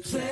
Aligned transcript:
Hey 0.00 0.30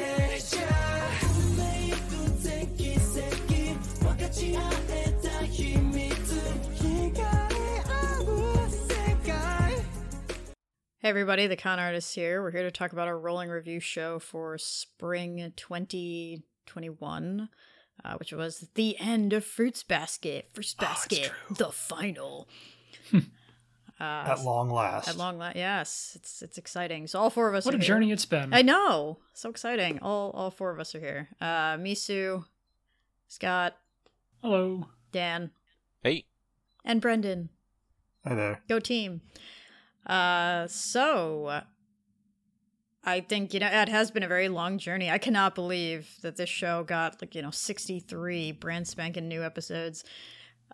everybody, 11.03 11.49
the 11.49 11.57
con 11.57 11.81
artist 11.81 12.15
here. 12.15 12.43
We're 12.43 12.53
here 12.53 12.63
to 12.63 12.71
talk 12.71 12.93
about 12.93 13.09
our 13.09 13.19
rolling 13.19 13.49
review 13.49 13.81
show 13.81 14.21
for 14.21 14.57
spring 14.57 15.53
2021, 15.57 17.49
uh, 18.05 18.15
which 18.19 18.33
was 18.33 18.69
the 18.77 18.97
end 19.01 19.33
of 19.33 19.45
Fruits 19.45 19.83
Basket. 19.83 20.51
Fruits 20.55 20.75
Basket, 20.75 21.33
the 21.51 21.73
final. 21.73 22.47
At 23.99 24.43
long 24.45 24.69
last. 24.69 25.09
At 25.09 25.17
long 25.17 25.39
last, 25.39 25.57
yes, 25.57 26.13
it's 26.17 26.43
it's 26.43 26.59
exciting. 26.59 27.07
So 27.07 27.19
all 27.19 27.31
four 27.31 27.49
of 27.49 27.55
us. 27.55 27.65
What 27.65 27.75
are 27.75 27.79
a 27.79 27.81
here. 27.81 27.87
journey 27.89 28.13
it's 28.13 28.27
been. 28.27 28.53
I 28.53 28.63
know, 28.63 29.19
so 29.33 29.49
exciting. 29.49 29.99
All 30.03 30.31
all 30.33 30.51
four 30.51 30.71
of 30.71 30.79
us 30.79 30.95
are 30.95 31.01
here. 31.01 31.29
Uh, 31.41 31.77
Misu, 31.77 32.45
Scott, 33.29 33.77
Hello. 34.43 34.87
Dan, 35.13 35.51
Hey, 36.03 36.25
and 36.85 37.01
Brendan. 37.01 37.49
Hi 38.27 38.35
there. 38.35 38.61
Go 38.69 38.79
team. 38.81 39.23
Uh, 40.07 40.67
so 40.67 41.63
I 43.03 43.21
think 43.21 43.55
you 43.55 43.61
know 43.61 43.69
it 43.69 43.89
has 43.89 44.11
been 44.11 44.23
a 44.23 44.29
very 44.29 44.49
long 44.49 44.79
journey. 44.79 45.11
I 45.11 45.19
cannot 45.19 45.55
believe 45.55 46.17
that 46.23 46.37
this 46.37 46.51
show 46.51 46.85
got 46.85 47.23
like 47.23 47.35
you 47.35 47.41
know 47.41 47.51
sixty 47.51 48.01
three 48.01 48.53
brand 48.53 48.87
spanking 48.89 49.27
new 49.29 49.43
episodes. 49.43 50.05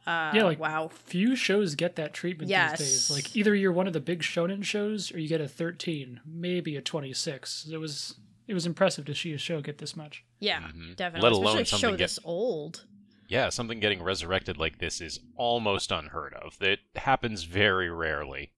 Uh, 0.07 0.33
Yeah, 0.35 0.45
like 0.45 0.59
wow. 0.59 0.89
Few 0.89 1.37
shows 1.37 1.75
get 1.77 1.97
that 1.97 2.13
treatment 2.13 2.51
Yes. 2.51 2.79
these 2.79 2.89
days. 2.89 3.11
Like 3.11 3.37
either 3.37 3.55
you're 3.55 3.73
one 3.73 3.87
of 3.87 3.93
the 3.93 4.01
big 4.01 4.21
shonen 4.23 4.65
shows 4.65 5.13
or 5.13 5.19
you 5.21 5.29
get 5.29 5.41
a 5.41 5.47
13, 5.49 6.21
maybe 6.27 6.77
a 6.77 6.83
26. 6.83 7.69
It 7.73 7.77
was 7.79 8.17
it 8.49 8.55
was 8.55 8.67
impressive 8.67 9.05
to 9.07 9.15
see 9.15 9.33
a 9.33 9.39
show 9.39 9.61
get 9.61 9.79
this 9.79 9.95
much. 9.97 10.25
Yeah, 10.41 10.61
Mhm. 10.63 10.97
definitely. 10.97 11.29
Let 11.31 11.33
alone 11.33 11.47
Especially 11.59 11.63
a 11.63 11.67
something 11.67 11.91
show 11.91 11.97
get- 11.97 12.05
this 12.05 12.19
old. 12.25 12.85
yeah, 13.29 13.49
something 13.49 13.79
getting 13.79 14.03
resurrected 14.03 14.59
like 14.59 14.79
this 14.79 15.01
is 15.01 15.21
almost 15.37 15.93
unheard 15.93 16.35
of. 16.35 16.61
It 16.61 16.81
happens 16.97 17.45
very 17.45 17.89
rarely. 17.89 18.51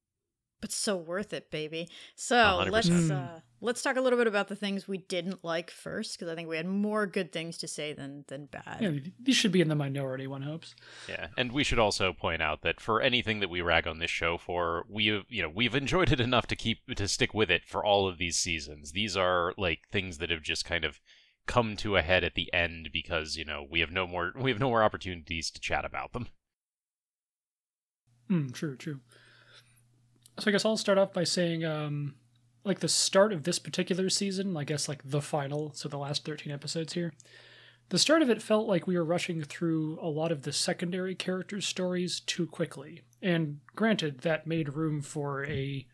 But 0.60 0.72
so 0.72 0.96
worth 0.96 1.32
it, 1.32 1.50
baby. 1.50 1.88
So 2.14 2.36
A 2.36 2.56
hundred 2.56 2.72
let's 2.72 2.88
uh, 2.88 3.40
let's 3.60 3.82
talk 3.82 3.96
a 3.96 4.00
little 4.00 4.18
bit 4.18 4.26
about 4.26 4.48
the 4.48 4.56
things 4.56 4.86
we 4.88 4.98
didn't 4.98 5.44
like 5.44 5.70
first, 5.70 6.18
because 6.18 6.30
I 6.30 6.34
think 6.34 6.48
we 6.48 6.56
had 6.56 6.66
more 6.66 7.06
good 7.06 7.32
things 7.32 7.58
to 7.58 7.68
say 7.68 7.92
than 7.92 8.24
than 8.28 8.46
bad. 8.46 8.78
Yeah, 8.80 8.90
these 9.20 9.36
should 9.36 9.52
be 9.52 9.60
in 9.60 9.68
the 9.68 9.74
minority, 9.74 10.26
one 10.26 10.42
hopes. 10.42 10.74
Yeah, 11.08 11.28
and 11.36 11.52
we 11.52 11.64
should 11.64 11.78
also 11.78 12.12
point 12.12 12.42
out 12.42 12.62
that 12.62 12.80
for 12.80 13.00
anything 13.00 13.40
that 13.40 13.50
we 13.50 13.60
rag 13.60 13.86
on 13.86 13.98
this 13.98 14.10
show 14.10 14.38
for, 14.38 14.84
we 14.88 15.06
have, 15.08 15.24
you 15.28 15.42
know, 15.42 15.50
we've 15.54 15.74
enjoyed 15.74 16.12
it 16.12 16.20
enough 16.20 16.46
to 16.48 16.56
keep 16.56 16.78
to 16.94 17.08
stick 17.08 17.34
with 17.34 17.50
it 17.50 17.64
for 17.66 17.84
all 17.84 18.08
of 18.08 18.18
these 18.18 18.36
seasons. 18.38 18.92
These 18.92 19.16
are 19.16 19.54
like 19.56 19.80
things 19.90 20.18
that 20.18 20.30
have 20.30 20.42
just 20.42 20.64
kind 20.64 20.84
of 20.84 21.00
come 21.46 21.76
to 21.76 21.96
a 21.96 22.02
head 22.02 22.24
at 22.24 22.34
the 22.34 22.52
end 22.54 22.88
because 22.92 23.36
you 23.36 23.44
know 23.44 23.66
we 23.70 23.80
have 23.80 23.90
no 23.90 24.06
more 24.06 24.32
we 24.34 24.50
have 24.50 24.60
no 24.60 24.70
more 24.70 24.82
opportunities 24.82 25.50
to 25.50 25.60
chat 25.60 25.84
about 25.84 26.12
them. 26.12 26.28
Hmm, 28.28 28.48
true, 28.48 28.76
true. 28.76 29.00
So 30.38 30.50
I 30.50 30.52
guess 30.52 30.64
I'll 30.64 30.76
start 30.76 30.98
off 30.98 31.12
by 31.12 31.24
saying, 31.24 31.64
um, 31.64 32.14
like 32.64 32.80
the 32.80 32.88
start 32.88 33.32
of 33.32 33.44
this 33.44 33.58
particular 33.58 34.10
season, 34.10 34.56
I 34.56 34.64
guess 34.64 34.88
like 34.88 35.02
the 35.04 35.20
final, 35.20 35.72
so 35.74 35.88
the 35.88 35.98
last 35.98 36.24
13 36.24 36.52
episodes 36.52 36.94
here. 36.94 37.12
The 37.90 37.98
start 37.98 38.22
of 38.22 38.30
it 38.30 38.42
felt 38.42 38.66
like 38.66 38.86
we 38.86 38.96
were 38.96 39.04
rushing 39.04 39.42
through 39.42 39.98
a 40.00 40.08
lot 40.08 40.32
of 40.32 40.42
the 40.42 40.52
secondary 40.52 41.14
characters' 41.14 41.66
stories 41.66 42.20
too 42.20 42.46
quickly. 42.46 43.02
And 43.20 43.60
granted, 43.76 44.20
that 44.20 44.46
made 44.46 44.74
room 44.74 45.02
for 45.02 45.44
a 45.44 45.86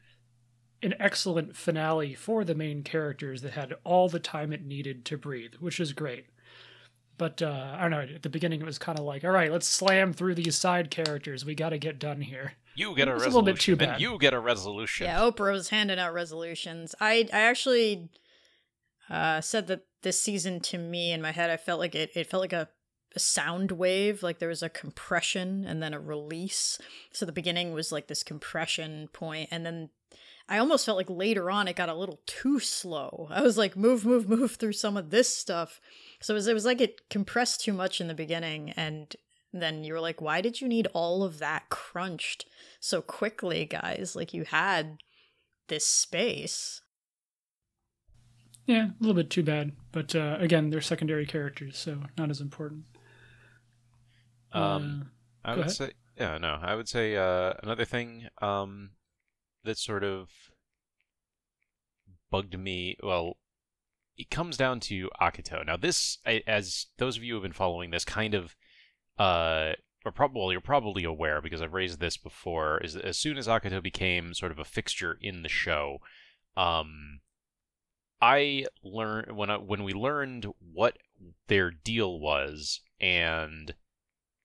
an 0.83 0.95
excellent 0.99 1.55
finale 1.55 2.15
for 2.15 2.43
the 2.43 2.55
main 2.55 2.83
characters 2.83 3.43
that 3.43 3.53
had 3.53 3.75
all 3.85 4.09
the 4.09 4.19
time 4.19 4.51
it 4.51 4.65
needed 4.65 5.05
to 5.05 5.19
breathe, 5.19 5.55
which 5.61 5.79
is 5.79 5.93
great. 5.93 6.25
But 7.19 7.43
uh, 7.43 7.77
I 7.77 7.83
don't 7.83 7.91
know. 7.91 8.15
At 8.15 8.23
the 8.23 8.31
beginning, 8.31 8.63
it 8.63 8.67
was 8.67 8.79
kind 8.79 8.99
of 8.99 9.05
like, 9.05 9.23
all 9.23 9.31
right, 9.31 9.53
let's 9.53 9.67
slam 9.67 10.15
through 10.15 10.37
these 10.37 10.57
side 10.57 10.91
characters. 10.91 11.45
We 11.45 11.55
got 11.55 11.71
to 11.71 11.79
get 11.79 11.99
done 11.99 12.23
here. 12.23 12.55
You 12.81 12.97
get 12.97 13.09
a 13.09 13.11
It 13.11 13.15
was 13.15 13.23
a 13.23 13.27
resolution, 13.27 13.45
little 13.45 13.55
bit 13.55 13.61
too 13.61 13.93
and 13.93 14.01
you 14.01 14.19
get 14.19 14.33
a 14.33 14.41
resolution. 14.41 15.07
Yeah, 15.07 15.21
Oprah 15.21 15.53
was 15.53 15.69
handing 15.69 15.99
out 15.99 16.15
resolutions. 16.15 16.95
I 17.01 17.29
I 17.33 17.41
actually 17.41 18.09
uh, 19.11 19.43
said 19.43 19.67
that 19.67 19.83
this 20.03 20.19
season 20.19 20.61
to 20.61 20.79
me 20.79 21.13
in 21.13 21.21
my 21.21 21.33
head, 21.33 21.51
I 21.51 21.59
felt 21.59 21.79
like 21.79 21.95
it. 21.95 22.11
It 22.15 22.31
felt 22.31 22.41
like 22.41 22.55
a, 22.55 22.69
a 23.15 23.19
sound 23.21 23.73
wave. 23.73 24.23
Like 24.23 24.39
there 24.39 24.49
was 24.49 24.63
a 24.63 24.71
compression 24.71 25.65
and 25.67 25.83
then 25.83 25.93
a 25.93 26.01
release. 26.01 26.79
So 27.13 27.27
the 27.27 27.33
beginning 27.33 27.75
was 27.75 27.93
like 27.93 28.07
this 28.07 28.23
compression 28.23 29.09
point, 29.13 29.49
and 29.51 29.67
then 29.67 29.91
I 30.49 30.59
almost 30.59 30.87
felt 30.87 30.97
like 30.97 31.11
later 31.11 31.51
on 31.51 31.69
it 31.69 31.77
got 31.77 31.91
a 31.91 31.95
little 31.95 32.21
too 32.27 32.59
slow. 32.61 33.29
I 33.31 33.43
was 33.43 33.59
like, 33.59 33.77
move, 33.77 34.05
move, 34.05 34.29
move 34.29 34.57
through 34.57 34.73
some 34.73 34.97
of 34.97 35.11
this 35.11 35.33
stuff. 35.33 35.81
So 36.21 36.35
it 36.35 36.37
was, 36.37 36.49
it 36.49 36.55
was 36.55 36.65
like 36.65 36.81
it 36.81 37.09
compressed 37.09 37.61
too 37.61 37.73
much 37.73 38.01
in 38.01 38.09
the 38.09 38.15
beginning, 38.15 38.71
and 38.71 39.15
then 39.53 39.83
you 39.85 39.93
were 39.95 40.01
like, 40.01 40.21
why 40.21 40.41
did 40.41 40.61
you 40.61 40.69
need 40.69 40.87
all 40.93 41.23
of 41.23 41.39
that 41.39 41.69
crunched 41.69 42.47
so 42.79 43.03
quickly, 43.03 43.65
guys? 43.65 44.15
Like 44.15 44.33
you 44.35 44.45
had 44.45 44.99
this 45.69 45.85
space. 45.87 46.83
Yeah, 48.67 48.87
a 48.89 48.95
little 49.01 49.15
bit 49.15 49.31
too 49.31 49.43
bad. 49.43 49.73
But 49.91 50.15
uh, 50.15 50.37
again, 50.39 50.71
they're 50.71 50.81
secondary 50.81 51.27
characters, 51.27 51.77
so 51.79 52.03
not 52.17 52.31
as 52.31 52.41
important. 52.41 52.85
Um, 54.53 55.11
Uh, 55.45 55.49
I 55.49 55.51
would 55.57 55.61
ahead. 55.67 55.73
say, 55.73 55.91
yeah, 56.17 56.39
no, 56.39 56.59
I 56.61 56.75
would 56.75 56.89
say 56.89 57.17
uh, 57.17 57.55
another 57.63 57.85
thing 57.85 58.29
um, 58.43 58.91
that 59.65 59.79
sort 59.79 60.05
of 60.05 60.29
bugged 62.31 62.59
me. 62.59 62.97
Well, 63.03 63.39
it 64.17 64.31
comes 64.31 64.57
down 64.57 64.81
to 64.81 65.09
Akito. 65.21 65.65
Now, 65.65 65.77
this, 65.77 66.19
I- 66.27 66.43
as 66.47 66.87
those 66.99 67.17
of 67.17 67.25
you 67.25 67.33
who 67.35 67.37
have 67.39 67.43
been 67.43 67.53
following 67.53 67.91
this, 67.91 68.05
kind 68.05 68.35
of, 68.35 68.55
uh, 69.19 69.73
or 70.05 70.13
probably 70.13 70.41
well, 70.41 70.53
you're 70.53 70.61
probably 70.61 71.05
aware 71.05 71.41
because 71.41 71.61
I've 71.61 71.75
raised 71.75 72.01
this 72.01 72.17
before. 72.17 72.79
Is 72.79 72.97
as 72.97 73.17
soon 73.17 73.37
as 73.37 73.47
Akito 73.47 73.83
became 73.83 74.35
sort 74.35 74.53
of 74.53 74.59
a 74.59 74.65
fixture 74.65 75.19
in 75.21 75.43
the 75.43 75.49
show, 75.49 75.99
um, 76.57 77.21
I 78.21 78.67
learned 78.83 79.37
when 79.37 79.51
I, 79.51 79.57
when 79.57 79.83
we 79.85 79.93
learned 79.93 80.47
what 80.73 80.99
their 81.49 81.71
deal 81.71 82.19
was 82.19 82.81
and 83.01 83.75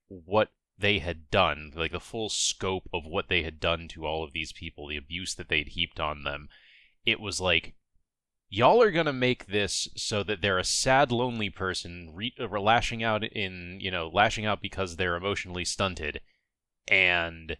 what 0.08 0.50
they 0.78 1.00
had 1.00 1.30
done, 1.30 1.72
like 1.76 1.92
the 1.92 2.00
full 2.00 2.30
scope 2.30 2.90
of 2.94 3.06
what 3.06 3.30
they 3.30 3.44
had 3.44 3.59
done 3.59 3.88
to 3.90 4.06
all 4.06 4.24
of 4.24 4.34
these 4.34 4.52
people, 4.52 4.88
the 4.88 4.97
abuse 4.97 5.36
that 5.36 5.50
they'd 5.50 5.70
heaped 5.70 6.00
on 6.00 6.24
them, 6.24 6.50
it 7.06 7.20
was 7.20 7.40
like, 7.40 7.76
y'all 8.55 8.81
are 8.81 8.91
gonna 8.91 9.13
make 9.13 9.47
this 9.47 9.89
so 9.97 10.23
that 10.23 10.41
they're 10.41 10.57
a 10.57 10.63
sad, 10.63 11.11
lonely 11.11 11.49
person, 11.49 12.11
re- 12.13 12.33
uh, 12.39 12.47
lashing 12.47 13.03
out 13.03 13.23
in, 13.23 13.77
you 13.81 13.91
know, 13.91 14.09
lashing 14.13 14.45
out 14.45 14.61
because 14.61 14.95
they're 14.95 15.17
emotionally 15.17 15.66
stunted, 15.66 16.21
and 16.88 17.57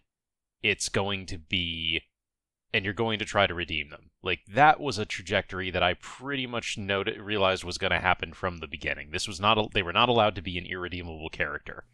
it's 0.62 0.88
going 0.88 1.26
to 1.26 1.36
be, 1.36 2.02
and 2.72 2.84
you're 2.84 2.94
going 2.94 3.18
to 3.18 3.24
try 3.26 3.46
to 3.46 3.54
redeem 3.54 3.90
them. 3.90 4.10
Like 4.22 4.40
that 4.48 4.80
was 4.80 4.98
a 4.98 5.04
trajectory 5.04 5.70
that 5.70 5.82
I 5.82 5.94
pretty 5.94 6.46
much 6.46 6.78
noted, 6.78 7.20
realized 7.20 7.62
was 7.62 7.78
going 7.78 7.92
to 7.92 8.00
happen 8.00 8.32
from 8.32 8.58
the 8.58 8.66
beginning. 8.66 9.10
This 9.10 9.28
was 9.28 9.38
not, 9.38 9.58
a, 9.58 9.66
they 9.72 9.82
were 9.82 9.92
not 9.92 10.08
allowed 10.08 10.34
to 10.36 10.42
be 10.42 10.56
an 10.56 10.66
irredeemable 10.66 11.28
character. 11.28 11.84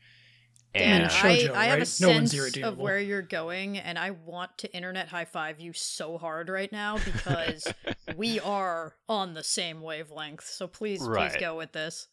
Dan, 0.74 1.02
And 1.02 1.04
I, 1.04 1.08
shoujo, 1.08 1.52
I 1.52 1.64
have 1.66 1.74
a 1.74 1.80
right? 1.80 2.00
No 2.00 2.24
sense 2.24 2.56
of 2.58 2.78
where 2.78 2.98
you're 2.98 3.20
going, 3.20 3.76
and 3.76 3.98
I 3.98 4.10
want 4.10 4.56
to 4.58 4.74
internet 4.74 5.08
high 5.08 5.26
five 5.26 5.60
you 5.60 5.72
so 5.74 6.16
hard 6.16 6.48
right 6.48 6.72
now 6.72 6.98
because 6.98 7.66
we 8.16 8.40
are 8.40 8.94
on 9.08 9.34
the 9.34 9.44
same 9.44 9.82
wavelength. 9.82 10.44
So 10.44 10.66
please, 10.66 11.06
please 11.06 11.36
go 11.38 11.56
with 11.56 11.72
this. 11.72 12.08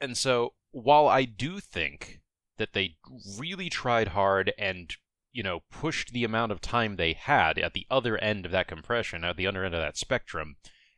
And 0.00 0.16
so, 0.16 0.54
while 0.72 1.08
I 1.08 1.24
do 1.24 1.60
think 1.60 2.20
that 2.56 2.72
they 2.72 2.96
really 3.38 3.68
tried 3.68 4.08
hard 4.08 4.52
and, 4.58 4.94
you 5.32 5.42
know, 5.42 5.60
pushed 5.70 6.12
the 6.12 6.24
amount 6.24 6.52
of 6.52 6.60
time 6.62 6.96
they 6.96 7.12
had 7.12 7.58
at 7.58 7.74
the 7.74 7.86
other 7.90 8.16
end 8.18 8.46
of 8.46 8.52
that 8.52 8.68
compression, 8.68 9.24
at 9.24 9.36
the 9.36 9.46
other 9.46 9.64
end 9.64 9.74
of 9.74 9.80
that 9.80 9.98
spectrum, 9.98 10.56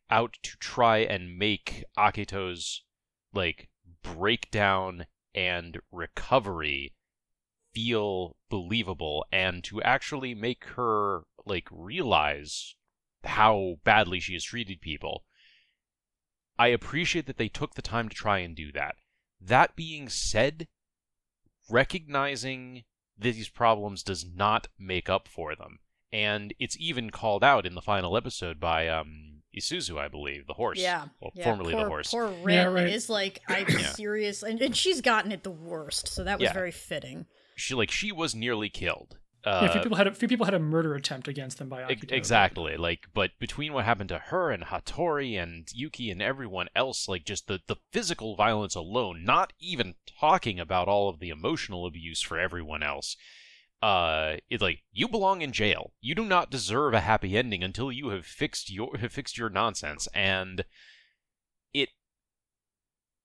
out 0.08 0.36
to 0.42 0.56
try 0.58 0.98
and 0.98 1.36
make 1.36 1.84
Akito's, 1.98 2.84
like, 3.32 3.68
breakdown 4.02 5.06
and 5.34 5.80
recovery 5.90 6.94
feel 7.72 8.36
believable 8.50 9.24
and 9.32 9.64
to 9.64 9.82
actually 9.82 10.34
make 10.34 10.64
her, 10.76 11.22
like, 11.46 11.68
realize 11.70 12.74
how 13.24 13.76
badly 13.84 14.20
she 14.20 14.34
has 14.34 14.44
treated 14.44 14.80
people. 14.80 15.24
I 16.58 16.68
appreciate 16.68 17.26
that 17.26 17.38
they 17.38 17.48
took 17.48 17.74
the 17.74 17.82
time 17.82 18.08
to 18.08 18.14
try 18.14 18.38
and 18.38 18.54
do 18.54 18.72
that. 18.72 18.96
That 19.40 19.74
being 19.74 20.08
said, 20.08 20.68
recognizing 21.70 22.84
these 23.18 23.48
problems 23.48 24.02
does 24.02 24.24
not 24.24 24.68
make 24.78 25.08
up 25.08 25.28
for 25.28 25.54
them. 25.54 25.78
And 26.12 26.52
it's 26.58 26.76
even 26.78 27.10
called 27.10 27.42
out 27.42 27.64
in 27.64 27.74
the 27.74 27.80
final 27.80 28.16
episode 28.16 28.60
by 28.60 28.86
um, 28.88 29.42
Isuzu, 29.56 29.98
I 29.98 30.08
believe, 30.08 30.46
the 30.46 30.54
horse. 30.54 30.78
Yeah, 30.78 31.06
Well, 31.20 31.32
yeah, 31.34 31.44
formerly 31.44 31.72
poor, 31.72 31.82
the 31.84 31.88
horse. 31.88 32.10
Poor 32.10 32.28
Rin 32.28 32.54
Yeah, 32.54 32.64
right. 32.64 32.88
is 32.88 33.08
like, 33.08 33.40
I'm 33.48 33.66
Yeah. 33.68 33.92
serious, 33.92 34.42
and, 34.42 34.60
and 34.60 34.76
she's 34.76 35.00
gotten 35.00 35.32
it 35.32 35.42
the 35.42 35.50
worst. 35.50 36.08
So 36.08 36.24
that 36.24 36.38
was 36.38 36.46
Yeah. 36.48 36.52
very 36.52 36.70
fitting. 36.70 37.26
She 37.62 37.74
like 37.74 37.90
she 37.90 38.10
was 38.10 38.34
nearly 38.34 38.68
killed. 38.68 39.18
Uh, 39.44 39.60
yeah, 39.62 39.68
a 39.68 39.72
few 39.72 39.80
people 39.80 39.96
had 39.96 40.06
a 40.06 40.14
few 40.14 40.28
people 40.28 40.46
had 40.46 40.54
a 40.54 40.58
murder 40.60 40.94
attempt 40.94 41.26
against 41.26 41.58
them 41.58 41.68
by 41.68 41.82
Akito. 41.82 42.12
Exactly. 42.12 42.76
Like, 42.76 43.06
but 43.12 43.30
between 43.40 43.72
what 43.72 43.84
happened 43.84 44.08
to 44.10 44.18
her 44.18 44.50
and 44.50 44.64
Hatori 44.64 45.40
and 45.40 45.68
Yuki 45.72 46.10
and 46.10 46.22
everyone 46.22 46.68
else, 46.76 47.08
like 47.08 47.24
just 47.24 47.48
the 47.48 47.60
the 47.66 47.76
physical 47.92 48.36
violence 48.36 48.74
alone, 48.76 49.24
not 49.24 49.52
even 49.58 49.94
talking 50.20 50.60
about 50.60 50.86
all 50.86 51.08
of 51.08 51.18
the 51.18 51.30
emotional 51.30 51.86
abuse 51.86 52.20
for 52.20 52.38
everyone 52.38 52.82
else. 52.82 53.16
Uh, 53.80 54.36
it's 54.48 54.62
like 54.62 54.84
you 54.92 55.08
belong 55.08 55.42
in 55.42 55.50
jail. 55.50 55.92
You 56.00 56.14
do 56.14 56.24
not 56.24 56.50
deserve 56.50 56.94
a 56.94 57.00
happy 57.00 57.36
ending 57.36 57.64
until 57.64 57.90
you 57.90 58.10
have 58.10 58.24
fixed 58.24 58.70
your 58.70 58.96
have 58.98 59.12
fixed 59.12 59.36
your 59.36 59.50
nonsense, 59.50 60.06
and 60.14 60.64
it 61.74 61.88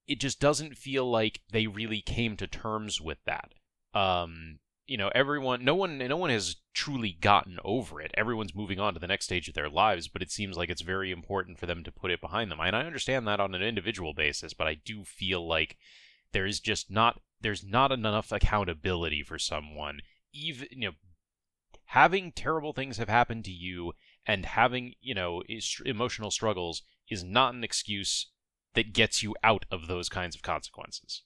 it 0.08 0.18
just 0.20 0.40
doesn't 0.40 0.76
feel 0.76 1.08
like 1.08 1.42
they 1.52 1.68
really 1.68 2.00
came 2.00 2.36
to 2.38 2.48
terms 2.48 3.00
with 3.00 3.18
that. 3.24 3.52
Um, 3.98 4.58
you 4.86 4.96
know 4.96 5.10
everyone 5.14 5.64
no 5.64 5.74
one 5.74 5.98
no 5.98 6.16
one 6.16 6.30
has 6.30 6.56
truly 6.72 7.12
gotten 7.12 7.58
over 7.64 8.00
it. 8.00 8.12
Everyone's 8.16 8.54
moving 8.54 8.80
on 8.80 8.94
to 8.94 9.00
the 9.00 9.06
next 9.06 9.26
stage 9.26 9.48
of 9.48 9.54
their 9.54 9.68
lives 9.68 10.08
but 10.08 10.22
it 10.22 10.30
seems 10.30 10.56
like 10.56 10.70
it's 10.70 10.82
very 10.82 11.10
important 11.10 11.58
for 11.58 11.66
them 11.66 11.84
to 11.84 11.92
put 11.92 12.10
it 12.10 12.20
behind 12.20 12.50
them. 12.50 12.58
And 12.60 12.74
i 12.74 12.84
understand 12.84 13.26
that 13.26 13.40
on 13.40 13.54
an 13.54 13.62
individual 13.62 14.14
basis 14.14 14.54
but 14.54 14.66
i 14.66 14.74
do 14.74 15.04
feel 15.04 15.46
like 15.46 15.76
there 16.32 16.46
is 16.46 16.60
just 16.60 16.90
not 16.90 17.20
there's 17.40 17.64
not 17.64 17.92
enough 17.92 18.32
accountability 18.32 19.22
for 19.22 19.38
someone. 19.38 20.00
Even 20.32 20.68
you 20.70 20.88
know 20.88 20.94
having 21.86 22.32
terrible 22.32 22.72
things 22.72 22.98
have 22.98 23.08
happened 23.08 23.44
to 23.44 23.52
you 23.52 23.92
and 24.26 24.46
having 24.46 24.94
you 25.00 25.14
know 25.14 25.42
emotional 25.84 26.30
struggles 26.30 26.82
is 27.10 27.24
not 27.24 27.54
an 27.54 27.64
excuse 27.64 28.30
that 28.74 28.92
gets 28.92 29.22
you 29.22 29.34
out 29.42 29.64
of 29.70 29.86
those 29.86 30.08
kinds 30.08 30.36
of 30.36 30.42
consequences 30.42 31.22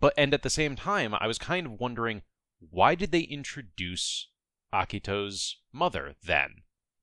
but 0.00 0.12
and 0.16 0.34
at 0.34 0.42
the 0.42 0.50
same 0.50 0.74
time 0.74 1.14
i 1.14 1.26
was 1.26 1.38
kind 1.38 1.66
of 1.66 1.80
wondering 1.80 2.22
why 2.60 2.94
did 2.94 3.10
they 3.10 3.20
introduce 3.20 4.28
Akito's 4.72 5.56
mother 5.72 6.14
then? 6.22 6.62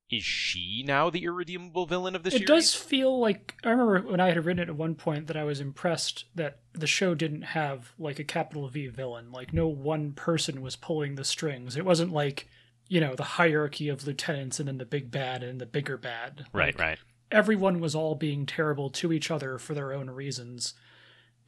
Is 0.09 0.23
she 0.23 0.85
now 0.87 1.09
the 1.09 1.25
irredeemable 1.25 1.85
villain 1.85 2.15
of 2.15 2.23
this? 2.23 2.33
it 2.33 2.37
series? 2.37 2.49
It 2.49 2.53
does 2.53 2.73
feel 2.73 3.19
like 3.19 3.55
I 3.65 3.71
remember 3.71 4.09
when 4.09 4.21
I 4.21 4.27
had 4.27 4.45
written 4.45 4.63
it 4.63 4.69
at 4.69 4.75
one 4.75 4.95
point 4.95 5.27
that 5.27 5.35
I 5.35 5.43
was 5.43 5.59
impressed 5.59 6.25
that 6.35 6.59
the 6.71 6.87
show 6.87 7.13
didn't 7.13 7.41
have 7.41 7.91
like 7.99 8.17
a 8.17 8.23
capital 8.23 8.69
V 8.69 8.87
villain. 8.87 9.31
Like 9.33 9.53
no 9.53 9.67
one 9.67 10.13
person 10.13 10.61
was 10.61 10.77
pulling 10.77 11.15
the 11.15 11.25
strings. 11.25 11.75
It 11.75 11.83
wasn't 11.83 12.13
like, 12.13 12.47
you 12.87 13.01
know, 13.01 13.15
the 13.15 13.23
hierarchy 13.23 13.89
of 13.89 14.07
lieutenants 14.07 14.59
and 14.59 14.69
then 14.69 14.77
the 14.77 14.85
big 14.85 15.11
bad 15.11 15.43
and 15.43 15.59
the 15.59 15.65
bigger 15.65 15.97
bad. 15.97 16.45
Right, 16.53 16.67
like, 16.67 16.79
right. 16.79 16.99
Everyone 17.29 17.81
was 17.81 17.93
all 17.93 18.15
being 18.15 18.45
terrible 18.45 18.89
to 18.91 19.11
each 19.11 19.29
other 19.29 19.57
for 19.57 19.73
their 19.73 19.91
own 19.91 20.09
reasons. 20.09 20.73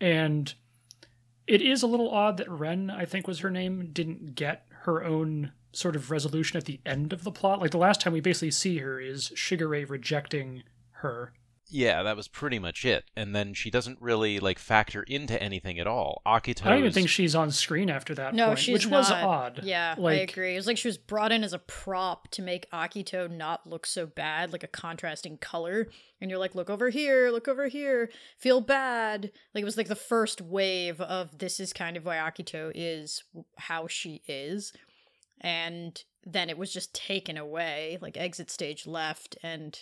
And 0.02 0.54
it 1.50 1.64
is 1.64 1.82
a 1.82 1.88
little 1.88 2.12
odd 2.12 2.38
that 2.38 2.50
Ren, 2.50 2.92
I 2.92 3.06
think 3.06 3.28
was 3.28 3.40
her 3.40 3.50
name, 3.50 3.90
didn't 3.92 4.36
get 4.36 4.66
her 4.84 5.04
own 5.04 5.52
sort 5.72 5.96
of 5.96 6.12
resolution 6.12 6.58
at 6.58 6.66
the 6.66 6.80
end 6.86 7.12
of 7.12 7.24
the 7.24 7.32
plot. 7.32 7.60
Like 7.60 7.72
the 7.72 7.78
last 7.78 8.02
time 8.02 8.14
we 8.14 8.22
basically 8.22 8.52
see 8.52 8.78
her 8.78 9.00
is 9.00 9.32
Shigure 9.36 9.90
rejecting 9.90 10.62
her 10.92 11.34
yeah, 11.70 12.02
that 12.04 12.18
was 12.18 12.28
pretty 12.28 12.58
much 12.58 12.84
it. 12.84 13.06
And 13.16 13.36
then 13.36 13.54
she 13.54 13.70
doesn't 13.70 14.02
really 14.02 14.40
like 14.40 14.58
factor 14.58 15.04
into 15.04 15.42
anything 15.42 15.80
at 15.80 15.86
all. 15.86 16.22
Akito. 16.26 16.66
I 16.66 16.70
don't 16.70 16.80
even 16.80 16.92
think 16.92 17.10
she's 17.10 17.36
on 17.36 17.52
screen 17.52 17.90
after 17.90 18.16
that. 18.16 18.34
No, 18.34 18.48
point, 18.48 18.60
she's 18.60 18.74
which 18.74 18.88
not. 18.88 18.98
was 18.98 19.12
odd. 19.12 19.62
Yeah, 19.64 19.96
like, 19.98 20.20
I 20.20 20.22
agree. 20.24 20.54
It 20.54 20.58
was 20.58 20.68
like 20.68 20.78
she 20.78 20.88
was 20.88 20.98
brought 20.98 21.32
in 21.32 21.44
as 21.44 21.54
a 21.54 21.60
prop 21.60 22.28
to 22.32 22.42
make 22.42 22.70
Akito 22.72 23.30
not 23.30 23.68
look 23.68 23.86
so 23.86 24.08
bad, 24.08 24.52
like 24.52 24.64
a 24.64 24.68
contrasting 24.68 25.38
color. 25.38 25.88
And 26.20 26.30
you're 26.30 26.40
like, 26.40 26.56
look 26.56 26.70
over 26.70 26.90
here, 26.90 27.30
look 27.30 27.48
over 27.48 27.68
here, 27.68 28.10
feel 28.38 28.62
bad. 28.62 29.32
Like 29.54 29.62
it 29.62 29.66
was 29.66 29.78
like 29.78 29.88
the 29.88 29.96
first 29.96 30.42
wave 30.42 31.00
of 31.00 31.38
this 31.38 31.60
is 31.60 31.72
kind 31.72 31.96
of 31.96 32.06
why 32.06 32.16
Akito 32.18 32.72
is 32.74 33.24
how 33.58 33.88
she 33.88 34.24
is. 34.28 34.74
And 35.40 36.04
then 36.26 36.50
it 36.50 36.58
was 36.58 36.74
just 36.74 36.94
taken 36.94 37.38
away, 37.38 37.98
like 38.02 38.18
exit 38.18 38.52
stage 38.52 38.86
left, 38.86 39.38
and 39.42 39.80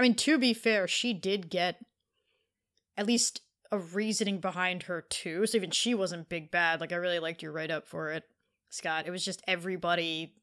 I 0.00 0.02
mean, 0.02 0.14
to 0.14 0.38
be 0.38 0.54
fair, 0.54 0.88
she 0.88 1.12
did 1.12 1.50
get 1.50 1.84
at 2.96 3.06
least 3.06 3.42
a 3.70 3.78
reasoning 3.78 4.40
behind 4.40 4.84
her 4.84 5.02
too. 5.02 5.44
So 5.44 5.58
even 5.58 5.72
she 5.72 5.94
wasn't 5.94 6.30
big 6.30 6.50
bad. 6.50 6.80
Like 6.80 6.90
I 6.90 6.96
really 6.96 7.18
liked 7.18 7.42
your 7.42 7.52
write 7.52 7.70
up 7.70 7.86
for 7.86 8.10
it, 8.10 8.24
Scott. 8.70 9.06
It 9.06 9.10
was 9.10 9.22
just 9.22 9.42
everybody 9.46 10.36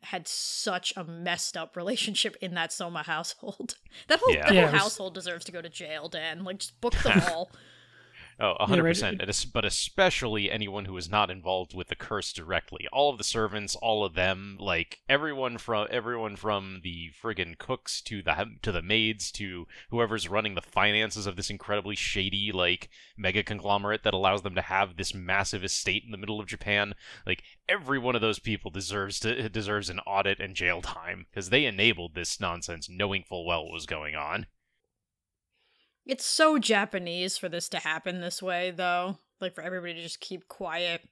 had 0.00 0.26
such 0.26 0.92
a 0.96 1.04
messed 1.04 1.56
up 1.56 1.76
relationship 1.76 2.34
in 2.40 2.54
that 2.54 2.72
Soma 2.72 3.04
household. 3.04 3.76
That 4.08 4.18
whole, 4.18 4.34
yeah. 4.34 4.46
that 4.46 4.54
yeah, 4.54 4.62
whole 4.62 4.72
was... 4.72 4.80
household 4.80 5.14
deserves 5.14 5.44
to 5.44 5.52
go 5.52 5.62
to 5.62 5.68
jail, 5.68 6.08
Dan. 6.08 6.42
Like 6.42 6.58
just 6.58 6.80
book 6.80 6.94
them 6.94 7.22
all. 7.28 7.52
Oh, 8.38 8.54
100%. 8.60 9.02
Yeah, 9.02 9.24
right. 9.24 9.46
But 9.52 9.64
especially 9.64 10.50
anyone 10.50 10.84
who 10.84 10.96
is 10.98 11.08
not 11.08 11.30
involved 11.30 11.74
with 11.74 11.88
the 11.88 11.96
curse 11.96 12.34
directly. 12.34 12.86
All 12.92 13.10
of 13.10 13.16
the 13.16 13.24
servants, 13.24 13.74
all 13.76 14.04
of 14.04 14.14
them, 14.14 14.58
like 14.60 15.00
everyone 15.08 15.56
from 15.56 15.86
everyone 15.90 16.36
from 16.36 16.80
the 16.82 17.10
friggin' 17.22 17.56
cooks 17.56 18.02
to 18.02 18.20
the 18.20 18.56
to 18.60 18.72
the 18.72 18.82
maids 18.82 19.32
to 19.32 19.66
whoever's 19.90 20.28
running 20.28 20.54
the 20.54 20.60
finances 20.60 21.26
of 21.26 21.36
this 21.36 21.48
incredibly 21.48 21.96
shady 21.96 22.52
like 22.52 22.90
mega 23.16 23.42
conglomerate 23.42 24.02
that 24.02 24.14
allows 24.14 24.42
them 24.42 24.54
to 24.54 24.62
have 24.62 24.96
this 24.96 25.14
massive 25.14 25.64
estate 25.64 26.02
in 26.04 26.10
the 26.10 26.18
middle 26.18 26.38
of 26.38 26.46
Japan. 26.46 26.92
Like 27.26 27.42
every 27.68 27.98
one 27.98 28.14
of 28.14 28.20
those 28.20 28.38
people 28.38 28.70
deserves 28.70 29.18
to 29.20 29.48
deserves 29.48 29.88
an 29.88 30.00
audit 30.00 30.40
and 30.40 30.54
jail 30.54 30.82
time 30.82 31.26
because 31.30 31.48
they 31.48 31.64
enabled 31.64 32.14
this 32.14 32.38
nonsense 32.38 32.86
knowing 32.90 33.22
full 33.22 33.46
well 33.46 33.64
what 33.64 33.72
was 33.72 33.86
going 33.86 34.14
on. 34.14 34.46
It's 36.06 36.24
so 36.24 36.58
Japanese 36.58 37.36
for 37.36 37.48
this 37.48 37.68
to 37.70 37.78
happen 37.78 38.20
this 38.20 38.40
way, 38.40 38.70
though. 38.70 39.18
Like 39.40 39.54
for 39.54 39.62
everybody 39.62 39.94
to 39.94 40.02
just 40.02 40.20
keep 40.20 40.48
quiet 40.48 41.02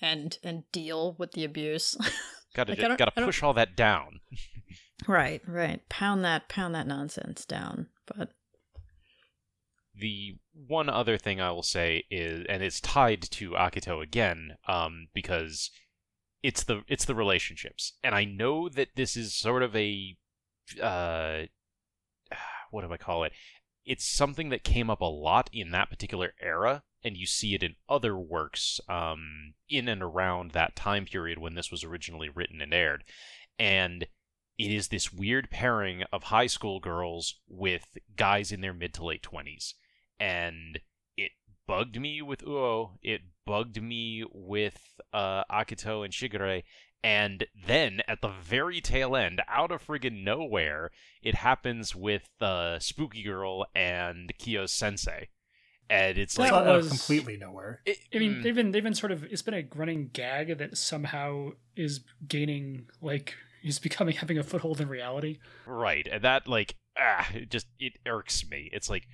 and 0.00 0.36
and 0.42 0.64
deal 0.72 1.14
with 1.18 1.32
the 1.32 1.44
abuse. 1.44 1.96
Gotta 2.54 2.72
like, 2.72 2.80
ju- 2.80 2.96
gotta 2.96 3.10
push 3.10 3.42
all 3.42 3.54
that 3.54 3.74
down. 3.74 4.20
right, 5.08 5.42
right. 5.44 5.80
Pound 5.88 6.24
that 6.24 6.48
pound 6.48 6.72
that 6.76 6.86
nonsense 6.86 7.44
down. 7.44 7.88
But 8.06 8.30
the 9.92 10.36
one 10.52 10.88
other 10.88 11.18
thing 11.18 11.40
I 11.40 11.50
will 11.50 11.64
say 11.64 12.04
is, 12.12 12.46
and 12.48 12.62
it's 12.62 12.80
tied 12.80 13.22
to 13.22 13.50
Akito 13.52 14.00
again, 14.00 14.56
um, 14.68 15.08
because 15.12 15.70
it's 16.44 16.62
the 16.62 16.82
it's 16.86 17.06
the 17.06 17.14
relationships, 17.16 17.94
and 18.04 18.14
I 18.14 18.24
know 18.24 18.68
that 18.68 18.90
this 18.94 19.16
is 19.16 19.34
sort 19.34 19.64
of 19.64 19.74
a, 19.74 20.16
uh, 20.80 21.42
what 22.70 22.86
do 22.86 22.92
I 22.92 22.98
call 22.98 23.24
it? 23.24 23.32
It's 23.84 24.06
something 24.06 24.48
that 24.48 24.64
came 24.64 24.90
up 24.90 25.00
a 25.00 25.06
lot 25.06 25.50
in 25.52 25.70
that 25.70 25.90
particular 25.90 26.34
era, 26.40 26.82
and 27.02 27.16
you 27.16 27.26
see 27.26 27.54
it 27.54 27.62
in 27.62 27.76
other 27.88 28.16
works 28.16 28.80
um, 28.88 29.54
in 29.68 29.88
and 29.88 30.02
around 30.02 30.52
that 30.52 30.74
time 30.74 31.04
period 31.04 31.38
when 31.38 31.54
this 31.54 31.70
was 31.70 31.84
originally 31.84 32.28
written 32.28 32.60
and 32.60 32.72
aired. 32.72 33.04
And 33.58 34.06
it 34.58 34.70
is 34.70 34.88
this 34.88 35.12
weird 35.12 35.50
pairing 35.50 36.04
of 36.12 36.24
high 36.24 36.46
school 36.46 36.80
girls 36.80 37.40
with 37.48 37.98
guys 38.16 38.52
in 38.52 38.60
their 38.60 38.72
mid 38.72 38.94
to 38.94 39.04
late 39.04 39.22
20s. 39.22 39.74
And 40.18 40.80
it 41.16 41.32
bugged 41.66 42.00
me 42.00 42.22
with 42.22 42.42
Uo, 42.44 42.92
it 43.02 43.22
bugged 43.44 43.82
me 43.82 44.24
with 44.32 44.80
uh, 45.12 45.44
Akito 45.50 46.04
and 46.04 46.12
Shigure, 46.12 46.62
and 47.04 47.46
then 47.66 48.00
at 48.08 48.22
the 48.22 48.28
very 48.28 48.80
tail 48.80 49.14
end, 49.14 49.42
out 49.46 49.70
of 49.70 49.86
friggin' 49.86 50.24
nowhere, 50.24 50.90
it 51.22 51.34
happens 51.34 51.94
with 51.94 52.30
uh, 52.40 52.78
Spooky 52.78 53.22
Girl 53.22 53.66
and 53.74 54.32
Kyo 54.38 54.64
Sensei. 54.64 55.28
And 55.90 56.16
it's 56.16 56.38
like 56.38 56.50
that 56.50 56.74
was 56.74 56.88
completely 56.88 57.36
nowhere. 57.36 57.82
It, 57.84 57.98
I 58.14 58.18
mean, 58.18 58.36
mm. 58.36 58.42
they've 58.42 58.54
been 58.54 58.70
they've 58.70 58.82
been 58.82 58.94
sort 58.94 59.12
of 59.12 59.22
it's 59.24 59.42
been 59.42 59.52
a 59.52 59.66
running 59.76 60.08
gag 60.14 60.56
that 60.56 60.78
somehow 60.78 61.50
is 61.76 62.00
gaining 62.26 62.86
like 63.02 63.34
is 63.62 63.78
becoming 63.78 64.16
having 64.16 64.38
a 64.38 64.42
foothold 64.42 64.80
in 64.80 64.88
reality. 64.88 65.40
Right, 65.66 66.08
and 66.10 66.22
that 66.22 66.48
like 66.48 66.76
ah, 66.98 67.28
it 67.34 67.50
just 67.50 67.66
it 67.78 67.98
irks 68.06 68.48
me. 68.48 68.70
It's 68.72 68.88
like 68.88 69.06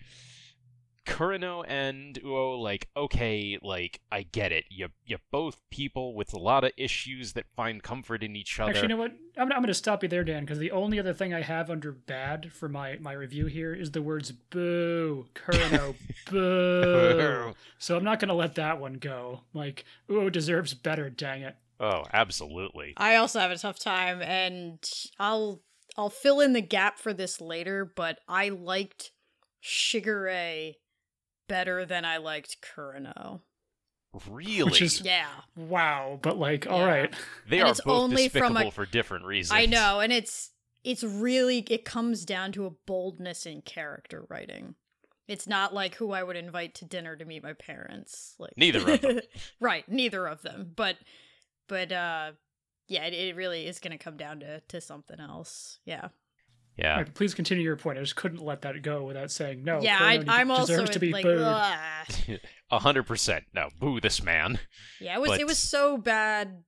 Kureno 1.06 1.64
and 1.66 2.20
Uo, 2.22 2.60
like, 2.60 2.88
okay, 2.96 3.58
like, 3.62 4.00
I 4.12 4.22
get 4.22 4.52
it. 4.52 4.64
You, 4.70 4.88
you're 5.04 5.20
both 5.30 5.60
people 5.70 6.14
with 6.14 6.32
a 6.32 6.38
lot 6.38 6.64
of 6.64 6.72
issues 6.76 7.32
that 7.32 7.48
find 7.48 7.82
comfort 7.82 8.22
in 8.22 8.36
each 8.36 8.60
other. 8.60 8.70
Actually, 8.70 8.82
you 8.82 8.88
know 8.88 8.96
what? 8.96 9.12
I'm, 9.36 9.50
I'm 9.52 9.58
going 9.58 9.66
to 9.66 9.74
stop 9.74 10.02
you 10.02 10.08
there, 10.08 10.24
Dan, 10.24 10.44
because 10.44 10.58
the 10.58 10.70
only 10.70 10.98
other 10.98 11.14
thing 11.14 11.32
I 11.32 11.42
have 11.42 11.70
under 11.70 11.92
bad 11.92 12.52
for 12.52 12.68
my, 12.68 12.98
my 13.00 13.12
review 13.12 13.46
here 13.46 13.74
is 13.74 13.90
the 13.90 14.02
words 14.02 14.30
boo, 14.30 15.26
Kureno, 15.34 15.94
boo. 16.30 17.54
so 17.78 17.96
I'm 17.96 18.04
not 18.04 18.20
going 18.20 18.28
to 18.28 18.34
let 18.34 18.54
that 18.56 18.80
one 18.80 18.94
go. 18.94 19.40
Like, 19.54 19.84
Uo 20.08 20.30
deserves 20.30 20.74
better, 20.74 21.10
dang 21.10 21.42
it. 21.42 21.56
Oh, 21.80 22.04
absolutely. 22.12 22.92
I 22.98 23.16
also 23.16 23.40
have 23.40 23.50
a 23.50 23.56
tough 23.56 23.78
time, 23.78 24.20
and 24.20 24.78
I'll 25.18 25.62
I'll 25.96 26.10
fill 26.10 26.40
in 26.40 26.52
the 26.52 26.60
gap 26.60 26.98
for 26.98 27.14
this 27.14 27.40
later, 27.40 27.90
but 27.96 28.18
I 28.28 28.50
liked 28.50 29.12
Shigure 29.62 30.30
better 31.50 31.84
than 31.84 32.04
I 32.04 32.18
liked 32.18 32.58
Kureno. 32.62 33.40
Really? 34.28 34.64
Which 34.64 34.80
is 34.80 35.02
yeah. 35.02 35.28
Wow, 35.56 36.18
but 36.22 36.38
like, 36.38 36.66
all 36.68 36.84
right, 36.84 37.14
they 37.48 37.58
and 37.58 37.68
are 37.68 37.70
it's 37.72 37.80
both 37.80 38.02
only 38.02 38.24
despicable 38.24 38.54
from 38.54 38.66
a, 38.68 38.70
for 38.70 38.86
different 38.86 39.24
reasons. 39.24 39.58
I 39.58 39.66
know, 39.66 40.00
and 40.00 40.12
it's 40.12 40.50
it's 40.82 41.04
really 41.04 41.58
it 41.68 41.84
comes 41.84 42.24
down 42.24 42.52
to 42.52 42.66
a 42.66 42.70
boldness 42.70 43.46
in 43.46 43.62
character 43.62 44.24
writing. 44.28 44.76
It's 45.28 45.46
not 45.46 45.74
like 45.74 45.94
who 45.94 46.10
I 46.10 46.24
would 46.24 46.36
invite 46.36 46.74
to 46.76 46.84
dinner 46.84 47.14
to 47.16 47.24
meet 47.24 47.42
my 47.42 47.52
parents. 47.52 48.34
Like 48.38 48.54
neither 48.56 48.90
of 48.90 49.00
them. 49.00 49.20
right, 49.60 49.88
neither 49.88 50.26
of 50.26 50.42
them. 50.42 50.72
But 50.74 50.96
but 51.68 51.92
uh 51.92 52.32
yeah, 52.88 53.04
it, 53.04 53.14
it 53.14 53.36
really 53.36 53.66
is 53.66 53.78
going 53.78 53.96
to 53.96 54.02
come 54.02 54.16
down 54.16 54.40
to 54.40 54.60
to 54.60 54.80
something 54.80 55.20
else. 55.20 55.78
Yeah. 55.84 56.08
Yeah. 56.76 56.96
Right, 56.96 57.14
please 57.14 57.34
continue 57.34 57.62
your 57.62 57.76
point. 57.76 57.98
I 57.98 58.00
just 58.00 58.16
couldn't 58.16 58.42
let 58.42 58.62
that 58.62 58.80
go 58.82 59.04
without 59.04 59.30
saying 59.30 59.64
no. 59.64 59.80
Yeah, 59.82 59.98
I, 60.00 60.18
Kureno 60.18 60.24
I'm 60.28 60.50
also 60.50 60.86
to 60.86 60.98
be 60.98 61.12
like, 61.12 61.24
booed. 61.24 61.38
A 62.70 62.78
hundred 62.78 63.04
percent. 63.04 63.44
No, 63.52 63.68
boo 63.78 64.00
this 64.00 64.22
man. 64.22 64.58
yeah, 65.00 65.14
it 65.14 65.20
was 65.20 65.30
But- 65.30 65.40
it 65.40 65.46
was 65.46 65.58
so 65.58 65.98
bad 65.98 66.62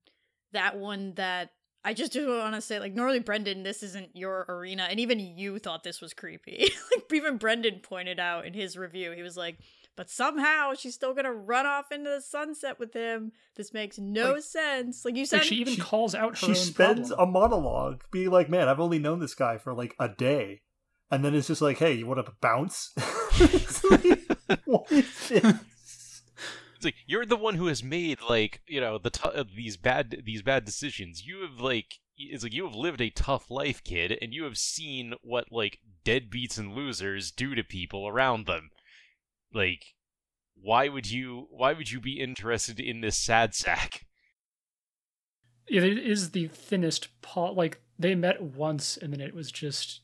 that 0.53 0.77
one 0.77 1.15
that 1.15 1.51
I 1.85 1.95
just 1.95 2.13
do 2.13 2.39
want 2.39 2.55
to 2.55 2.61
say 2.61 2.79
like 2.79 2.93
normally 2.93 3.21
Brendan, 3.21 3.63
this 3.63 3.83
isn't 3.83 4.11
your 4.15 4.45
arena, 4.49 4.87
and 4.89 5.01
even 5.01 5.19
you 5.19 5.59
thought 5.59 5.83
this 5.83 6.01
was 6.01 6.15
creepy. 6.15 6.71
like 6.93 7.13
even 7.13 7.39
Brendan 7.39 7.81
pointed 7.81 8.21
out 8.21 8.45
in 8.47 8.55
his 8.55 8.77
review, 8.77 9.13
he 9.13 9.23
was 9.23 9.37
like, 9.37 9.59
"But 9.97 10.09
somehow 10.11 10.75
she's 10.75 10.95
still 10.95 11.15
gonna 11.15 11.33
run 11.33 11.67
off 11.67 11.93
into 11.93 12.09
the 12.11 12.21
sunset 12.21 12.79
with 12.79 12.95
him. 12.95 13.33
This 13.57 13.73
makes 13.75 13.99
no 13.99 14.33
Like- 14.33 14.43
sense." 14.43 15.05
Like 15.05 15.17
you 15.17 15.27
said, 15.27 15.39
Like 15.39 15.47
she 15.47 15.57
even 15.57 15.75
She- 15.75 15.81
calls 15.81 16.15
out 16.15 16.31
her 16.39 16.47
she 16.47 16.47
own 16.53 16.55
spends 16.55 17.09
problem. 17.09 17.29
a 17.29 17.33
monologue 17.33 18.05
being 18.11 18.31
like, 18.31 18.49
"Man, 18.49 18.69
I've 18.69 18.81
only 18.81 18.99
known 18.99 19.21
this 19.21 19.35
guy 19.35 19.59
for 19.59 19.75
like 19.75 19.95
a 19.99 20.09
day," 20.09 20.63
and 21.11 21.25
then 21.25 21.35
it's 21.35 21.49
just 21.49 21.63
like, 21.63 21.79
"Hey, 21.79 21.93
you 21.95 22.07
want 22.07 22.25
to 22.25 22.33
bounce?" 22.41 22.93
It's 23.41 23.83
like, 23.85 24.61
what 24.67 24.91
is 24.93 25.29
this? 25.29 26.23
It's 26.77 26.85
like 26.85 26.97
you're 27.07 27.25
the 27.27 27.37
one 27.37 27.55
who 27.55 27.67
has 27.67 27.83
made 27.83 28.19
like 28.29 28.61
you 28.67 28.81
know 28.81 28.99
the 28.99 29.11
t- 29.11 29.21
uh, 29.25 29.45
these 29.55 29.77
bad 29.77 30.23
these 30.25 30.43
bad 30.43 30.65
decisions. 30.65 31.25
You 31.27 31.43
have 31.43 31.61
like 31.61 31.95
it's 32.19 32.43
like 32.43 32.53
you 32.53 32.65
have 32.67 32.75
lived 32.75 33.01
a 33.01 33.09
tough 33.11 33.51
life, 33.51 33.83
kid, 33.85 34.19
and 34.21 34.35
you 34.35 34.45
have 34.45 34.59
seen 34.59 35.15
what 35.23 35.47
like 35.51 35.79
deadbeats 36.05 36.59
and 36.59 36.75
losers 36.75 37.31
do 37.31 37.55
to 37.55 37.63
people 37.65 38.07
around 38.07 38.47
them. 38.47 38.71
Like, 39.55 39.95
why 40.55 40.89
would 40.89 41.11
you 41.11 41.49
why 41.51 41.73
would 41.73 41.91
you 41.91 42.01
be 42.01 42.21
interested 42.21 42.81
in 42.81 43.01
this 43.01 43.17
sad 43.17 43.55
sack? 43.55 44.07
It 45.67 45.85
is 45.85 46.31
the 46.31 46.49
thinnest 46.49 47.09
paw. 47.23 47.51
Like 47.51 47.81
they 47.99 48.15
met 48.15 48.43
once, 48.43 48.97
and 48.97 49.13
then 49.13 49.21
it 49.21 49.35
was 49.35 49.51
just, 49.51 50.01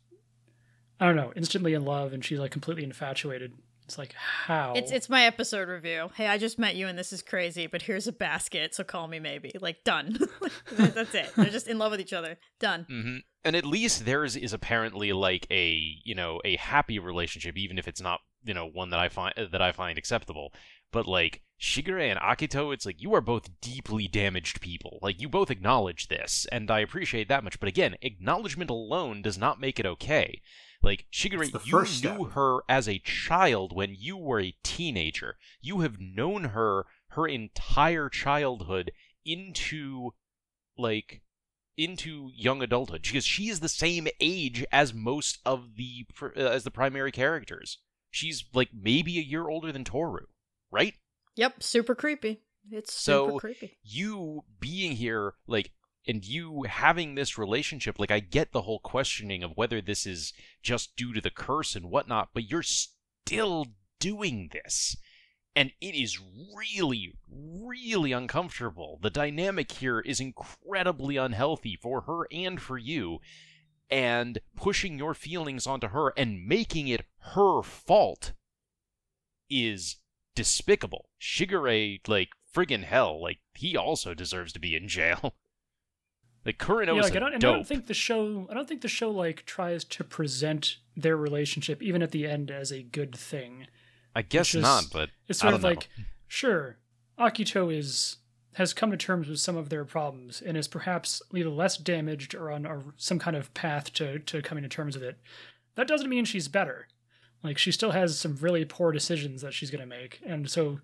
I 1.00 1.06
don't 1.06 1.16
know, 1.16 1.32
instantly 1.36 1.74
in 1.74 1.84
love, 1.84 2.12
and 2.12 2.24
she's 2.24 2.38
like 2.38 2.52
completely 2.52 2.84
infatuated. 2.84 3.54
It's 3.88 3.96
like 3.96 4.12
how? 4.12 4.74
It's 4.76 4.92
it's 4.92 5.08
my 5.08 5.24
episode 5.24 5.66
review. 5.68 6.10
Hey, 6.14 6.26
I 6.26 6.36
just 6.36 6.58
met 6.58 6.76
you 6.76 6.88
and 6.88 6.98
this 6.98 7.10
is 7.10 7.22
crazy, 7.22 7.66
but 7.66 7.80
here's 7.80 8.06
a 8.06 8.12
basket, 8.12 8.74
so 8.74 8.84
call 8.84 9.08
me 9.08 9.18
maybe. 9.18 9.50
Like 9.58 9.82
done. 9.82 10.18
That's 10.72 11.14
it. 11.14 11.32
They're 11.34 11.46
just 11.46 11.68
in 11.68 11.78
love 11.78 11.92
with 11.92 12.00
each 12.00 12.12
other. 12.12 12.36
Done. 12.60 12.84
hmm 12.86 13.16
And 13.46 13.56
at 13.56 13.64
least 13.64 14.04
theirs 14.04 14.36
is 14.36 14.52
apparently 14.52 15.14
like 15.14 15.46
a 15.50 15.80
you 16.04 16.14
know 16.14 16.38
a 16.44 16.56
happy 16.56 16.98
relationship, 16.98 17.56
even 17.56 17.78
if 17.78 17.88
it's 17.88 18.02
not 18.02 18.20
you 18.44 18.54
know 18.54 18.66
one 18.66 18.90
that 18.90 19.00
I 19.00 19.08
find 19.08 19.34
that 19.36 19.62
I 19.62 19.72
find 19.72 19.98
acceptable. 19.98 20.52
But 20.90 21.06
like 21.06 21.42
Shigure 21.60 22.00
and 22.00 22.18
Akito, 22.20 22.72
it's 22.72 22.86
like 22.86 23.02
you 23.02 23.14
are 23.14 23.20
both 23.20 23.60
deeply 23.60 24.08
damaged 24.08 24.60
people. 24.60 24.98
Like 25.02 25.20
you 25.20 25.28
both 25.28 25.50
acknowledge 25.50 26.08
this, 26.08 26.46
and 26.52 26.70
I 26.70 26.80
appreciate 26.80 27.28
that 27.28 27.44
much. 27.44 27.60
But 27.60 27.68
again, 27.68 27.96
acknowledgement 28.00 28.70
alone 28.70 29.22
does 29.22 29.38
not 29.38 29.60
make 29.60 29.78
it 29.78 29.86
okay. 29.86 30.40
Like 30.82 31.06
Shigure, 31.12 31.44
you 31.66 32.10
knew 32.10 32.24
her 32.24 32.60
as 32.68 32.88
a 32.88 33.00
child 33.00 33.74
when 33.74 33.96
you 33.98 34.16
were 34.16 34.40
a 34.40 34.54
teenager. 34.62 35.36
You 35.60 35.80
have 35.80 36.00
known 36.00 36.44
her 36.44 36.86
her 37.08 37.26
entire 37.26 38.08
childhood 38.08 38.92
into 39.24 40.10
like 40.76 41.22
into 41.76 42.30
young 42.34 42.62
adulthood 42.62 43.02
because 43.02 43.24
she 43.24 43.48
is 43.48 43.60
the 43.60 43.68
same 43.68 44.08
age 44.20 44.64
as 44.70 44.94
most 44.94 45.38
of 45.44 45.76
the 45.76 46.06
uh, 46.22 46.40
as 46.40 46.64
the 46.64 46.70
primary 46.70 47.12
characters. 47.12 47.78
She's 48.10 48.44
like 48.54 48.70
maybe 48.72 49.18
a 49.18 49.22
year 49.22 49.48
older 49.48 49.72
than 49.72 49.84
Toru, 49.84 50.26
right? 50.70 50.94
Yep, 51.36 51.62
super 51.62 51.94
creepy. 51.94 52.42
It's 52.70 52.92
So- 52.92 53.28
super 53.28 53.40
creepy. 53.40 53.78
You 53.82 54.44
being 54.60 54.92
here 54.92 55.34
like 55.46 55.72
and 56.06 56.24
you 56.24 56.62
having 56.68 57.14
this 57.14 57.36
relationship 57.36 57.98
like 57.98 58.10
I 58.10 58.20
get 58.20 58.52
the 58.52 58.62
whole 58.62 58.78
questioning 58.80 59.42
of 59.42 59.52
whether 59.56 59.80
this 59.82 60.06
is 60.06 60.32
just 60.62 60.96
due 60.96 61.12
to 61.12 61.20
the 61.20 61.30
curse 61.30 61.76
and 61.76 61.90
whatnot, 61.90 62.30
but 62.32 62.48
you're 62.48 62.62
still 62.62 63.66
doing 64.00 64.48
this. 64.52 64.96
And 65.54 65.72
it 65.80 65.94
is 65.94 66.18
really, 66.56 67.14
really 67.28 68.12
uncomfortable. 68.12 68.98
The 69.02 69.10
dynamic 69.10 69.72
here 69.72 70.00
is 70.00 70.20
incredibly 70.20 71.16
unhealthy 71.16 71.76
for 71.82 72.02
her 72.02 72.26
and 72.30 72.60
for 72.62 72.78
you. 72.78 73.18
And 73.90 74.38
pushing 74.54 74.98
your 74.98 75.14
feelings 75.14 75.66
onto 75.66 75.88
her 75.88 76.12
and 76.16 76.46
making 76.46 76.88
it 76.88 77.06
her 77.34 77.62
fault 77.62 78.32
is 79.48 79.96
despicable. 80.34 81.08
Shigure, 81.20 82.00
like, 82.06 82.28
friggin' 82.54 82.84
hell, 82.84 83.20
like, 83.22 83.38
he 83.54 83.76
also 83.76 84.12
deserves 84.14 84.52
to 84.52 84.58
be 84.58 84.76
in 84.76 84.88
jail. 84.88 85.34
like, 86.44 86.58
Kureno 86.58 86.94
yeah, 86.94 87.00
is 87.00 87.04
like, 87.04 87.16
I 87.16 87.18
don't, 87.20 87.34
and 87.34 87.44
I 87.44 87.52
don't 87.52 87.66
think 87.66 87.86
the 87.86 87.94
show. 87.94 88.46
I 88.50 88.54
don't 88.54 88.68
think 88.68 88.82
the 88.82 88.88
show 88.88 89.10
like 89.10 89.44
tries 89.46 89.84
to 89.84 90.04
present 90.04 90.76
their 90.96 91.16
relationship 91.16 91.82
even 91.82 92.02
at 92.02 92.10
the 92.10 92.26
end 92.26 92.50
as 92.50 92.70
a 92.70 92.82
good 92.82 93.16
thing. 93.16 93.66
I 94.14 94.22
guess 94.22 94.54
is- 94.54 94.62
not, 94.62 94.84
but 94.92 95.10
It's 95.28 95.40
I 95.40 95.48
sort 95.48 95.50
don't 95.52 95.58
of 95.58 95.62
know. 95.62 95.68
like, 95.70 95.88
sure, 96.26 96.76
Akito 97.18 97.74
is 97.74 98.16
has 98.58 98.74
come 98.74 98.90
to 98.90 98.96
terms 98.96 99.28
with 99.28 99.38
some 99.38 99.56
of 99.56 99.68
their 99.68 99.84
problems 99.84 100.42
and 100.42 100.56
is 100.56 100.66
perhaps 100.66 101.22
either 101.32 101.48
less 101.48 101.76
damaged 101.76 102.34
or 102.34 102.50
on 102.50 102.92
some 102.96 103.18
kind 103.18 103.36
of 103.36 103.54
path 103.54 103.92
to 103.94 104.18
to 104.18 104.42
coming 104.42 104.62
to 104.62 104.68
terms 104.68 104.96
with 104.96 105.04
it. 105.04 105.18
That 105.76 105.88
doesn't 105.88 106.10
mean 106.10 106.24
she's 106.24 106.48
better. 106.48 106.88
Like 107.42 107.56
she 107.56 107.70
still 107.70 107.92
has 107.92 108.18
some 108.18 108.36
really 108.40 108.64
poor 108.64 108.90
decisions 108.90 109.42
that 109.42 109.54
she's 109.54 109.70
going 109.70 109.80
to 109.80 109.86
make, 109.86 110.20
and 110.26 110.50
so 110.50 110.80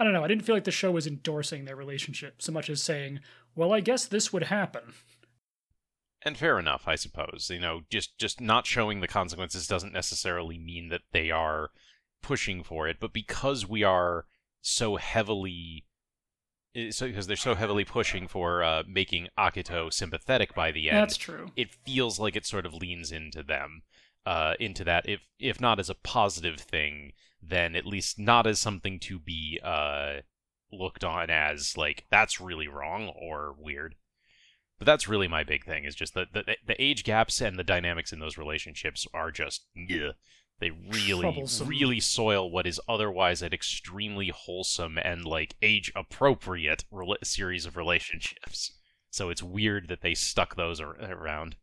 I 0.00 0.04
don't 0.04 0.12
know. 0.12 0.24
I 0.24 0.28
didn't 0.28 0.44
feel 0.44 0.56
like 0.56 0.64
the 0.64 0.72
show 0.72 0.90
was 0.90 1.06
endorsing 1.06 1.64
their 1.64 1.76
relationship 1.76 2.42
so 2.42 2.50
much 2.50 2.68
as 2.68 2.82
saying, 2.82 3.20
"Well, 3.54 3.72
I 3.72 3.80
guess 3.80 4.04
this 4.04 4.32
would 4.32 4.44
happen." 4.44 4.92
and 6.24 6.36
fair 6.36 6.58
enough, 6.58 6.86
I 6.86 6.94
suppose. 6.94 7.50
You 7.52 7.60
know, 7.60 7.82
just 7.90 8.18
just 8.18 8.40
not 8.40 8.66
showing 8.66 9.00
the 9.00 9.08
consequences 9.08 9.66
doesn't 9.66 9.92
necessarily 9.92 10.58
mean 10.58 10.88
that 10.88 11.02
they 11.12 11.30
are 11.30 11.70
pushing 12.22 12.62
for 12.62 12.88
it, 12.88 12.98
but 13.00 13.12
because 13.12 13.68
we 13.68 13.82
are 13.82 14.26
so 14.60 14.96
heavily 14.96 15.84
so 16.90 17.06
because 17.06 17.26
they're 17.26 17.36
so 17.36 17.54
heavily 17.54 17.84
pushing 17.84 18.26
for 18.28 18.62
uh, 18.62 18.82
making 18.86 19.28
Akito 19.38 19.92
sympathetic 19.92 20.54
by 20.54 20.72
the 20.72 20.90
end, 20.90 20.98
That's 20.98 21.16
true. 21.16 21.50
it 21.56 21.70
feels 21.70 22.18
like 22.18 22.36
it 22.36 22.46
sort 22.46 22.66
of 22.66 22.74
leans 22.74 23.12
into 23.12 23.42
them, 23.42 23.82
uh, 24.26 24.54
into 24.58 24.84
that. 24.84 25.08
If 25.08 25.28
if 25.38 25.60
not 25.60 25.78
as 25.78 25.90
a 25.90 25.94
positive 25.94 26.58
thing, 26.60 27.12
then 27.42 27.74
at 27.76 27.86
least 27.86 28.18
not 28.18 28.46
as 28.46 28.58
something 28.58 28.98
to 29.00 29.18
be 29.18 29.60
uh, 29.62 30.20
looked 30.70 31.04
on 31.04 31.28
as 31.30 31.76
like 31.76 32.04
that's 32.10 32.40
really 32.40 32.68
wrong 32.68 33.08
or 33.08 33.54
weird. 33.58 33.94
But 34.78 34.86
that's 34.86 35.06
really 35.08 35.28
my 35.28 35.44
big 35.44 35.64
thing 35.64 35.84
is 35.84 35.94
just 35.94 36.14
that 36.14 36.32
the, 36.32 36.56
the 36.66 36.82
age 36.82 37.04
gaps 37.04 37.40
and 37.40 37.56
the 37.56 37.62
dynamics 37.64 38.12
in 38.12 38.18
those 38.18 38.36
relationships 38.38 39.06
are 39.14 39.30
just 39.30 39.66
yeah, 39.76 40.12
they 40.62 40.70
really 40.70 41.44
really 41.64 42.00
soil 42.00 42.50
what 42.50 42.66
is 42.66 42.80
otherwise 42.88 43.42
an 43.42 43.52
extremely 43.52 44.28
wholesome 44.28 44.96
and 44.96 45.24
like 45.24 45.56
age 45.60 45.92
appropriate 45.94 46.84
rela- 46.92 47.24
series 47.24 47.66
of 47.66 47.76
relationships. 47.76 48.72
So 49.10 49.28
it's 49.28 49.42
weird 49.42 49.88
that 49.88 50.00
they 50.00 50.14
stuck 50.14 50.56
those 50.56 50.80
ar- 50.80 50.96
around. 51.02 51.56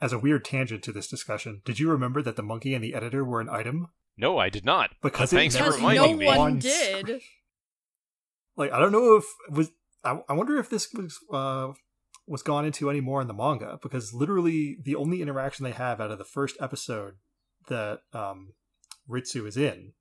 As 0.00 0.12
a 0.12 0.18
weird 0.18 0.44
tangent 0.44 0.82
to 0.84 0.92
this 0.92 1.08
discussion, 1.08 1.60
did 1.64 1.78
you 1.78 1.90
remember 1.90 2.22
that 2.22 2.36
the 2.36 2.42
monkey 2.42 2.74
and 2.74 2.82
the 2.82 2.94
editor 2.94 3.24
were 3.24 3.40
an 3.40 3.48
item? 3.48 3.88
No, 4.16 4.38
I 4.38 4.48
did 4.48 4.64
not. 4.64 4.90
Because 5.02 5.32
it 5.32 5.36
thanks 5.36 5.56
for 5.56 5.64
never 5.64 5.76
reminding 5.76 6.12
no 6.12 6.16
me. 6.16 6.26
one 6.26 6.58
did. 6.58 7.20
Like 8.54 8.70
I 8.70 8.78
don't 8.78 8.92
know 8.92 9.16
if 9.16 9.24
was 9.48 9.70
I, 10.04 10.20
I 10.28 10.34
wonder 10.34 10.58
if 10.58 10.68
this 10.68 10.86
was 10.92 11.18
uh 11.32 11.72
was 12.26 12.42
gone 12.42 12.66
into 12.66 12.90
any 12.90 13.00
more 13.00 13.22
in 13.22 13.28
the 13.28 13.34
manga 13.34 13.78
because 13.82 14.12
literally 14.12 14.76
the 14.84 14.94
only 14.94 15.22
interaction 15.22 15.64
they 15.64 15.72
have 15.72 16.02
out 16.02 16.10
of 16.10 16.18
the 16.18 16.24
first 16.24 16.56
episode 16.60 17.14
that 17.68 18.00
um 18.12 18.54
Ritsu 19.08 19.46
is 19.46 19.56
in 19.56 19.92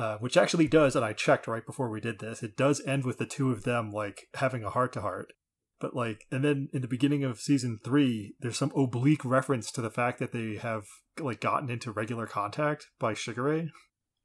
uh, 0.00 0.16
which 0.16 0.38
actually 0.38 0.66
does, 0.66 0.96
and 0.96 1.04
I 1.04 1.12
checked 1.12 1.46
right 1.46 1.64
before 1.64 1.90
we 1.90 2.00
did 2.00 2.20
this. 2.20 2.42
It 2.42 2.56
does 2.56 2.80
end 2.86 3.04
with 3.04 3.18
the 3.18 3.26
two 3.26 3.50
of 3.50 3.64
them 3.64 3.92
like 3.92 4.28
having 4.32 4.64
a 4.64 4.70
heart 4.70 4.94
to 4.94 5.02
heart, 5.02 5.34
but 5.78 5.94
like, 5.94 6.24
and 6.32 6.42
then 6.42 6.68
in 6.72 6.80
the 6.80 6.88
beginning 6.88 7.22
of 7.22 7.38
season 7.38 7.78
three, 7.84 8.34
there's 8.40 8.56
some 8.56 8.72
oblique 8.74 9.26
reference 9.26 9.70
to 9.72 9.82
the 9.82 9.90
fact 9.90 10.18
that 10.18 10.32
they 10.32 10.56
have 10.56 10.84
like 11.20 11.38
gotten 11.42 11.68
into 11.68 11.92
regular 11.92 12.26
contact 12.26 12.86
by 12.98 13.12
Shigure, 13.12 13.68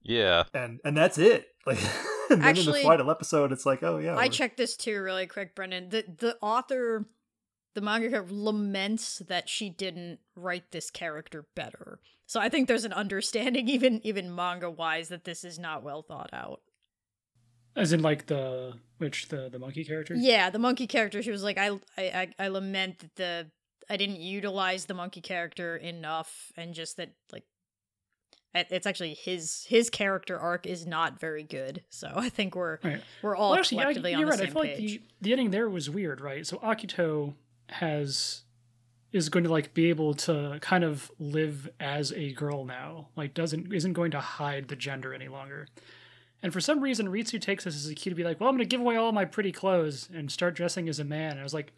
Yeah. 0.02 0.44
and 0.54 0.80
and 0.86 0.96
that's 0.96 1.18
it. 1.18 1.48
Like, 1.66 1.80
and 2.30 2.40
then 2.40 2.40
in 2.40 2.46
Actually, 2.46 2.82
the 2.82 2.88
final 2.88 3.12
episode, 3.12 3.52
it's 3.52 3.66
like, 3.66 3.84
oh 3.84 3.98
yeah, 3.98 4.16
I 4.16 4.30
checked 4.30 4.56
this 4.56 4.78
too 4.78 5.02
really 5.02 5.28
quick, 5.28 5.56
Brendan. 5.56 5.90
The 5.90 6.06
the 6.20 6.38
author, 6.42 7.06
the 7.74 7.82
mangaka 7.82 8.26
laments 8.30 9.22
that 9.28 9.50
she 9.50 9.70
didn't 9.70 10.20
write 10.38 10.72
this 10.72 10.90
character 10.90 11.48
better. 11.54 12.00
So 12.28 12.40
I 12.40 12.50
think 12.50 12.68
there's 12.68 12.86
an 12.86 12.94
understanding, 12.94 13.68
even 13.76 14.02
even 14.04 14.34
manga 14.34 14.70
wise, 14.70 15.10
that 15.10 15.24
this 15.26 15.44
is 15.44 15.60
not 15.60 15.84
well 15.84 16.02
thought 16.02 16.30
out. 16.34 16.62
As 17.76 17.92
in, 17.92 18.02
like 18.02 18.28
the 18.28 18.74
which 19.00 19.28
the 19.28 19.50
the 19.50 19.60
monkey 19.60 19.84
character. 19.84 20.16
Yeah, 20.16 20.50
the 20.50 20.60
monkey 20.60 20.88
character. 20.88 21.22
She 21.22 21.32
was 21.32 21.44
like, 21.44 21.58
I 21.58 21.72
I 21.98 22.04
I, 22.04 22.28
I 22.40 22.48
lament 22.48 23.00
that 23.00 23.16
the 23.16 23.48
I 23.90 23.98
didn't 23.98 24.22
utilize 24.22 24.86
the 24.86 24.94
monkey 24.94 25.22
character 25.22 25.76
enough, 25.76 26.52
and 26.58 26.74
just 26.74 26.98
that 26.98 27.12
like. 27.32 27.44
it's 28.56 28.88
actually 28.88 29.14
his 29.14 29.66
his 29.68 29.90
character 29.90 30.40
arc 30.40 30.66
is 30.66 30.88
not 30.88 31.20
very 31.20 31.44
good. 31.44 31.84
So 31.90 32.10
I 32.16 32.30
think 32.30 32.56
we're 32.56 32.80
Right. 32.82 33.02
we're 33.22 33.36
all 33.36 33.52
Well, 33.52 33.60
actually, 33.60 33.80
collectively 33.82 34.12
you're 34.12 34.20
on 34.22 34.26
the 34.26 34.30
right. 34.32 34.40
same 34.40 34.48
I 34.48 34.52
feel 34.54 34.62
page. 34.62 34.80
like 34.80 35.02
the, 35.02 35.02
the 35.22 35.32
ending 35.34 35.52
there 35.52 35.70
was 35.70 35.90
weird, 35.90 36.22
right? 36.22 36.48
So 36.48 36.58
Akito 36.60 37.34
has 37.68 38.45
is 39.16 39.30
going 39.30 39.46
to 39.46 39.50
like 39.50 39.74
be 39.74 39.88
able 39.90 40.14
to 40.14 40.58
kind 40.62 40.84
of 40.84 41.10
live 41.20 41.70
as 41.80 42.12
a 42.12 42.34
girl 42.34 42.66
now. 42.66 43.08
Like 43.16 43.34
doesn't 43.34 43.74
isn't 43.74 43.94
going 43.94 44.12
to 44.12 44.20
hide 44.20 44.68
the 44.68 44.76
gender 44.76 45.14
any 45.14 45.30
longer. 45.30 45.68
And 46.44 46.52
for 46.52 46.60
some 46.60 46.82
reason, 46.82 47.08
Ritsu 47.08 47.40
takes 47.42 47.64
this 47.64 47.76
as 47.76 47.88
a 47.90 47.96
cue 47.96 48.10
to 48.10 48.16
be 48.16 48.24
like, 48.26 48.40
"Well, 48.40 48.50
I'm 48.50 48.56
going 48.56 48.68
to 48.68 48.72
give 48.74 48.82
away 48.82 48.98
all 48.98 49.12
my 49.14 49.26
pretty 49.26 49.52
clothes 49.52 50.10
and 50.14 50.30
start 50.30 50.54
dressing 50.54 50.90
as 50.90 51.00
a 51.00 51.06
man." 51.06 51.32
And 51.32 51.40
I 51.40 51.44
was 51.44 51.54
like, 51.54 51.74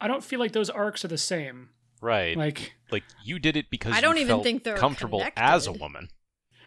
I 0.00 0.06
don't 0.08 0.22
feel 0.24 0.38
like 0.38 0.52
those 0.52 0.70
arcs 0.70 1.04
are 1.04 1.08
the 1.08 1.18
same. 1.18 1.70
Right. 2.00 2.36
Like, 2.36 2.74
Like 2.90 3.02
you 3.24 3.38
did 3.38 3.56
it 3.56 3.68
because 3.68 3.92
I 3.94 4.00
don't 4.00 4.14
you 4.16 4.22
even 4.22 4.34
felt 4.36 4.44
think 4.44 4.64
they're 4.64 4.76
comfortable 4.76 5.22
as 5.36 5.66
a 5.66 5.72
woman. 5.72 6.08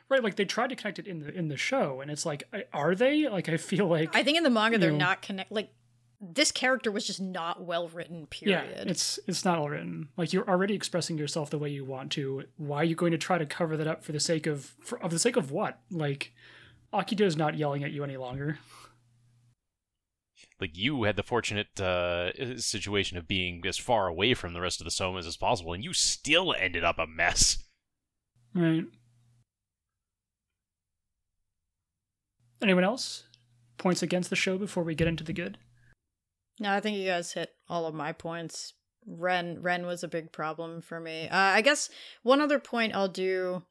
right? 0.10 0.22
Like 0.24 0.36
they 0.36 0.46
tried 0.46 0.70
to 0.70 0.76
connect 0.76 1.00
it 1.00 1.08
in 1.08 1.22
the 1.22 1.34
in 1.34 1.48
the 1.48 1.58
show, 1.58 2.02
and 2.02 2.12
it's 2.12 2.26
like, 2.26 2.44
are 2.74 2.94
they? 2.94 3.28
Like, 3.30 3.48
I 3.50 3.58
feel 3.58 3.88
like 3.88 4.16
I 4.16 4.22
think 4.24 4.38
in 4.38 4.44
the 4.44 4.50
manga 4.52 4.78
they're 4.78 4.92
know- 4.92 4.98
not 4.98 5.22
connect 5.22 5.52
like 5.52 5.70
this 6.32 6.52
character 6.52 6.92
was 6.92 7.06
just 7.06 7.22
not 7.22 7.64
well 7.64 7.90
written. 7.90 8.28
Period. 8.28 8.66
Yeah, 8.70 8.84
it's 8.86 9.20
it's 9.28 9.44
not 9.44 9.58
all 9.58 9.70
written. 9.70 10.10
Like 10.16 10.32
you're 10.32 10.48
already 10.48 10.74
expressing 10.74 11.18
yourself 11.18 11.50
the 11.50 11.60
way 11.60 11.70
you 11.70 11.84
want 11.84 12.12
to. 12.14 12.44
Why 12.58 12.78
are 12.78 12.86
you 12.86 12.96
going 12.96 13.12
to 13.12 13.18
try 13.18 13.38
to 13.38 13.46
cover 13.46 13.76
that 13.78 13.88
up 13.88 14.04
for 14.04 14.12
the 14.12 14.20
sake 14.20 14.48
of 14.48 14.74
for, 14.82 15.02
of 15.04 15.12
the 15.12 15.20
sake 15.20 15.36
of 15.36 15.52
what? 15.52 15.80
Like 15.92 16.34
Akito's 16.94 17.36
not 17.36 17.58
yelling 17.58 17.84
at 17.84 17.92
you 17.92 18.04
any 18.04 18.18
longer. 18.18 18.60
Like 20.62 20.78
you 20.78 21.04
had 21.04 21.16
the 21.18 21.24
fortunate 21.24 21.80
uh, 21.80 22.58
situation 22.58 23.18
of 23.18 23.28
being 23.28 23.62
as 23.68 23.78
far 23.78 24.08
away 24.08 24.34
from 24.34 24.54
the 24.54 24.62
rest 24.62 24.80
of 24.80 24.86
the 24.86 24.92
somas 24.92 25.28
as 25.28 25.36
possible, 25.36 25.74
and 25.74 25.84
you 25.84 25.94
still 25.94 26.54
ended 26.58 26.84
up 26.84 27.00
a 27.00 27.08
mess. 27.08 27.66
Right. 28.54 28.86
Anyone 32.62 32.84
else? 32.86 33.24
Points 33.78 34.02
against 34.02 34.30
the 34.30 34.38
show 34.38 34.58
before 34.58 34.84
we 34.84 34.96
get 34.96 35.08
into 35.08 35.24
the 35.24 35.34
good? 35.34 35.58
No, 36.60 36.72
I 36.72 36.80
think 36.80 36.98
you 36.98 37.06
guys 37.06 37.34
hit 37.34 37.52
all 37.68 37.86
of 37.86 37.96
my 37.96 38.12
points. 38.12 38.74
Ren 39.06 39.62
Ren 39.62 39.86
was 39.86 40.04
a 40.04 40.08
big 40.08 40.32
problem 40.32 40.82
for 40.82 41.00
me. 41.00 41.28
Uh, 41.28 41.38
I 41.38 41.62
guess 41.62 41.90
one 42.22 42.40
other 42.40 42.60
point 42.60 42.96
I'll 42.96 43.10
do 43.10 43.64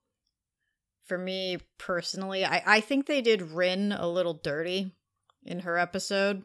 for 1.05 1.19
me 1.19 1.59
personally, 1.79 2.45
I, 2.45 2.63
I 2.65 2.81
think 2.81 3.07
they 3.07 3.21
did 3.21 3.43
Rin 3.43 3.93
a 3.93 4.09
little 4.09 4.35
dirty 4.35 4.93
in 5.45 5.61
her 5.61 5.79
episode. 5.79 6.43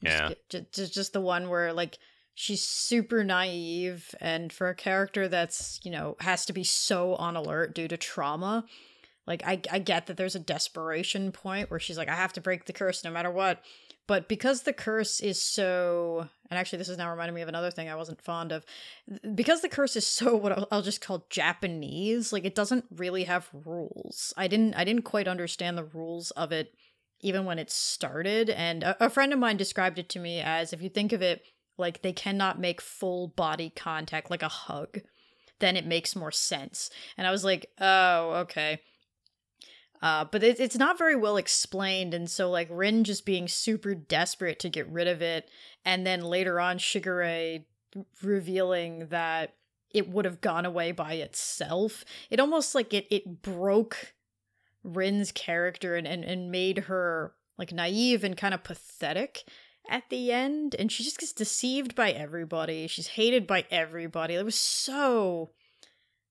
Yeah. 0.00 0.30
Just, 0.48 0.72
just, 0.72 0.94
just 0.94 1.12
the 1.12 1.20
one 1.20 1.48
where 1.48 1.72
like 1.72 1.98
she's 2.34 2.64
super 2.64 3.22
naive 3.22 4.14
and 4.20 4.52
for 4.52 4.68
a 4.68 4.74
character 4.74 5.28
that's, 5.28 5.78
you 5.84 5.90
know, 5.90 6.16
has 6.20 6.46
to 6.46 6.52
be 6.52 6.64
so 6.64 7.14
on 7.16 7.36
alert 7.36 7.74
due 7.74 7.88
to 7.88 7.96
trauma. 7.96 8.64
Like 9.26 9.42
I 9.46 9.60
I 9.70 9.78
get 9.78 10.06
that 10.06 10.16
there's 10.16 10.34
a 10.34 10.40
desperation 10.40 11.30
point 11.30 11.70
where 11.70 11.78
she's 11.78 11.96
like 11.96 12.08
I 12.08 12.16
have 12.16 12.32
to 12.32 12.40
break 12.40 12.64
the 12.64 12.72
curse 12.72 13.04
no 13.04 13.10
matter 13.10 13.30
what. 13.30 13.62
But 14.06 14.28
because 14.28 14.62
the 14.62 14.72
curse 14.72 15.20
is 15.20 15.40
so 15.40 16.28
and 16.50 16.58
actually 16.58 16.78
this 16.78 16.88
is 16.88 16.98
now 16.98 17.10
reminding 17.10 17.34
me 17.34 17.42
of 17.42 17.48
another 17.48 17.70
thing 17.70 17.88
I 17.88 17.94
wasn't 17.94 18.20
fond 18.20 18.52
of. 18.52 18.64
Because 19.34 19.62
the 19.62 19.68
curse 19.68 19.96
is 19.96 20.06
so 20.06 20.36
what 20.36 20.52
I'll, 20.52 20.68
I'll 20.70 20.82
just 20.82 21.00
call 21.00 21.26
Japanese, 21.30 22.32
like 22.32 22.44
it 22.44 22.54
doesn't 22.54 22.84
really 22.94 23.24
have 23.24 23.48
rules. 23.64 24.34
I 24.36 24.48
didn't 24.48 24.74
I 24.74 24.84
didn't 24.84 25.04
quite 25.04 25.28
understand 25.28 25.78
the 25.78 25.84
rules 25.84 26.30
of 26.32 26.52
it 26.52 26.74
even 27.22 27.44
when 27.44 27.58
it 27.58 27.70
started 27.70 28.50
and 28.50 28.82
a, 28.82 29.06
a 29.06 29.10
friend 29.10 29.32
of 29.32 29.38
mine 29.38 29.56
described 29.56 29.98
it 29.98 30.08
to 30.10 30.18
me 30.18 30.40
as 30.40 30.72
if 30.72 30.82
you 30.82 30.88
think 30.88 31.12
of 31.12 31.22
it 31.22 31.42
like 31.78 32.02
they 32.02 32.12
cannot 32.12 32.60
make 32.60 32.80
full 32.80 33.28
body 33.28 33.70
contact 33.70 34.30
like 34.30 34.42
a 34.42 34.48
hug 34.48 35.00
then 35.60 35.76
it 35.76 35.86
makes 35.86 36.16
more 36.16 36.32
sense 36.32 36.90
and 37.16 37.26
i 37.26 37.30
was 37.30 37.44
like 37.44 37.66
oh 37.80 38.32
okay 38.32 38.80
uh, 40.02 40.24
but 40.24 40.42
it, 40.42 40.60
it's 40.60 40.76
not 40.76 40.98
very 40.98 41.16
well 41.16 41.36
explained 41.36 42.12
and 42.12 42.30
so 42.30 42.50
like 42.50 42.68
rin 42.70 43.04
just 43.04 43.24
being 43.24 43.48
super 43.48 43.94
desperate 43.94 44.58
to 44.58 44.68
get 44.68 44.88
rid 44.88 45.08
of 45.08 45.22
it 45.22 45.48
and 45.84 46.06
then 46.06 46.22
later 46.22 46.60
on 46.60 46.78
shigure 46.78 47.64
revealing 48.22 49.06
that 49.08 49.54
it 49.90 50.08
would 50.08 50.24
have 50.24 50.40
gone 50.40 50.66
away 50.66 50.92
by 50.92 51.14
itself 51.14 52.04
it 52.30 52.40
almost 52.40 52.74
like 52.74 52.92
it 52.92 53.06
it 53.10 53.42
broke 53.42 54.14
Rin's 54.84 55.32
character 55.32 55.94
and, 55.94 56.06
and, 56.06 56.24
and 56.24 56.50
made 56.50 56.78
her 56.78 57.34
like 57.58 57.72
naive 57.72 58.24
and 58.24 58.36
kind 58.36 58.54
of 58.54 58.64
pathetic 58.64 59.44
at 59.88 60.04
the 60.10 60.32
end. 60.32 60.74
And 60.78 60.90
she 60.90 61.04
just 61.04 61.18
gets 61.18 61.32
deceived 61.32 61.94
by 61.94 62.10
everybody. 62.10 62.86
She's 62.86 63.08
hated 63.08 63.46
by 63.46 63.66
everybody. 63.70 64.34
It 64.34 64.44
was 64.44 64.58
so 64.58 65.50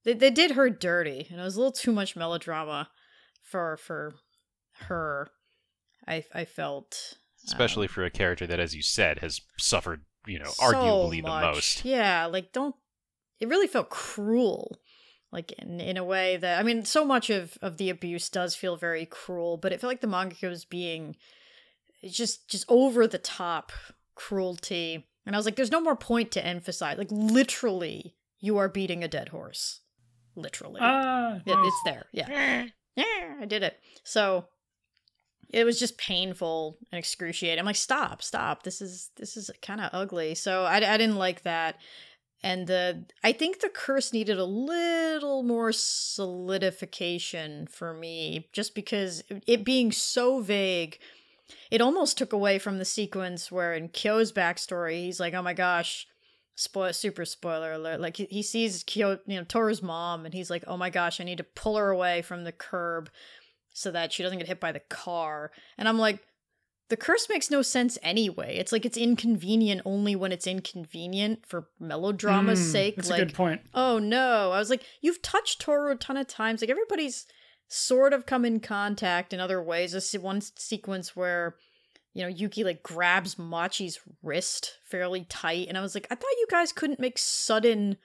they, 0.03 0.13
they 0.13 0.31
did 0.31 0.51
her 0.51 0.69
dirty, 0.69 1.27
and 1.29 1.39
it 1.39 1.43
was 1.43 1.55
a 1.55 1.59
little 1.59 1.71
too 1.71 1.91
much 1.91 2.15
melodrama 2.15 2.89
for 3.51 3.77
for 3.77 4.15
her. 4.87 5.29
I 6.07 6.23
I 6.33 6.45
felt 6.45 7.13
Especially 7.45 7.87
um, 7.87 7.93
for 7.93 8.03
a 8.05 8.09
character 8.11 8.45
that, 8.47 8.59
as 8.59 8.75
you 8.75 8.81
said, 8.83 9.19
has 9.19 9.41
suffered, 9.57 10.03
you 10.27 10.37
know, 10.39 10.45
so 10.51 10.63
arguably 10.63 11.23
the 11.23 11.27
most. 11.27 11.83
Yeah, 11.83 12.25
like 12.27 12.51
don't. 12.51 12.75
It 13.39 13.47
really 13.49 13.67
felt 13.67 13.89
cruel, 13.89 14.77
like 15.31 15.51
in 15.53 15.79
in 15.81 15.97
a 15.97 16.03
way 16.03 16.37
that 16.37 16.59
I 16.59 16.63
mean, 16.63 16.85
so 16.85 17.03
much 17.03 17.29
of 17.29 17.57
of 17.61 17.77
the 17.77 17.89
abuse 17.89 18.29
does 18.29 18.55
feel 18.55 18.77
very 18.77 19.05
cruel, 19.05 19.57
but 19.57 19.73
it 19.73 19.81
felt 19.81 19.89
like 19.89 20.01
the 20.01 20.07
manga 20.07 20.47
was 20.47 20.65
being 20.65 21.15
just 22.07 22.47
just 22.47 22.65
over 22.69 23.07
the 23.07 23.17
top 23.17 23.71
cruelty, 24.15 25.07
and 25.25 25.35
I 25.35 25.39
was 25.39 25.45
like, 25.45 25.55
there's 25.55 25.71
no 25.71 25.81
more 25.81 25.95
point 25.95 26.31
to 26.31 26.45
emphasize. 26.45 26.97
Like 26.99 27.11
literally, 27.11 28.15
you 28.39 28.57
are 28.59 28.69
beating 28.69 29.03
a 29.03 29.07
dead 29.07 29.29
horse, 29.29 29.81
literally. 30.35 30.79
Ah, 30.81 31.37
It, 31.37 31.41
it's 31.47 31.81
there. 31.85 32.05
Yeah. 32.11 32.67
Yeah, 32.95 33.35
I 33.39 33.45
did 33.45 33.63
it. 33.63 33.79
So 34.03 34.45
it 35.49 35.63
was 35.65 35.79
just 35.79 35.97
painful 35.97 36.77
and 36.91 36.99
excruciating. 36.99 37.59
I'm 37.59 37.65
like, 37.65 37.75
stop, 37.75 38.21
stop. 38.21 38.63
This 38.63 38.81
is 38.81 39.11
this 39.17 39.35
is 39.37 39.49
kind 39.61 39.81
of 39.81 39.89
ugly. 39.93 40.35
So 40.35 40.63
I, 40.63 40.77
I 40.77 40.97
didn't 40.97 41.17
like 41.17 41.43
that. 41.43 41.77
And 42.43 42.67
the 42.67 43.05
I 43.23 43.33
think 43.33 43.59
the 43.59 43.69
curse 43.69 44.13
needed 44.13 44.39
a 44.39 44.45
little 44.45 45.43
more 45.43 45.71
solidification 45.71 47.67
for 47.67 47.93
me, 47.93 48.49
just 48.51 48.73
because 48.73 49.23
it 49.45 49.63
being 49.63 49.91
so 49.91 50.39
vague, 50.39 50.97
it 51.69 51.81
almost 51.81 52.17
took 52.17 52.33
away 52.33 52.57
from 52.57 52.79
the 52.79 52.85
sequence 52.85 53.51
where 53.51 53.73
in 53.73 53.89
Kyo's 53.89 54.31
backstory, 54.31 55.03
he's 55.03 55.19
like, 55.19 55.33
oh 55.33 55.43
my 55.43 55.53
gosh, 55.53 56.07
spoil 56.55 56.93
super 56.93 57.25
spoiler 57.25 57.71
alert 57.73 57.99
like 57.99 58.17
he, 58.17 58.25
he 58.25 58.43
sees 58.43 58.83
Kyo, 58.83 59.19
you 59.25 59.37
know 59.37 59.43
Toru's 59.43 59.81
mom 59.81 60.25
and 60.25 60.33
he's 60.33 60.49
like 60.49 60.63
oh 60.67 60.77
my 60.77 60.89
gosh 60.89 61.19
I 61.19 61.23
need 61.23 61.37
to 61.37 61.43
pull 61.43 61.77
her 61.77 61.89
away 61.89 62.21
from 62.21 62.43
the 62.43 62.51
curb 62.51 63.09
so 63.73 63.91
that 63.91 64.13
she 64.13 64.23
doesn't 64.23 64.37
get 64.37 64.47
hit 64.47 64.59
by 64.59 64.71
the 64.71 64.79
car. 64.79 65.51
And 65.77 65.87
I'm 65.87 65.97
like 65.97 66.19
the 66.89 66.97
curse 66.97 67.29
makes 67.29 67.49
no 67.49 67.61
sense 67.61 67.97
anyway. 68.03 68.57
It's 68.57 68.73
like 68.73 68.85
it's 68.85 68.97
inconvenient 68.97 69.81
only 69.85 70.15
when 70.15 70.33
it's 70.33 70.45
inconvenient 70.45 71.45
for 71.45 71.69
melodrama's 71.79 72.59
mm, 72.59 72.71
sake. 72.71 72.95
That's 72.97 73.09
like 73.09 73.21
a 73.21 73.25
good 73.25 73.33
point. 73.33 73.61
oh 73.73 73.97
no. 73.99 74.51
I 74.51 74.59
was 74.59 74.69
like 74.69 74.83
you've 75.01 75.21
touched 75.21 75.61
toru 75.61 75.91
a 75.91 75.95
ton 75.95 76.17
of 76.17 76.27
times. 76.27 76.61
Like 76.61 76.69
everybody's 76.69 77.25
sort 77.67 78.11
of 78.11 78.25
come 78.25 78.43
in 78.43 78.59
contact 78.59 79.33
in 79.33 79.39
other 79.39 79.63
ways. 79.63 79.93
There's 79.93 80.13
one 80.13 80.41
sequence 80.41 81.15
where 81.15 81.55
you 82.13 82.21
know 82.21 82.27
yuki 82.27 82.63
like 82.63 82.83
grabs 82.83 83.39
machi's 83.39 83.99
wrist 84.21 84.77
fairly 84.83 85.25
tight 85.29 85.67
and 85.67 85.77
i 85.77 85.81
was 85.81 85.95
like 85.95 86.07
i 86.11 86.15
thought 86.15 86.39
you 86.39 86.47
guys 86.49 86.71
couldn't 86.71 86.99
make 86.99 87.17
sudden 87.17 87.97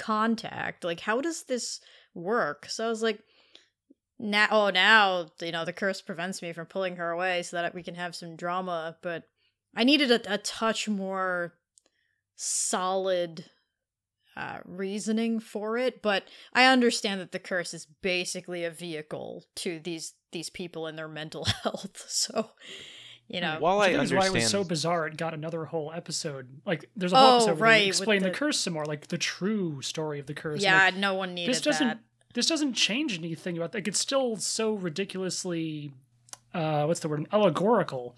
contact. 0.00 0.82
Like 0.82 1.00
how 1.00 1.20
does 1.20 1.44
this 1.44 1.80
work? 2.14 2.66
So 2.68 2.86
i 2.86 2.88
was 2.88 3.02
like 3.02 3.20
now 4.18 4.48
oh 4.50 4.70
now 4.70 5.28
you 5.40 5.52
know 5.52 5.64
the 5.64 5.72
curse 5.72 6.00
prevents 6.00 6.42
me 6.42 6.52
from 6.52 6.66
pulling 6.66 6.96
her 6.96 7.10
away 7.10 7.42
so 7.42 7.56
that 7.56 7.74
we 7.74 7.82
can 7.82 7.94
have 7.94 8.14
some 8.14 8.36
drama 8.36 8.94
but 9.00 9.24
i 9.74 9.82
needed 9.82 10.10
a, 10.10 10.34
a 10.34 10.36
touch 10.36 10.86
more 10.90 11.54
solid 12.36 13.46
uh, 14.36 14.58
reasoning 14.64 15.40
for 15.40 15.76
it, 15.76 16.00
but 16.02 16.24
I 16.52 16.66
understand 16.66 17.20
that 17.20 17.32
the 17.32 17.38
curse 17.38 17.74
is 17.74 17.86
basically 18.00 18.64
a 18.64 18.70
vehicle 18.70 19.44
to 19.56 19.80
these 19.80 20.14
these 20.32 20.48
people 20.48 20.86
and 20.86 20.96
their 20.96 21.08
mental 21.08 21.44
health. 21.62 22.04
So, 22.08 22.50
you 23.30 23.40
know, 23.40 23.56
While 23.60 23.78
Which 23.78 23.88
I 23.88 23.92
think 23.92 24.02
is 24.04 24.12
why 24.12 24.26
it 24.26 24.32
was 24.32 24.48
so 24.50 24.64
bizarre. 24.64 25.06
It 25.06 25.16
got 25.16 25.32
another 25.34 25.64
whole 25.64 25.92
episode. 25.94 26.48
Like, 26.66 26.90
there's 26.96 27.12
a 27.12 27.16
whole 27.16 27.26
Oh, 27.28 27.36
episode 27.36 27.52
where 27.60 27.70
right, 27.70 27.78
they 27.82 27.86
explain 27.88 28.22
the... 28.22 28.28
the- 28.30 28.34
curse 28.34 28.58
some 28.58 28.72
more, 28.72 28.84
like 28.84 29.06
the 29.06 29.18
true 29.18 29.80
story 29.82 30.18
of 30.18 30.26
the 30.26 30.34
curse. 30.34 30.62
yeah, 30.62 30.86
Like, 30.86 30.96
no 30.96 31.14
one 31.14 31.32
needed 31.34 31.50
this 31.54 31.60
doesn't 31.60 31.86
that. 31.86 31.98
this 32.34 32.46
doesn't 32.46 32.74
change 32.74 33.16
anything 33.18 33.56
about 33.56 33.72
like 33.74 33.86
it's 33.88 33.98
still 34.00 34.36
so 34.36 34.74
ridiculously 34.74 35.92
uh 36.54 36.84
what's 36.86 37.00
the 37.00 37.08
word 37.08 37.26
allegorical 37.32 38.16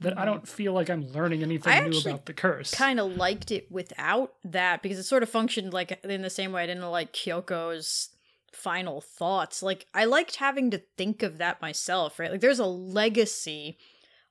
that 0.00 0.16
I 0.18 0.22
Mhm. 0.22 0.26
don't 0.26 0.48
feel 0.48 0.72
like 0.72 0.88
I'm 0.88 1.06
learning 1.12 1.42
anything 1.42 1.72
I 1.72 1.86
new 1.86 2.00
about 2.00 2.24
the 2.26 2.32
curse. 2.32 2.72
Kind 2.72 2.98
of 2.98 3.16
liked 3.16 3.50
it 3.52 3.70
without 3.70 4.34
that 4.44 4.82
because 4.82 4.98
it 4.98 5.02
sort 5.04 5.22
of 5.22 5.28
functioned 5.28 5.72
like 5.74 6.02
in 6.04 6.22
the 6.22 6.30
same 6.30 6.52
way 6.52 6.62
I 6.62 6.66
didn't 6.66 6.82
like 6.90 7.12
Kyoko's 7.12 8.08
final 8.50 9.00
thoughts. 9.00 9.62
Like 9.62 9.86
I 9.94 10.06
liked 10.06 10.36
having 10.36 10.70
to 10.70 10.78
think 10.96 11.22
of 11.22 11.38
that 11.38 11.60
myself, 11.60 12.18
right? 12.18 12.30
Like 12.30 12.40
there's 12.40 12.58
a 12.58 12.64
legacy 12.66 13.76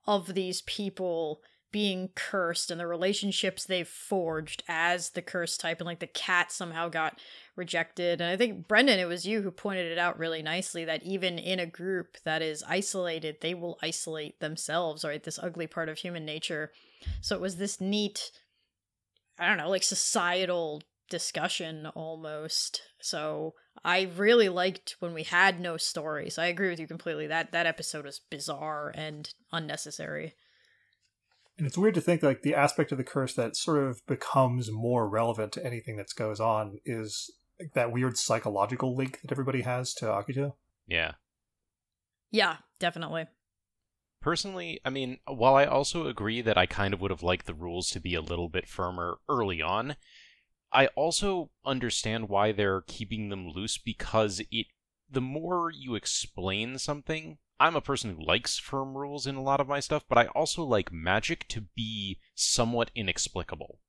of 0.10 0.34
these 0.34 0.64
people 0.64 1.40
being 1.72 2.10
cursed 2.16 2.72
and 2.72 2.80
the 2.80 2.88
relationships 2.88 3.64
they've 3.64 3.88
forged 3.88 4.64
as 4.68 5.12
the 5.12 5.22
cursed 5.22 5.62
type 5.62 5.80
and 5.80 5.86
like 5.86 6.00
the 6.00 6.08
cat 6.08 6.52
somehow 6.52 6.90
got 6.90 7.20
rejected. 7.56 8.20
And 8.20 8.32
i 8.32 8.36
think 8.36 8.68
brendan 8.68 8.98
it 9.00 9.08
was 9.08 9.28
you 9.28 9.44
who 9.44 9.52
pointed 9.52 9.92
it 9.92 10.00
out 10.00 10.18
really 10.18 10.42
nicely 10.42 10.84
that 10.86 11.04
even 11.04 11.38
in 11.38 11.60
a 11.60 11.68
group 11.68 12.18
that 12.26 12.42
is 12.42 12.64
isolated 12.68 13.38
they 13.42 13.54
will 13.54 13.78
isolate 13.84 14.40
themselves 14.40 15.06
right? 15.06 15.24
This 15.24 15.38
ugly 15.38 15.68
part 15.68 15.90
of 15.90 16.00
human 16.00 16.26
nature. 16.26 16.72
So 17.22 17.36
it 17.36 17.42
was 17.42 17.58
this 17.58 17.80
neat 17.80 18.32
i 19.38 19.48
don't 19.48 19.58
know 19.58 19.70
like 19.70 19.84
societal 19.84 20.82
discussion 21.10 21.88
almost. 21.88 22.82
So 23.02 23.54
i 23.84 24.10
really 24.18 24.50
liked 24.50 24.96
when 25.00 25.14
we 25.14 25.24
had 25.24 25.60
no 25.60 25.78
stories. 25.78 26.38
I 26.38 26.48
agree 26.48 26.70
with 26.70 26.80
you 26.80 26.88
completely. 26.88 27.28
That 27.28 27.52
that 27.52 27.66
episode 27.66 28.06
was 28.06 28.22
bizarre 28.30 28.92
and 28.96 29.32
unnecessary. 29.52 30.36
And 31.58 31.68
it's 31.68 31.78
weird 31.78 31.96
to 31.96 32.02
think 32.02 32.24
like 32.24 32.42
the 32.42 32.56
aspect 32.56 32.92
of 32.92 32.98
the 32.98 33.04
curse 33.04 33.34
that 33.34 33.56
sort 33.56 33.84
of 33.84 34.06
becomes 34.08 34.72
more 34.72 35.10
relevant 35.10 35.52
to 35.54 35.66
anything 35.66 35.98
that 35.98 36.08
goes 36.16 36.40
on 36.40 36.80
is 36.86 37.30
like, 37.60 37.74
that 37.74 37.92
weird 37.92 38.18
psychological 38.18 38.96
link 38.96 39.20
that 39.22 39.32
everybody 39.32 39.62
has 39.62 39.94
to 39.96 40.06
Akito. 40.06 40.54
Yeah. 40.88 41.14
yeah 42.32 42.58
definitely. 42.80 43.26
Personally, 44.22 44.82
I 44.84 44.90
mean, 44.90 45.20
while 45.28 45.56
I 45.56 45.66
also 45.66 46.08
agree 46.08 46.42
that 46.42 46.58
I 46.58 46.66
kind 46.66 46.94
of 46.94 47.00
would 47.00 47.12
have 47.12 47.24
liked 47.24 47.46
the 47.46 47.54
rules 47.54 47.90
to 47.92 48.02
be 48.02 48.16
a 48.16 48.22
little 48.22 48.50
bit 48.50 48.68
firmer 48.68 49.20
early 49.30 49.62
on, 49.62 49.96
I 50.72 50.88
also 50.88 51.52
understand 51.66 52.30
why 52.30 52.52
they're 52.52 52.82
keeping 52.82 53.30
them 53.30 53.50
loose 53.50 53.78
because 53.78 54.42
it 54.52 54.68
the 55.12 55.22
more 55.22 55.72
you 55.72 55.96
explain 55.96 56.78
something, 56.78 57.40
I'm 57.60 57.76
a 57.76 57.82
person 57.82 58.16
who 58.16 58.26
likes 58.26 58.60
firm 58.60 58.96
rules 58.96 59.26
in 59.26 59.36
a 59.36 59.42
lot 59.42 59.60
of 59.60 59.68
my 59.68 59.80
stuff, 59.80 60.04
but 60.08 60.18
I 60.18 60.28
also 60.28 60.64
like 60.64 60.92
magic 60.92 61.48
to 61.50 61.62
be 61.76 62.20
somewhat 62.36 62.92
inexplicable. 62.94 63.80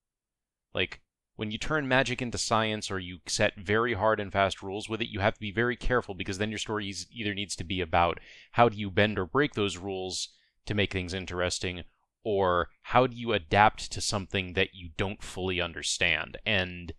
Like 0.73 1.03
when 1.37 1.51
you 1.51 1.59
turn 1.59 1.87
magic 1.87 2.21
into 2.21 2.39
science 2.39 2.91
or 2.91 2.99
you 2.99 3.19
set 3.27 3.57
very 3.57 3.95
hard 3.95 4.19
and 4.19 4.33
fast 4.33 4.63
rules 4.63 4.89
with 4.89 5.01
it, 5.01 5.09
you 5.09 5.21
have 5.21 5.35
to 5.35 5.41
be 5.41 5.53
very 5.53 5.77
careful 5.77 6.15
because 6.15 6.39
then 6.39 6.51
your 6.51 6.59
story 6.59 6.93
either 7.13 7.35
needs 7.35 7.55
to 7.57 7.65
be 7.65 7.81
about 7.81 8.19
how 8.53 8.69
do 8.69 8.77
you 8.77 8.91
bend 8.91 9.19
or 9.19 9.27
break 9.27 9.55
those 9.55 9.77
rules 9.77 10.31
to 10.67 10.75
make 10.75 10.93
things 10.93 11.15
interesting, 11.15 11.85
or 12.23 12.69
how 12.83 13.07
do 13.07 13.17
you 13.17 13.33
adapt 13.33 13.91
to 13.93 14.01
something 14.01 14.53
that 14.55 14.75
you 14.75 14.91
don't 14.97 15.23
fully 15.23 15.61
understand. 15.61 16.37
And 16.45 16.93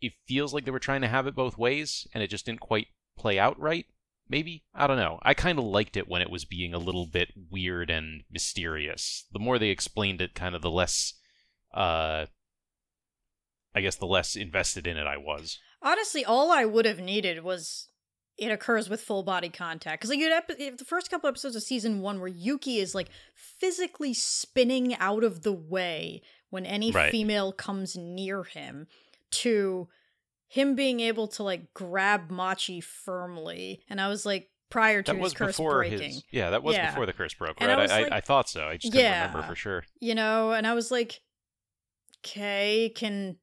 it 0.00 0.12
feels 0.26 0.52
like 0.52 0.64
they 0.64 0.70
were 0.70 0.78
trying 0.78 1.02
to 1.02 1.08
have 1.08 1.26
it 1.26 1.34
both 1.34 1.56
ways, 1.56 2.06
and 2.12 2.22
it 2.22 2.30
just 2.30 2.46
didn't 2.46 2.60
quite 2.60 2.88
play 3.16 3.38
out 3.38 3.58
right. 3.58 3.86
Maybe 4.28 4.64
I 4.74 4.86
don't 4.86 4.96
know. 4.96 5.18
I 5.22 5.34
kind 5.34 5.58
of 5.58 5.64
liked 5.64 5.96
it 5.96 6.08
when 6.08 6.22
it 6.22 6.30
was 6.30 6.44
being 6.44 6.72
a 6.72 6.78
little 6.78 7.06
bit 7.06 7.32
weird 7.50 7.90
and 7.90 8.22
mysterious. 8.30 9.26
The 9.32 9.38
more 9.38 9.58
they 9.58 9.68
explained 9.68 10.20
it, 10.20 10.34
kind 10.34 10.54
of 10.54 10.62
the 10.62 10.70
less, 10.70 11.14
uh, 11.72 12.26
I 13.74 13.80
guess, 13.80 13.96
the 13.96 14.06
less 14.06 14.34
invested 14.34 14.86
in 14.86 14.96
it 14.96 15.06
I 15.06 15.18
was. 15.18 15.58
Honestly, 15.82 16.24
all 16.24 16.50
I 16.50 16.64
would 16.64 16.86
have 16.86 17.00
needed 17.00 17.44
was 17.44 17.88
it 18.36 18.50
occurs 18.50 18.88
with 18.88 19.00
full 19.00 19.22
body 19.22 19.48
contact 19.48 20.00
because 20.00 20.10
like 20.10 20.18
you 20.18 20.28
had 20.30 20.76
the 20.78 20.84
first 20.84 21.10
couple 21.10 21.28
episodes 21.28 21.54
of 21.54 21.62
season 21.62 22.00
one 22.00 22.18
where 22.18 22.28
Yuki 22.28 22.78
is 22.78 22.94
like 22.94 23.08
physically 23.34 24.12
spinning 24.12 24.94
out 24.96 25.22
of 25.22 25.42
the 25.42 25.52
way 25.52 26.20
when 26.50 26.66
any 26.66 26.90
Right. 26.90 27.10
female 27.12 27.52
comes 27.52 27.96
near 27.96 28.42
him 28.42 28.88
to 29.30 29.88
him 30.48 30.74
being 30.74 31.00
able 31.00 31.28
to 31.28 31.42
like 31.42 31.72
grab 31.74 32.30
Machi 32.30 32.80
firmly 32.80 33.82
and 33.88 34.00
I 34.00 34.08
was 34.08 34.26
like 34.26 34.50
prior 34.70 35.02
to 35.02 35.12
That 35.12 35.18
his 35.18 35.22
was 35.22 35.34
curse 35.34 35.56
before 35.56 35.74
breaking 35.78 36.00
his. 36.02 36.24
Yeah, 36.32 36.50
that 36.50 36.62
was 36.64 36.74
Yeah. 36.74 36.90
before 36.90 37.06
the 37.06 37.12
curse 37.12 37.34
broke, 37.34 37.56
And 37.60 37.70
I 37.70 37.76
right? 37.76 37.90
I, 37.90 38.02
like- 38.02 38.12
I, 38.12 38.16
I 38.16 38.20
thought 38.20 38.48
so. 38.48 38.64
I 38.66 38.76
just 38.76 38.92
couldn't 38.92 39.12
remember 39.12 39.42
for 39.42 39.54
sure. 39.54 39.84
you 40.00 40.14
know 40.16 40.50
and 40.52 40.66
I 40.66 40.74
was 40.74 40.90
like 40.90 41.20
okay 42.24 42.90
can 42.94 43.36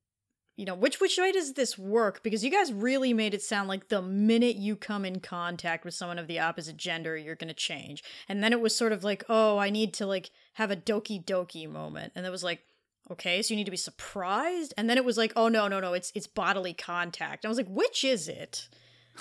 you 0.61 0.67
know 0.67 0.75
which 0.75 1.01
which 1.01 1.17
way 1.17 1.31
does 1.31 1.53
this 1.53 1.75
work? 1.75 2.21
Because 2.21 2.45
you 2.45 2.51
guys 2.51 2.71
really 2.71 3.15
made 3.15 3.33
it 3.33 3.41
sound 3.41 3.67
like 3.67 3.87
the 3.87 3.99
minute 3.99 4.57
you 4.57 4.75
come 4.75 5.05
in 5.05 5.19
contact 5.19 5.83
with 5.83 5.95
someone 5.95 6.19
of 6.19 6.27
the 6.27 6.37
opposite 6.37 6.77
gender 6.77 7.17
you're 7.17 7.33
going 7.33 7.47
to 7.47 7.55
change. 7.55 8.03
And 8.29 8.43
then 8.43 8.53
it 8.53 8.61
was 8.61 8.75
sort 8.75 8.91
of 8.91 9.03
like 9.03 9.23
oh 9.27 9.57
i 9.57 9.71
need 9.71 9.91
to 9.95 10.05
like 10.05 10.29
have 10.53 10.69
a 10.69 10.75
doki 10.75 11.25
doki 11.25 11.67
moment. 11.67 12.13
And 12.15 12.27
it 12.27 12.29
was 12.29 12.43
like 12.43 12.63
okay 13.09 13.41
so 13.41 13.55
you 13.55 13.57
need 13.57 13.63
to 13.63 13.71
be 13.71 13.75
surprised? 13.77 14.71
And 14.77 14.87
then 14.87 14.99
it 14.99 15.03
was 15.03 15.17
like 15.17 15.33
oh 15.35 15.47
no 15.47 15.67
no 15.67 15.79
no 15.79 15.93
it's 15.93 16.11
it's 16.13 16.27
bodily 16.27 16.75
contact. 16.75 17.43
And 17.43 17.49
i 17.49 17.51
was 17.51 17.57
like 17.57 17.67
which 17.67 18.03
is 18.03 18.27
it 18.27 18.69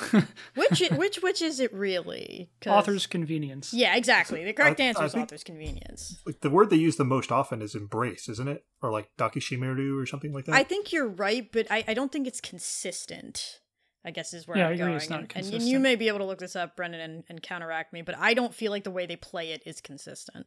which 0.54 0.82
which 0.92 1.16
which 1.22 1.42
is 1.42 1.60
it 1.60 1.72
really? 1.72 2.50
Author's 2.66 3.06
convenience. 3.06 3.72
yeah 3.72 3.96
exactly 3.96 4.44
the 4.44 4.52
correct 4.52 4.80
I- 4.80 4.84
answer 4.84 5.02
I 5.02 5.06
is 5.06 5.14
author's 5.14 5.44
convenience 5.44 6.20
Like 6.26 6.40
the 6.40 6.50
word 6.50 6.70
they 6.70 6.76
use 6.76 6.96
the 6.96 7.04
most 7.04 7.30
often 7.32 7.62
is 7.62 7.74
embrace, 7.74 8.28
isn't 8.28 8.48
it? 8.48 8.64
Or 8.82 8.90
like 8.90 9.10
dakishimeru 9.18 10.00
or 10.00 10.06
something 10.06 10.32
like 10.32 10.44
that. 10.46 10.54
I 10.54 10.64
think 10.64 10.92
you're 10.92 11.08
right, 11.08 11.50
but 11.52 11.66
I, 11.70 11.84
I 11.88 11.94
don't 11.94 12.10
think 12.12 12.26
it's 12.26 12.40
consistent. 12.40 13.60
I 14.04 14.10
guess 14.10 14.32
is 14.32 14.48
where 14.48 14.56
Yeah, 14.56 14.64
I'm 14.64 14.70
I 14.70 14.74
agree, 14.74 14.86
going. 14.86 14.96
it's 14.96 15.10
not 15.10 15.20
and, 15.34 15.54
and 15.54 15.62
you 15.62 15.78
may 15.78 15.94
be 15.94 16.08
able 16.08 16.20
to 16.20 16.24
look 16.24 16.38
this 16.38 16.56
up, 16.56 16.74
Brendan, 16.74 17.00
and, 17.02 17.24
and 17.28 17.42
counteract 17.42 17.92
me, 17.92 18.00
but 18.00 18.16
I 18.16 18.32
don't 18.32 18.54
feel 18.54 18.70
like 18.70 18.84
the 18.84 18.90
way 18.90 19.04
they 19.04 19.16
play 19.16 19.52
it 19.52 19.62
is 19.66 19.80
consistent. 19.82 20.46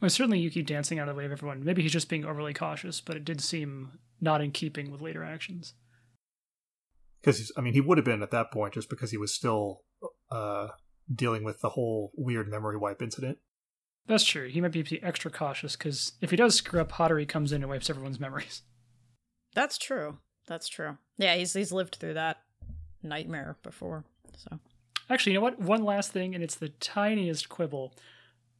Well, 0.00 0.10
certainly 0.10 0.40
Yuki 0.40 0.62
dancing 0.62 0.98
out 0.98 1.08
of 1.08 1.14
the 1.14 1.18
way 1.18 1.24
of 1.26 1.30
everyone. 1.32 1.62
Maybe 1.64 1.82
he's 1.82 1.92
just 1.92 2.08
being 2.08 2.24
overly 2.24 2.52
cautious, 2.52 3.00
but 3.00 3.16
it 3.16 3.24
did 3.24 3.40
seem 3.40 4.00
not 4.20 4.40
in 4.40 4.50
keeping 4.50 4.90
with 4.90 5.00
later 5.00 5.22
actions. 5.22 5.74
Because 7.24 7.52
I 7.56 7.60
mean 7.60 7.72
he 7.72 7.80
would 7.80 7.98
have 7.98 8.04
been 8.04 8.22
at 8.22 8.30
that 8.32 8.52
point 8.52 8.74
just 8.74 8.90
because 8.90 9.10
he 9.10 9.16
was 9.16 9.34
still 9.34 9.82
uh, 10.30 10.68
dealing 11.12 11.44
with 11.44 11.60
the 11.60 11.70
whole 11.70 12.12
weird 12.16 12.48
memory 12.48 12.76
wipe 12.76 13.02
incident. 13.02 13.38
That's 14.06 14.24
true. 14.24 14.48
He 14.48 14.60
might 14.60 14.72
be 14.72 15.02
extra 15.02 15.30
cautious 15.30 15.76
because 15.76 16.12
if 16.20 16.30
he 16.30 16.36
does 16.36 16.54
screw 16.56 16.80
up, 16.80 16.92
Hatori 16.92 17.26
comes 17.26 17.52
in 17.52 17.62
and 17.62 17.70
wipes 17.70 17.88
everyone's 17.88 18.20
memories. 18.20 18.62
That's 19.54 19.78
true. 19.78 20.18
That's 20.46 20.68
true. 20.68 20.98
Yeah, 21.16 21.36
he's 21.36 21.54
he's 21.54 21.72
lived 21.72 21.96
through 21.96 22.14
that 22.14 22.38
nightmare 23.02 23.56
before. 23.62 24.04
So 24.36 24.58
Actually, 25.10 25.32
you 25.32 25.38
know 25.38 25.42
what? 25.42 25.60
One 25.60 25.84
last 25.84 26.12
thing, 26.12 26.34
and 26.34 26.42
it's 26.42 26.54
the 26.54 26.70
tiniest 26.70 27.48
quibble. 27.48 27.94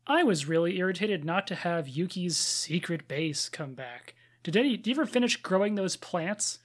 I 0.07 0.23
was 0.23 0.47
really 0.47 0.79
irritated 0.79 1.25
not 1.25 1.47
to 1.47 1.55
have 1.55 1.89
Yuki's 1.89 2.37
secret 2.37 3.09
base 3.09 3.49
come 3.49 3.75
back. 3.75 4.15
Did 4.43 4.57
any? 4.57 4.77
Did 4.77 4.89
you 4.89 4.95
ever 4.95 5.07
finish 5.07 5.37
growing 5.37 5.75
those 5.75 5.97
plants? 5.97 6.59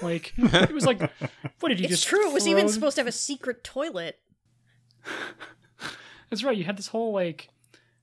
Like 0.00 0.32
it 0.38 0.72
was 0.72 0.86
like, 0.86 1.00
what 1.60 1.68
did 1.68 1.80
you 1.80 1.88
just 1.88 1.88
do? 1.88 1.92
it's 1.92 2.00
just? 2.02 2.08
true. 2.08 2.28
It 2.28 2.32
was 2.32 2.48
even 2.48 2.68
supposed 2.68 2.96
to 2.96 3.00
have 3.00 3.06
a 3.08 3.12
secret 3.12 3.62
toilet. 3.64 4.18
That's 6.30 6.42
right. 6.42 6.56
You 6.56 6.64
had 6.64 6.76
this 6.78 6.88
whole 6.88 7.12
like, 7.12 7.48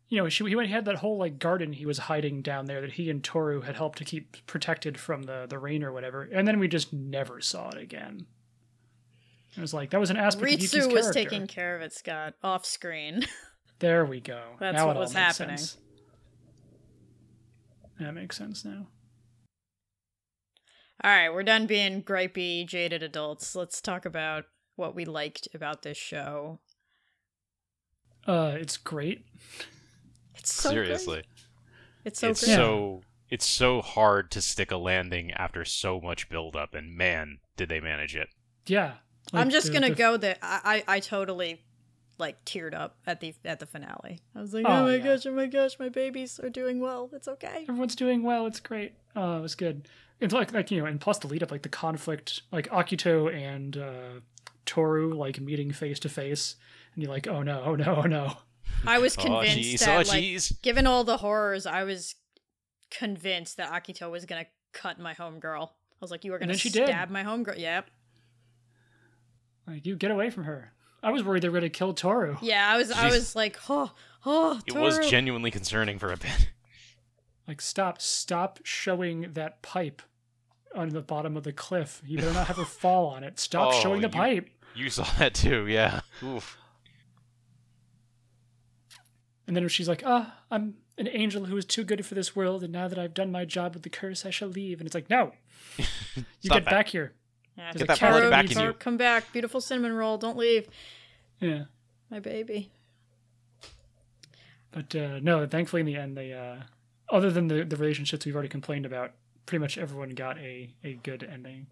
you 0.07 0.17
know, 0.17 0.29
she 0.29 0.45
he 0.45 0.55
went 0.55 0.67
he 0.67 0.73
had 0.73 0.85
that 0.85 0.97
whole 0.97 1.17
like 1.17 1.39
garden 1.39 1.73
he 1.73 1.85
was 1.85 1.97
hiding 1.97 2.41
down 2.41 2.65
there 2.65 2.81
that 2.81 2.93
he 2.93 3.09
and 3.09 3.23
Toru 3.23 3.61
had 3.61 3.75
helped 3.75 3.97
to 3.99 4.05
keep 4.05 4.45
protected 4.45 4.97
from 4.99 5.23
the 5.23 5.45
the 5.49 5.57
rain 5.59 5.83
or 5.83 5.91
whatever, 5.91 6.23
and 6.31 6.47
then 6.47 6.59
we 6.59 6.67
just 6.67 6.93
never 6.93 7.41
saw 7.41 7.69
it 7.69 7.77
again. 7.77 8.27
It 9.57 9.61
was 9.61 9.73
like 9.73 9.89
that 9.89 9.99
was 9.99 10.11
an 10.11 10.17
aspect 10.17 10.43
of 10.53 10.61
Yuki's 10.61 10.73
Ritsu 10.73 10.93
was 10.93 11.05
character. 11.05 11.13
taking 11.13 11.47
care 11.47 11.75
of 11.75 11.81
it, 11.81 11.91
Scott, 11.93 12.35
off 12.43 12.65
screen. 12.65 13.25
There 13.79 14.05
we 14.05 14.19
go. 14.19 14.41
That's 14.59 14.75
now 14.75 14.87
what 14.87 14.91
it 14.91 14.95
all 14.97 15.03
was 15.03 15.13
makes 15.13 15.37
happening. 15.37 15.55
sense. 15.55 15.77
That 17.97 18.13
makes 18.13 18.35
sense 18.37 18.65
now. 18.65 18.87
All 21.01 21.09
right, 21.11 21.29
we're 21.33 21.43
done 21.43 21.65
being 21.65 22.03
gripey, 22.03 22.65
jaded 22.67 23.01
adults. 23.03 23.55
Let's 23.55 23.79
talk 23.81 24.05
about 24.05 24.45
what 24.75 24.95
we 24.95 25.05
liked 25.05 25.47
about 25.53 25.81
this 25.81 25.97
show. 25.97 26.59
Uh, 28.27 28.53
it's 28.59 28.75
great. 28.77 29.25
It's 30.35 30.53
so 30.53 30.69
great. 30.71 30.85
Seriously, 30.85 31.23
It's 32.03 32.19
so 32.19 32.29
it's 32.29 32.43
great. 32.43 32.55
so 32.55 33.01
it's 33.29 33.45
so 33.45 33.81
hard 33.81 34.29
to 34.31 34.41
stick 34.41 34.71
a 34.71 34.77
landing 34.77 35.31
after 35.31 35.63
so 35.63 36.01
much 36.01 36.27
buildup, 36.29 36.73
and 36.73 36.95
man, 36.95 37.37
did 37.55 37.69
they 37.69 37.79
manage 37.79 38.15
it! 38.15 38.27
Yeah. 38.65 38.95
I'm 39.31 39.49
just 39.49 39.67
the- 39.67 39.73
gonna 39.73 39.89
the- 39.89 39.95
go 39.95 40.17
that 40.17 40.39
I, 40.41 40.83
I 40.87 40.95
I 40.95 40.99
totally 40.99 41.61
like 42.17 42.43
teared 42.43 42.73
up 42.73 42.97
at 43.07 43.21
the 43.21 43.33
at 43.45 43.59
the 43.59 43.65
finale. 43.65 44.19
I 44.35 44.41
was 44.41 44.53
like, 44.53 44.65
Oh, 44.67 44.69
oh, 44.71 44.83
my 44.83 44.95
yeah. 44.95 45.03
gosh, 45.15 45.25
oh 45.25 45.31
my 45.31 45.45
gosh, 45.45 45.79
my 45.79 45.87
babies 45.89 46.39
are 46.41 46.49
doing 46.49 46.79
well. 46.81 47.09
It's 47.13 47.27
okay. 47.29 47.65
Everyone's 47.69 47.95
doing 47.95 48.21
well. 48.23 48.45
It's 48.47 48.59
great. 48.59 48.93
Oh, 49.15 49.37
it 49.37 49.41
was 49.41 49.55
good. 49.55 49.87
It's 50.19 50.33
like 50.33 50.53
like 50.53 50.69
you 50.71 50.79
know, 50.79 50.85
and 50.85 50.99
plus 50.99 51.17
the 51.19 51.27
lead 51.27 51.43
up, 51.43 51.51
like 51.51 51.61
the 51.63 51.69
conflict, 51.69 52.41
like 52.51 52.67
Akito 52.69 53.33
and 53.33 53.77
uh, 53.77 54.19
Toru 54.65 55.13
like 55.13 55.39
meeting 55.39 55.71
face 55.71 55.99
to 55.99 56.09
face, 56.09 56.55
and 56.93 57.03
you're 57.03 57.11
like, 57.11 57.27
oh 57.27 57.41
no, 57.41 57.63
oh 57.65 57.75
no, 57.75 58.01
oh 58.03 58.07
no. 58.07 58.33
I 58.85 58.99
was 58.99 59.17
Oh 59.17 59.23
convinced 59.23 59.85
that 59.85 60.07
oh 60.07 60.09
like 60.09 60.23
jeez. 60.23 60.61
given 60.61 60.85
all 60.87 61.03
the 61.03 61.17
horrors, 61.17 61.65
I 61.65 61.83
was 61.83 62.15
convinced 62.91 63.57
that 63.57 63.71
Akito 63.71 64.11
was 64.11 64.25
gonna 64.25 64.45
cut 64.73 64.99
my 64.99 65.13
homegirl. 65.13 65.69
I 65.69 66.01
was 66.01 66.11
like, 66.11 66.23
you 66.25 66.33
are 66.33 66.39
gonna 66.39 66.51
then 66.51 66.57
she 66.57 66.69
did. 66.69 66.87
stab 66.87 67.09
my 67.09 67.23
homegirl. 67.23 67.57
Yep. 67.57 67.89
Like 69.67 69.85
you 69.85 69.95
get 69.95 70.11
away 70.11 70.29
from 70.29 70.45
her. 70.45 70.73
I 71.01 71.11
was 71.11 71.23
worried 71.23 71.43
they 71.43 71.49
were 71.49 71.59
gonna 71.59 71.69
kill 71.69 71.93
Toru. 71.93 72.37
Yeah, 72.41 72.69
I 72.69 72.77
was 72.77 72.91
I 72.91 73.09
was 73.09 73.35
like, 73.35 73.57
oh, 73.69 73.91
oh, 74.25 74.59
It 74.65 74.75
was 74.75 74.99
genuinely 75.09 75.51
concerning 75.51 75.97
for 75.97 76.11
a 76.11 76.17
bit. 76.17 76.49
Like 77.47 77.61
stop, 77.61 77.99
stop 77.99 78.59
showing 78.63 79.31
that 79.33 79.61
pipe 79.61 80.01
on 80.75 80.89
the 80.89 81.01
bottom 81.01 81.35
of 81.37 81.43
the 81.43 81.53
cliff. 81.53 82.01
You 82.05 82.17
better 82.17 82.33
not 82.33 82.47
have 82.47 82.57
her 82.57 82.65
fall 82.83 83.07
on 83.07 83.23
it. 83.23 83.39
Stop 83.39 83.73
Oh, 83.73 83.79
showing 83.81 84.01
the 84.01 84.07
you- 84.07 84.13
pipe. 84.13 84.49
You 84.75 84.89
saw 84.89 85.03
that 85.17 85.33
too, 85.33 85.65
yeah. 85.67 86.01
Oof. 86.23 86.55
And 89.47 89.55
then 89.55 89.67
she's 89.67 89.89
like, 89.89 90.03
"Ah, 90.05 90.35
I'm 90.51 90.75
an 90.97 91.07
angel 91.07 91.45
who 91.45 91.57
is 91.57 91.65
too 91.65 91.83
good 91.83 92.05
for 92.05 92.13
this 92.13 92.35
world, 92.35 92.63
and 92.63 92.71
now 92.71 92.87
that 92.87 92.99
I've 92.99 93.13
done 93.13 93.31
my 93.31 93.45
job 93.45 93.73
with 93.73 93.83
the 93.83 93.89
curse, 93.89 94.25
I 94.25 94.29
shall 94.29 94.49
leave. 94.49 94.79
And 94.79 94.85
it's 94.85 94.93
like, 94.93 95.09
no, 95.09 95.31
you 95.77 95.83
get 96.43 96.65
that. 96.65 96.65
back 96.65 96.87
here. 96.89 97.13
Yeah, 97.57 97.73
Get 97.73 97.87
that 97.87 97.97
Carrot, 97.97 98.29
melody 98.29 98.47
back 98.47 98.55
in 98.55 98.61
you. 98.67 98.73
Come 98.73 98.95
back, 98.97 99.31
beautiful 99.33 99.59
cinnamon 99.59 99.93
roll. 99.93 100.17
Don't 100.17 100.37
leave, 100.37 100.67
Yeah. 101.41 101.63
my 102.11 102.19
baby. 102.19 102.69
But 104.71 104.95
uh, 104.95 105.19
no, 105.21 105.45
thankfully 105.47 105.79
in 105.81 105.85
the 105.87 105.95
end, 105.95 106.15
they 106.15 106.31
uh, 106.31 106.57
other 107.09 107.31
than 107.31 107.47
the 107.47 107.63
the 107.65 107.75
relationships 107.75 108.23
we've 108.25 108.35
already 108.35 108.49
complained 108.49 108.85
about, 108.85 109.13
pretty 109.49 109.59
much 109.61 109.77
everyone 109.79 110.09
got 110.11 110.37
a 110.37 110.75
a 110.83 110.93
good 110.93 111.23
ending. 111.23 111.67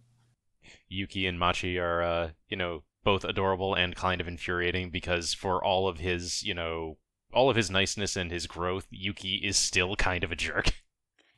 Yuki 0.90 1.28
and 1.28 1.38
Machi 1.40 1.78
are, 1.78 2.02
uh, 2.02 2.30
you 2.50 2.58
know, 2.58 2.84
both 3.04 3.24
adorable 3.24 3.74
and 3.76 3.96
kind 3.96 4.20
of 4.20 4.28
infuriating 4.28 4.90
because 4.90 5.34
for 5.34 5.63
all 5.63 5.88
of 5.88 6.00
his, 6.00 6.44
you 6.44 6.54
know, 6.54 6.98
all 7.32 7.50
of 7.50 7.56
his 7.56 7.70
niceness 7.70 8.16
and 8.18 8.32
his 8.32 8.48
growth, 8.48 8.88
Yuki 8.90 9.36
is 9.36 9.56
still 9.58 9.96
kind 9.96 10.24
of 10.24 10.32
a 10.32 10.36
jerk. 10.36 10.74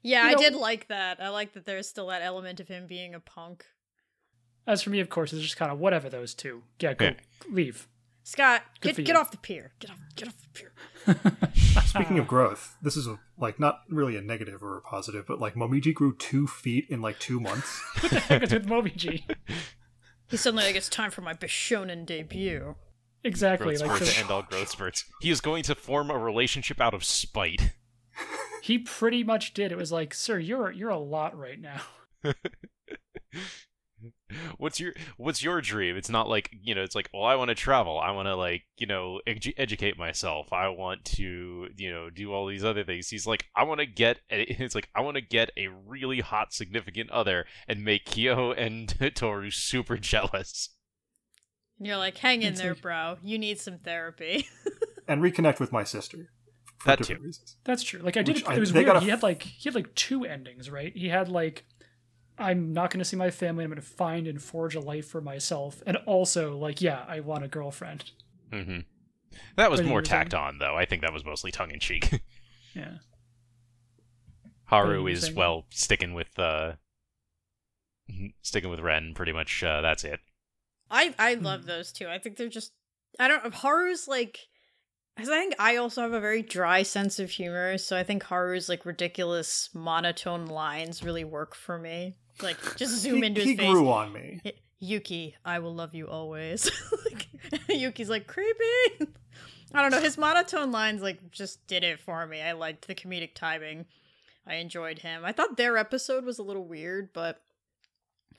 Yeah, 0.02 0.24
You 0.24 0.30
I 0.30 0.32
know- 0.36 0.40
did 0.40 0.56
like 0.56 0.88
that. 0.88 1.22
I 1.22 1.28
like 1.28 1.52
that 1.56 1.66
there's 1.66 1.86
still 1.90 2.08
that 2.08 2.22
element 2.22 2.62
of 2.62 2.70
him 2.70 2.88
being 2.88 3.14
a 3.14 3.20
punk. 3.20 3.66
As 4.66 4.82
for 4.82 4.92
me, 4.92 5.02
of 5.02 5.10
course, 5.10 5.34
it's 5.34 5.42
just 5.44 5.58
kind 5.58 5.74
of 5.74 5.78
whatever 5.78 6.10
those 6.10 6.34
two. 6.34 6.64
Yeah, 6.80 6.94
go 6.94 7.04
Yeah. 7.08 7.14
leave. 7.52 7.86
Scott, 8.24 8.64
Good 8.80 8.96
get 8.96 9.06
get 9.08 9.14
you. 9.16 9.20
off 9.20 9.32
the 9.32 9.38
pier. 9.38 9.74
Get 9.80 9.92
off 9.92 10.00
get 10.16 10.30
off 10.30 10.38
the 10.40 10.48
pier. 10.58 10.72
Speaking 11.86 12.20
of 12.20 12.28
growth, 12.28 12.76
this 12.82 12.96
is 12.96 13.08
a, 13.08 13.20
like 13.38 13.60
not 13.60 13.82
really 13.90 14.16
a 14.16 14.22
negative 14.22 14.64
or 14.64 14.78
a 14.78 14.82
positive, 14.82 15.26
but 15.28 15.40
like 15.40 15.56
Momiji 15.56 15.94
grew 15.94 16.16
two 16.16 16.48
feet 16.48 16.86
in 16.90 17.02
like 17.02 17.20
two 17.20 17.40
months. 17.40 17.82
what 18.00 18.12
the 18.12 18.20
heck 18.20 18.44
is 18.44 18.54
with 18.54 18.68
Momiji? 18.68 19.24
He's 20.28 20.42
suddenly 20.42 20.66
like, 20.66 20.76
it's 20.76 20.90
time 20.90 21.12
for 21.12 21.22
my 21.22 21.34
Bishonen 21.34 22.06
debut. 22.06 22.76
Exactly. 23.24 23.76
growth 23.76 23.82
Like 23.82 23.98
spurts 23.98 24.12
so 24.12 24.16
to 24.16 24.22
end 24.22 24.32
all 24.32 24.44
growth 24.44 24.70
spurts. 24.70 25.06
He 25.22 25.30
is 25.30 25.42
going 25.42 25.64
to 25.64 25.76
form 25.76 26.10
a 26.10 26.18
relationship 26.18 26.80
out 26.80 26.94
of 26.94 27.04
spite. 27.04 27.74
he 28.62 28.78
pretty 28.80 29.24
much 29.24 29.54
did. 29.54 29.72
It 29.72 29.78
was 29.78 29.92
like, 29.92 30.14
sir, 30.14 30.40
you're 30.40 30.72
you're 30.72 30.90
a 30.90 30.98
lot 30.98 31.38
right 31.38 31.60
now. 31.60 31.82
what's 34.58 34.80
your 34.80 34.94
what's 35.18 35.42
your 35.44 35.62
dream 35.62 35.96
it's 35.98 36.10
not 36.10 36.28
like 36.30 36.50
you 36.62 36.74
know 36.76 36.82
it's 36.84 36.96
like 36.96 37.10
well 37.14 37.24
i 37.24 37.36
want 37.36 37.50
to 37.50 37.56
travel 37.56 38.00
i 38.00 38.12
want 38.12 38.28
to 38.28 38.36
like 38.36 38.64
you 38.78 38.86
know 38.88 39.20
edu- 39.28 39.54
educate 39.58 39.98
myself 39.98 40.52
i 40.54 40.68
want 40.70 41.04
to 41.06 41.68
you 41.78 41.92
know 41.92 42.10
do 42.10 42.32
all 42.34 42.46
these 42.46 42.64
other 42.64 42.84
things 42.84 43.08
he's 43.10 43.26
like 43.28 43.46
i 43.56 43.64
want 43.64 43.80
to 43.80 43.86
get 43.86 44.20
a, 44.32 44.42
it's 44.64 44.76
like 44.76 44.90
i 44.96 45.02
want 45.02 45.16
to 45.16 45.22
get 45.22 45.50
a 45.58 45.68
really 45.68 46.20
hot 46.20 46.54
significant 46.54 47.10
other 47.12 47.46
and 47.68 47.84
make 47.84 48.06
kyo 48.06 48.52
and 48.52 48.96
toru 49.16 49.50
super 49.52 49.98
jealous 49.98 50.70
And 51.78 51.88
you're 51.88 51.98
like, 51.98 52.18
hang 52.18 52.42
in 52.42 52.50
It's 52.54 52.62
there, 52.62 52.74
like- 52.74 52.82
bro. 52.82 53.18
You 53.24 53.38
need 53.40 53.58
some 53.60 53.78
therapy. 53.80 54.46
and 55.08 55.22
reconnect 55.22 55.60
with 55.62 55.72
my 55.72 55.86
sister 55.86 56.30
for 56.78 56.88
That 56.88 57.04
too. 57.04 57.16
reasons. 57.16 57.56
That's 57.64 57.84
true. 57.84 58.02
Like 58.02 58.18
I 58.18 58.22
did. 58.22 58.36
Which 58.36 58.44
It, 58.44 58.50
I- 58.50 58.56
it 58.56 58.60
was 58.60 58.74
they 58.74 58.80
weird. 58.80 58.88
got 58.88 58.98
a 58.98 59.00
He 59.00 59.10
had 59.10 59.24
like 59.24 59.44
he 59.44 59.70
had 59.70 59.76
like 59.76 59.96
two 59.96 60.26
endings, 60.26 60.70
right? 60.70 60.92
He 60.94 61.08
had 61.08 61.30
like, 61.30 61.64
I'm 62.40 62.74
not 62.74 62.90
going 62.92 63.00
to 63.00 63.06
see 63.06 63.18
my 63.18 63.30
family. 63.32 63.64
I'm 63.64 63.70
going 63.70 63.82
to 63.82 63.88
find 63.88 64.28
and 64.28 64.42
forge 64.42 64.76
a 64.76 64.80
life 64.80 65.08
for 65.08 65.22
myself, 65.22 65.84
and 65.86 65.98
also 66.06 66.58
like, 66.58 66.82
yeah, 66.82 67.04
I 67.08 67.20
want 67.20 67.44
a 67.44 67.48
girlfriend. 67.48 68.12
Mm-hmm. 68.52 68.80
that 69.58 69.70
was 69.70 69.82
But 69.82 69.88
more 69.90 70.00
was, 70.00 70.10
tacked 70.10 70.34
on 70.34 70.58
though 70.58 70.76
i 70.76 70.84
think 70.86 71.04
that 71.04 71.14
was 71.14 71.24
mostly 71.24 71.52
tongue-in-cheek 71.52 72.20
Yeah. 72.74 72.96
haru 74.66 75.06
is 75.08 75.22
saying- 75.24 75.36
well 75.36 75.66
sticking 75.70 76.14
with 76.16 76.38
uh 76.40 76.74
sticking 78.42 78.70
with 78.70 78.80
rin 78.80 79.14
pretty 79.14 79.32
much 79.32 79.64
uh, 79.64 79.82
that's 79.82 80.04
it 80.04 80.20
I 80.92 81.14
I 81.20 81.36
Hmm. 81.36 81.46
love 81.46 81.66
those 81.68 81.92
two. 81.92 82.08
I 82.08 82.18
think 82.18 82.38
they're 82.38 82.50
just 82.50 82.74
I 83.20 83.28
don't 83.28 83.54
Haru's 83.54 84.08
like 84.08 84.40
because 85.16 85.30
I 85.30 85.38
think 85.38 85.54
I 85.60 85.76
also 85.76 86.02
have 86.02 86.14
a 86.14 86.20
very 86.20 86.42
dry 86.42 86.82
sense 86.82 87.20
of 87.20 87.30
humor, 87.30 87.78
so 87.78 87.96
I 87.96 88.04
think 88.04 88.24
Haru's 88.24 88.68
like 88.70 88.88
ridiculous 88.88 89.70
monotone 89.76 90.48
lines 90.48 91.04
really 91.04 91.24
work 91.24 91.54
for 91.54 91.78
me. 91.78 92.16
Like 92.42 92.58
just 92.76 92.94
zoom 93.02 93.18
he, 93.18 93.28
into 93.28 93.42
he 93.42 93.52
his 93.52 93.60
face. 93.60 93.72
grew 93.72 93.90
on 93.90 94.14
me. 94.14 94.42
Yuki, 94.80 95.36
I 95.44 95.60
will 95.60 95.76
love 95.76 95.94
you 95.94 96.08
always. 96.08 96.72
like, 97.06 97.28
Yuki's 97.70 98.10
like 98.10 98.28
creepy. 98.28 99.14
I 99.74 99.82
don't 99.82 99.92
know. 99.92 100.02
His 100.02 100.18
monotone 100.18 100.72
lines 100.72 101.02
like 101.02 101.32
just 101.32 101.66
did 101.68 101.84
it 101.84 102.00
for 102.00 102.26
me. 102.26 102.42
I 102.42 102.54
liked 102.54 102.88
the 102.88 102.96
comedic 102.96 103.36
timing. 103.36 103.86
I 104.48 104.56
enjoyed 104.56 105.00
him. 105.00 105.24
I 105.26 105.32
thought 105.32 105.58
their 105.58 105.78
episode 105.78 106.26
was 106.26 106.40
a 106.40 106.44
little 106.44 106.66
weird, 106.66 107.14
but 107.14 107.42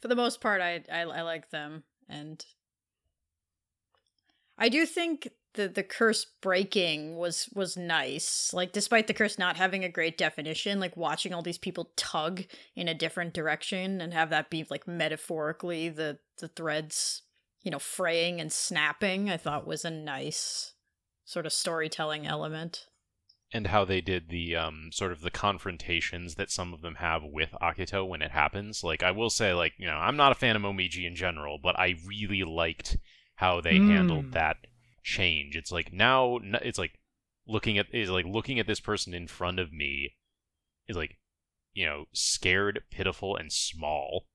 for 0.01 0.09
the 0.09 0.17
most 0.17 0.41
part, 0.41 0.61
I 0.61 0.83
I, 0.91 1.03
I 1.03 1.23
like 1.23 1.51
them, 1.51 1.85
and 2.09 2.45
I 4.59 4.69
do 4.69 4.87
think 4.87 5.29
the 5.55 5.69
the 5.69 5.83
curse 5.83 6.27
breaking 6.41 7.17
was 7.17 7.49
was 7.55 7.77
nice. 7.77 8.53
Like 8.53 8.73
despite 8.73 9.07
the 9.07 9.15
curse 9.15 9.39
not 9.39 9.57
having 9.57 9.85
a 9.85 9.89
great 9.89 10.17
definition, 10.19 10.81
like 10.81 10.97
watching 10.97 11.35
all 11.35 11.43
these 11.43 11.59
people 11.59 11.93
tug 11.97 12.43
in 12.77 12.89
a 12.89 12.95
different 12.95 13.35
direction 13.35 14.01
and 14.01 14.13
have 14.15 14.31
that 14.31 14.51
be 14.51 14.65
like 14.71 14.87
metaphorically 14.87 15.89
the 15.89 16.19
the 16.39 16.49
threads, 16.49 17.23
you 17.63 17.71
know, 17.71 17.79
fraying 17.79 18.41
and 18.41 18.53
snapping, 18.53 19.29
I 19.29 19.37
thought 19.37 19.67
was 19.67 19.85
a 19.85 19.91
nice 19.91 20.75
sort 21.25 21.47
of 21.47 21.53
storytelling 21.53 22.27
element. 22.27 22.87
and 23.53 23.67
how 23.67 23.85
they 23.85 24.01
did 24.01 24.29
the 24.29 24.55
um 24.55 24.91
sort 24.93 25.11
of 25.13 25.21
the 25.23 25.31
confrontations 25.31 26.37
that 26.37 26.51
some 26.51 26.73
of 26.73 26.83
them 26.83 26.95
have 26.97 27.23
with 27.25 27.51
Akito 27.61 28.07
when 28.09 28.23
it 28.23 28.31
happens. 28.31 28.83
Like 28.85 29.03
I 29.03 29.11
will 29.11 29.31
say, 29.31 29.53
like 29.53 29.73
you 29.79 29.87
know, 29.87 29.95
I'm 29.97 30.17
not 30.17 30.33
a 30.33 30.37
fan 30.37 30.55
of 30.57 30.63
Momiji 30.63 31.07
in 31.07 31.17
general, 31.17 31.59
but 31.63 31.79
I 31.79 31.97
really 32.07 32.45
liked 32.45 32.97
how 33.35 33.61
they 33.61 33.79
handled 33.79 34.27
Mm. 34.27 34.33
that 34.33 34.57
change. 35.03 35.57
It's 35.57 35.73
like 35.73 35.93
now 35.93 36.39
it's 36.43 36.79
like 36.79 36.99
looking 37.47 37.79
at 37.79 37.87
is 37.93 38.11
like 38.11 38.27
looking 38.27 38.59
at 38.59 38.67
this 38.67 38.81
person 38.81 39.15
in 39.15 39.27
front 39.27 39.59
of 39.59 39.73
me 39.73 40.17
is 40.89 40.97
like 40.97 41.19
you 41.75 41.87
know 41.87 42.05
scared, 42.13 42.83
pitiful, 42.91 43.37
and 43.37 43.53
small. 43.53 44.27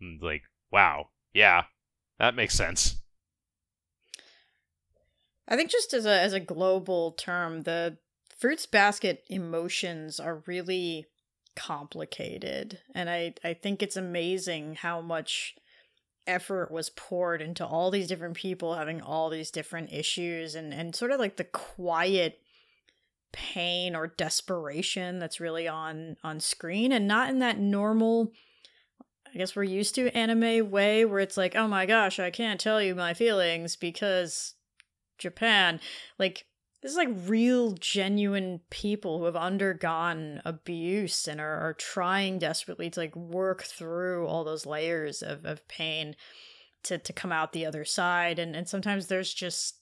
And 0.00 0.20
like 0.22 0.42
wow, 0.70 1.08
yeah, 1.32 1.64
that 2.18 2.34
makes 2.34 2.54
sense. 2.54 3.00
I 5.46 5.56
think 5.56 5.70
just 5.70 5.92
as 5.92 6.06
a 6.06 6.20
as 6.20 6.32
a 6.32 6.40
global 6.40 7.12
term, 7.12 7.62
the 7.62 7.98
fruits 8.36 8.66
basket 8.66 9.24
emotions 9.28 10.18
are 10.18 10.42
really 10.46 11.06
complicated, 11.56 12.80
and 12.94 13.10
I 13.10 13.34
I 13.44 13.54
think 13.54 13.82
it's 13.82 13.96
amazing 13.96 14.76
how 14.76 15.00
much 15.00 15.54
effort 16.26 16.70
was 16.70 16.90
poured 16.90 17.42
into 17.42 17.66
all 17.66 17.90
these 17.90 18.08
different 18.08 18.34
people 18.34 18.74
having 18.74 19.00
all 19.00 19.28
these 19.28 19.50
different 19.50 19.92
issues 19.92 20.54
and 20.54 20.72
and 20.72 20.94
sort 20.94 21.10
of 21.10 21.20
like 21.20 21.36
the 21.36 21.44
quiet 21.44 22.40
pain 23.32 23.94
or 23.94 24.06
desperation 24.06 25.18
that's 25.18 25.40
really 25.40 25.68
on 25.68 26.16
on 26.24 26.40
screen 26.40 26.92
and 26.92 27.06
not 27.06 27.28
in 27.28 27.40
that 27.40 27.58
normal 27.58 28.32
I 29.34 29.38
guess 29.38 29.56
we're 29.56 29.64
used 29.64 29.96
to 29.96 30.16
anime 30.16 30.70
way 30.70 31.04
where 31.04 31.18
it's 31.18 31.36
like, 31.36 31.56
"Oh 31.56 31.66
my 31.66 31.86
gosh, 31.86 32.20
I 32.20 32.30
can't 32.30 32.60
tell 32.60 32.80
you 32.80 32.94
my 32.94 33.14
feelings 33.14 33.74
because 33.74 34.54
Japan. 35.18 35.80
Like 36.18 36.46
this 36.84 36.92
is 36.92 36.98
like 36.98 37.08
real 37.26 37.72
genuine 37.72 38.60
people 38.68 39.18
who 39.18 39.24
have 39.24 39.36
undergone 39.36 40.42
abuse 40.44 41.26
and 41.26 41.40
are, 41.40 41.58
are 41.60 41.72
trying 41.72 42.38
desperately 42.38 42.90
to 42.90 43.00
like 43.00 43.16
work 43.16 43.62
through 43.62 44.26
all 44.26 44.44
those 44.44 44.66
layers 44.66 45.22
of, 45.22 45.46
of 45.46 45.66
pain 45.66 46.14
to, 46.82 46.98
to 46.98 47.10
come 47.14 47.32
out 47.32 47.54
the 47.54 47.64
other 47.64 47.86
side. 47.86 48.38
And, 48.38 48.54
and 48.54 48.68
sometimes 48.68 49.06
there's 49.06 49.32
just, 49.32 49.76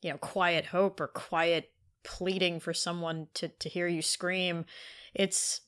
you 0.00 0.10
know, 0.10 0.16
quiet 0.16 0.66
hope 0.66 1.00
or 1.00 1.08
quiet 1.08 1.72
pleading 2.04 2.60
for 2.60 2.72
someone 2.72 3.26
to, 3.34 3.48
to 3.48 3.68
hear 3.68 3.88
you 3.88 4.00
scream. 4.00 4.64
It's 5.12 5.60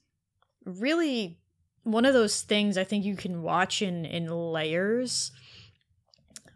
really 0.65 1.41
one 1.83 2.05
of 2.05 2.15
those 2.15 2.43
things 2.43 2.79
I 2.79 2.85
think 2.85 3.05
you 3.05 3.17
can 3.17 3.43
watch 3.43 3.83
in, 3.83 4.05
in 4.05 4.29
layers. 4.29 5.33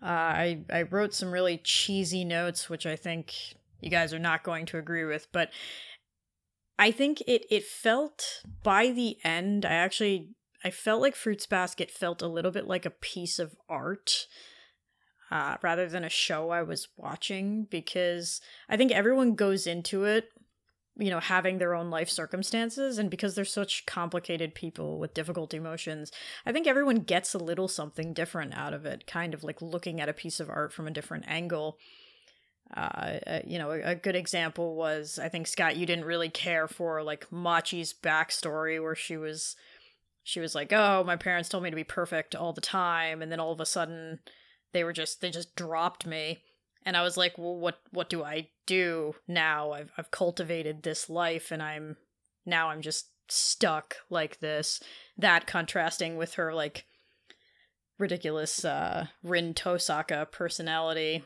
Uh, 0.01 0.07
I 0.07 0.61
I 0.73 0.83
wrote 0.83 1.15
some 1.15 1.33
really 1.33 1.59
cheesy 1.59 2.25
notes, 2.25 2.71
which 2.71 2.87
I 2.87 2.95
think 2.97 3.35
you 3.81 3.91
guys 3.91 4.13
are 4.13 4.19
not 4.19 4.43
going 4.43 4.67
to 4.67 4.79
agree 4.79 5.05
with, 5.05 5.29
but 5.33 5.51
I 6.79 6.91
think 6.91 7.21
it 7.27 7.45
it 7.51 7.65
felt 7.65 8.43
by 8.63 8.91
the 8.91 9.19
end. 9.23 9.65
I 9.65 9.75
actually 9.75 10.31
I 10.65 10.71
felt 10.71 11.03
like 11.03 11.15
Fruits 11.15 11.47
Basket 11.47 11.91
felt 11.91 12.23
a 12.23 12.29
little 12.29 12.51
bit 12.51 12.67
like 12.67 12.87
a 12.87 12.91
piece 12.91 13.39
of 13.39 13.55
art. 13.69 14.27
Uh, 15.31 15.57
rather 15.63 15.89
than 15.89 16.03
a 16.03 16.09
show 16.09 16.51
I 16.51 16.63
was 16.63 16.89
watching, 16.97 17.69
because 17.71 18.41
I 18.69 18.77
think 18.77 18.91
everyone 18.91 19.37
goes 19.37 19.65
into 19.65 20.03
it, 20.03 20.29
you 20.99 21.09
know, 21.09 21.21
having 21.21 21.59
their 21.59 21.75
own 21.75 21.89
life 21.89 22.11
circumstances, 22.11 22.99
and 22.99 23.09
because 23.09 23.37
they're 23.37 23.45
such 23.45 23.87
complicated 23.87 24.57
people 24.57 24.99
with 24.99 25.15
difficult 25.15 25.55
emotions, 25.55 26.11
I 26.45 26.51
think 26.51 26.67
everyone 26.67 26.97
gets 26.97 27.33
a 27.33 27.39
little 27.39 27.69
something 27.69 28.13
different 28.13 28.55
out 28.55 28.75
of 28.75 28.85
it, 28.85 29.07
kind 29.07 29.33
of 29.33 29.45
like 29.45 29.63
looking 29.63 30.01
at 30.01 30.09
a 30.09 30.13
piece 30.13 30.41
of 30.41 30.51
art 30.51 30.73
from 30.73 30.89
a 30.89 30.93
different 30.93 31.27
angle. 31.29 31.79
Uh, 32.77 33.19
uh, 33.27 33.41
you 33.45 33.59
know, 33.59 33.71
a, 33.71 33.95
good 33.97 34.15
example 34.15 34.77
was 34.77 35.19
I 35.19 35.29
think 35.29 35.47
Scott, 35.49 35.77
you 35.77 35.87
didn't 35.87 36.05
really 36.05 36.29
care 36.29 36.69
for 36.69 37.03
like 37.03 37.31
Machi's 37.33 37.93
backstory, 37.93 38.81
where 38.81 38.95
she 38.95 39.17
was, 39.17 39.57
she 40.23 40.39
was 40.39 40.55
like, 40.55 40.73
"Oh, 40.73 41.03
my 41.05 41.17
parents 41.17 41.49
told 41.49 41.65
me 41.65 41.71
to 41.71 41.77
be 41.77 41.85
perfect 41.85 42.37
all 42.37 42.53
the 42.53 42.61
time," 42.61 43.23
and 43.23 43.33
then 43.33 43.41
all 43.41 43.53
of 43.53 43.61
a 43.61 43.67
sudden, 43.67 44.21
they 44.73 44.85
were 44.85 44.93
just 44.93 45.21
they 45.21 45.31
just 45.31 45.57
dropped 45.57 46.07
me. 46.07 46.43
and 46.85 46.97
I 46.97 47.03
was 47.03 47.17
like, 47.17 47.37
well, 47.39 47.57
what 47.57 47.81
what 47.91 48.09
do 48.09 48.23
I 48.25 48.49
do 48.67 49.15
now? 49.29 49.73
I've 49.73 49.91
I've 49.99 50.11
cultivated 50.11 50.83
this 50.83 51.11
life, 51.11 51.51
and 51.51 51.63
I'm 51.63 51.97
now 52.47 52.71
I'm 52.71 52.83
just 52.83 53.09
stuck 53.29 53.97
like 54.09 54.41
this. 54.41 54.81
That 55.19 55.47
contrasting 55.47 56.17
with 56.17 56.35
her 56.35 56.55
like 56.55 56.85
ridiculous 57.99 58.65
uh, 58.65 59.07
Rin 59.23 59.55
Tosaka 59.55 60.31
personality. 60.31 61.23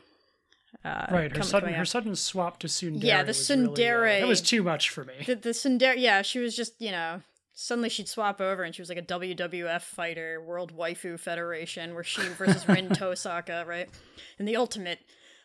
Uh, 0.83 1.05
right, 1.09 1.35
her 1.35 1.43
sudden 1.43 1.73
her 1.73 1.85
sudden 1.85 2.15
swap 2.15 2.59
to 2.59 2.67
tsundere. 2.67 3.03
Yeah, 3.03 3.23
the 3.23 3.29
was 3.29 3.49
really, 3.49 4.17
uh, 4.17 4.19
that 4.21 4.27
was 4.27 4.41
too 4.41 4.63
much 4.63 4.89
for 4.89 5.03
me. 5.03 5.13
The, 5.25 5.35
the 5.35 5.53
yeah, 5.97 6.21
she 6.21 6.39
was 6.39 6.55
just, 6.55 6.79
you 6.79 6.91
know, 6.91 7.21
suddenly 7.55 7.89
she'd 7.89 8.07
swap 8.07 8.41
over 8.41 8.63
and 8.63 8.75
she 8.75 8.81
was 8.81 8.89
like 8.89 8.97
a 8.97 9.01
WWF 9.01 9.81
fighter, 9.81 10.43
World 10.45 10.75
Waifu 10.77 11.19
Federation, 11.19 11.93
where 11.93 12.03
she 12.03 12.21
versus 12.21 12.67
Rin 12.67 12.89
Tosaka, 12.89 13.65
right? 13.65 13.89
In 14.37 14.45
the 14.45 14.57
ultimate, 14.57 14.99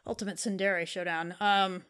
ultimate 0.07 0.37
tsundere 0.37 0.87
showdown. 0.87 1.35
Um, 1.41 1.85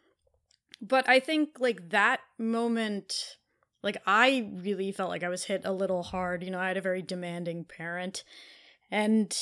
but 0.81 1.09
I 1.09 1.21
think 1.21 1.59
like 1.59 1.91
that 1.91 2.21
moment, 2.39 3.37
like 3.83 4.01
I 4.07 4.51
really 4.53 4.93
felt 4.93 5.11
like 5.11 5.25
I 5.25 5.29
was 5.29 5.45
hit 5.45 5.63
a 5.65 5.73
little 5.73 6.03
hard. 6.03 6.43
You 6.43 6.51
know, 6.51 6.61
I 6.61 6.69
had 6.69 6.77
a 6.77 6.83
very 6.83 7.03
demanding 7.03 7.65
parent, 7.65 8.25
and 8.91 9.37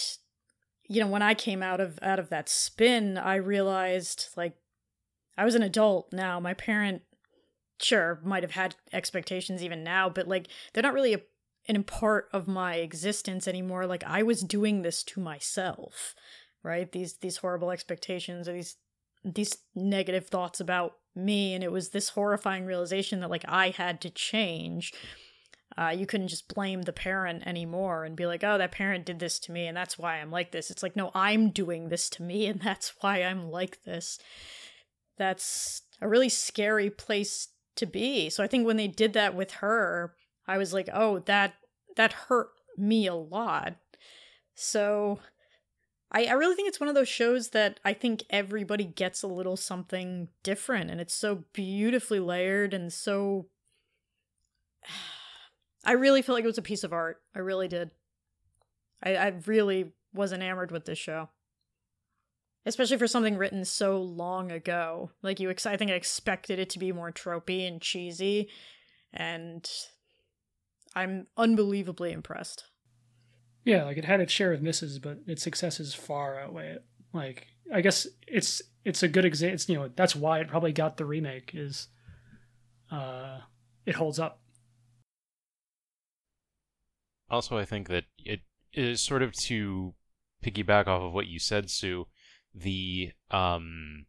you 0.89 1.01
know, 1.01 1.07
when 1.07 1.23
I 1.23 1.35
came 1.35 1.63
out 1.63 1.81
of 1.81 1.99
out 2.03 2.19
of 2.19 2.31
that 2.31 2.49
spin, 2.49 3.19
I 3.19 3.37
realized 3.37 4.29
like 4.37 4.55
I 5.37 5.45
was 5.45 5.55
an 5.55 5.63
adult 5.63 6.13
now. 6.13 6.41
My 6.41 6.55
parent 6.55 7.03
sure 7.81 8.21
might 8.25 8.43
have 8.43 8.53
had 8.53 8.75
expectations 8.93 9.63
even 9.63 9.85
now 9.85 10.09
but 10.09 10.27
like 10.27 10.49
they're 10.73 10.83
not 10.83 10.93
really 10.93 11.15
a, 11.15 11.21
an 11.69 11.81
part 11.85 12.29
of 12.33 12.49
my 12.49 12.77
existence 12.77 13.47
anymore. 13.47 13.87
Like 13.87 14.03
i 14.05 14.23
was 14.23 14.43
doing 14.43 14.83
this 14.83 15.05
to 15.05 15.21
myself 15.21 16.17
right? 16.63 16.91
These 16.91 17.15
these 17.19 17.39
horrible 17.39 17.71
expectations 17.71 18.49
or 18.49 18.53
these 18.53 18.77
these 19.25 19.57
negative 19.75 20.29
thoughts 20.29 20.61
about 20.61 20.95
me. 21.15 21.55
And 21.55 21.65
it 21.65 21.73
was 21.73 21.91
this 21.91 22.11
horrifying 22.11 22.65
realization 22.65 23.21
that 23.21 23.31
like 23.31 23.45
i 23.49 23.71
had 23.71 24.01
to 24.03 24.11
change 24.11 24.93
uh, 25.79 25.91
you 25.91 26.07
couldn't 26.07 26.29
just 26.29 26.53
blame 26.53 26.83
the 26.83 26.93
parent 26.93 27.47
anymore 27.47 28.05
and 28.05 28.17
be 28.17 28.27
like 28.27 28.43
oh 28.43 28.59
that 28.59 28.73
parent 28.73 29.05
did 29.05 29.19
this 29.19 29.39
to 29.39 29.53
me 29.53 29.67
and 29.67 29.77
that's 29.77 29.99
why 29.99 30.17
i'm 30.17 30.31
like 30.31 30.51
this 30.51 30.71
it's 30.71 30.83
like 30.83 30.97
no 30.97 31.11
i'm 31.15 31.51
doing 31.51 31.89
this 31.89 32.11
to 32.11 32.23
me 32.23 32.47
and 32.47 32.61
that's 32.61 32.95
why 33.01 33.23
i'm 33.23 33.51
like 33.51 33.83
this 33.85 34.19
that's 35.19 35.83
a 36.01 36.09
really 36.09 36.29
scary 36.29 36.91
place 36.91 37.49
to 37.79 37.87
be. 37.87 38.31
So 38.31 38.43
I 38.43 38.47
think 38.47 38.67
when 38.67 38.77
they 38.77 38.89
did 38.89 39.13
that 39.15 39.35
with 39.35 39.53
her, 39.53 40.15
I 40.47 40.59
was 40.59 40.73
like, 40.73 40.89
"Oh, 40.93 41.21
that 41.21 41.55
that 41.97 42.13
hurt 42.13 42.51
me 42.77 43.07
a 43.07 43.15
lot." 43.15 43.77
So 44.55 45.21
I 46.13 46.27
I 46.27 46.33
really 46.33 46.55
think 46.55 46.69
it's 46.69 46.81
one 46.81 46.89
of 46.89 46.95
those 46.95 47.09
shows 47.09 47.51
that 47.51 47.81
I 47.85 47.93
think 47.93 48.25
everybody 48.31 48.85
gets 48.85 49.23
a 49.23 49.29
little 49.29 49.57
something 49.57 50.29
different 50.43 50.91
and 50.91 51.01
it's 51.01 51.15
so 51.15 51.45
beautifully 51.53 52.21
layered 52.21 52.75
and 52.75 52.93
so 52.93 53.47
I 55.89 55.93
really 55.93 56.23
feel 56.23 56.35
like 56.35 56.45
it 56.45 56.49
was 56.49 56.59
a 56.59 56.63
piece 56.63 56.85
of 56.85 56.93
art. 56.93 57.21
I 57.35 57.41
really 57.41 57.69
did. 57.69 57.91
I 59.03 59.17
I 59.17 59.27
really 59.47 59.93
was 60.13 60.33
enamored 60.33 60.71
with 60.71 60.85
this 60.85 60.99
show 60.99 61.29
especially 62.69 62.99
for 62.99 63.07
something 63.07 63.39
written 63.39 63.65
so 63.65 64.01
long 64.01 64.53
ago. 64.53 65.11
Like 65.23 65.41
you, 65.41 65.51
ex- 65.51 65.67
I 65.67 65.77
think 65.77 65.91
I 65.91 65.95
expected 65.95 66.59
it 66.59 66.71
to 66.71 66.79
be 66.79 66.93
more 66.93 67.11
tropey 67.11 67.67
and 67.67 67.81
cheesy, 67.81 68.51
and 69.13 69.69
I'm 70.95 71.27
unbelievably 71.37 72.13
impressed. 72.13 72.65
Yeah, 73.65 73.85
like 73.85 73.97
it 73.97 74.05
had 74.05 74.21
its 74.21 74.33
share 74.33 74.53
of 74.53 74.63
misses, 74.63 74.99
but 74.99 75.19
its 75.27 75.43
successes 75.43 75.95
far 75.95 76.39
outweigh 76.39 76.69
it. 76.69 76.85
Like 77.15 77.47
I 77.73 77.81
guess 77.81 78.07
it's 78.27 78.61
it's 78.85 79.03
a 79.03 79.09
good 79.09 79.25
example. 79.25 79.55
It's 79.55 79.69
you 79.69 79.77
know 79.77 79.91
that's 79.97 80.15
why 80.15 80.41
it 80.41 80.49
probably 80.49 80.73
got 80.73 80.99
the 80.99 81.07
remake 81.07 81.53
is, 81.55 81.89
uh, 82.91 83.39
it 83.87 83.95
holds 83.95 84.19
up. 84.19 84.43
Also, 87.31 87.59
I 87.59 87.65
think 87.65 87.89
that 87.89 88.05
it 88.19 88.41
is 88.73 89.01
sort 89.01 89.23
of 89.23 89.33
to 89.33 89.95
piggyback 90.43 90.87
off 90.87 91.03
of 91.03 91.13
what 91.13 91.27
you 91.27 91.39
said, 91.39 91.71
Sue. 91.71 92.07
The 92.55 93.13
um, 93.31 94.07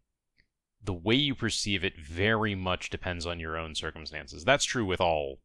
the 0.83 0.93
way 0.93 1.15
you 1.15 1.35
perceive 1.35 1.83
it 1.83 1.99
very 1.99 2.55
much 2.55 2.89
depends 2.89 3.25
on 3.25 3.39
your 3.39 3.57
own 3.57 3.75
circumstances. 3.75 4.45
That's 4.45 4.65
true 4.65 4.85
with 4.85 5.01
all 5.01 5.39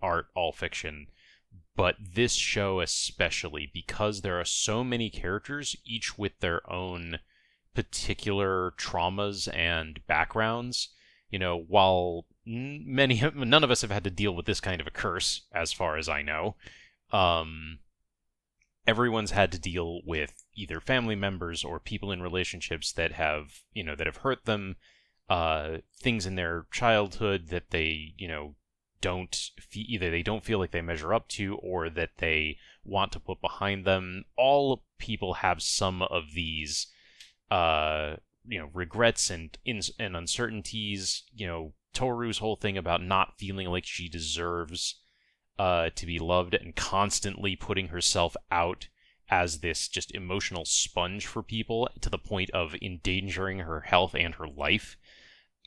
art, 0.00 0.26
all 0.34 0.52
fiction, 0.52 1.08
but 1.74 1.96
this 2.00 2.34
show 2.34 2.80
especially 2.80 3.70
because 3.72 4.20
there 4.20 4.38
are 4.38 4.44
so 4.44 4.84
many 4.84 5.10
characters, 5.10 5.76
each 5.84 6.16
with 6.16 6.38
their 6.40 6.70
own 6.70 7.18
particular 7.74 8.72
traumas 8.78 9.52
and 9.54 10.00
backgrounds. 10.06 10.90
You 11.30 11.40
know, 11.40 11.58
while 11.58 12.24
many 12.46 13.22
none 13.34 13.64
of 13.64 13.70
us 13.70 13.82
have 13.82 13.90
had 13.90 14.04
to 14.04 14.10
deal 14.10 14.34
with 14.34 14.46
this 14.46 14.60
kind 14.60 14.80
of 14.80 14.86
a 14.86 14.92
curse, 14.92 15.42
as 15.52 15.72
far 15.72 15.96
as 15.96 16.08
I 16.08 16.22
know. 16.22 16.56
Um, 17.12 17.78
everyone's 18.86 19.32
had 19.32 19.52
to 19.52 19.58
deal 19.58 20.00
with 20.04 20.44
either 20.54 20.80
family 20.80 21.14
members 21.14 21.64
or 21.64 21.78
people 21.80 22.12
in 22.12 22.22
relationships 22.22 22.92
that 22.92 23.12
have 23.12 23.60
you 23.72 23.82
know 23.82 23.94
that 23.94 24.06
have 24.06 24.18
hurt 24.18 24.44
them 24.44 24.76
uh 25.28 25.78
things 26.00 26.24
in 26.24 26.36
their 26.36 26.66
childhood 26.70 27.48
that 27.48 27.70
they 27.70 28.14
you 28.16 28.28
know 28.28 28.54
don't 29.00 29.50
fe- 29.60 29.86
either 29.88 30.10
they 30.10 30.22
don't 30.22 30.44
feel 30.44 30.58
like 30.58 30.70
they 30.70 30.80
measure 30.80 31.12
up 31.12 31.28
to 31.28 31.56
or 31.56 31.90
that 31.90 32.10
they 32.18 32.56
want 32.84 33.12
to 33.12 33.20
put 33.20 33.40
behind 33.40 33.84
them. 33.84 34.24
All 34.36 34.84
people 34.98 35.34
have 35.34 35.62
some 35.62 36.02
of 36.02 36.32
these 36.34 36.86
uh 37.50 38.16
you 38.46 38.58
know 38.58 38.70
regrets 38.72 39.30
and 39.30 39.56
ins- 39.64 39.92
and 39.98 40.16
uncertainties. 40.16 41.24
You 41.34 41.46
know 41.46 41.72
Toru's 41.92 42.38
whole 42.38 42.56
thing 42.56 42.78
about 42.78 43.02
not 43.02 43.38
feeling 43.38 43.68
like 43.68 43.84
she 43.84 44.08
deserves 44.08 44.96
uh, 45.58 45.90
to 45.94 46.06
be 46.06 46.18
loved 46.18 46.54
and 46.54 46.76
constantly 46.76 47.56
putting 47.56 47.88
herself 47.88 48.36
out 48.50 48.88
as 49.28 49.58
this 49.58 49.88
just 49.88 50.14
emotional 50.14 50.64
sponge 50.64 51.26
for 51.26 51.42
people 51.42 51.88
to 52.00 52.08
the 52.08 52.18
point 52.18 52.50
of 52.50 52.76
endangering 52.80 53.60
her 53.60 53.80
health 53.80 54.14
and 54.14 54.36
her 54.36 54.46
life. 54.46 54.96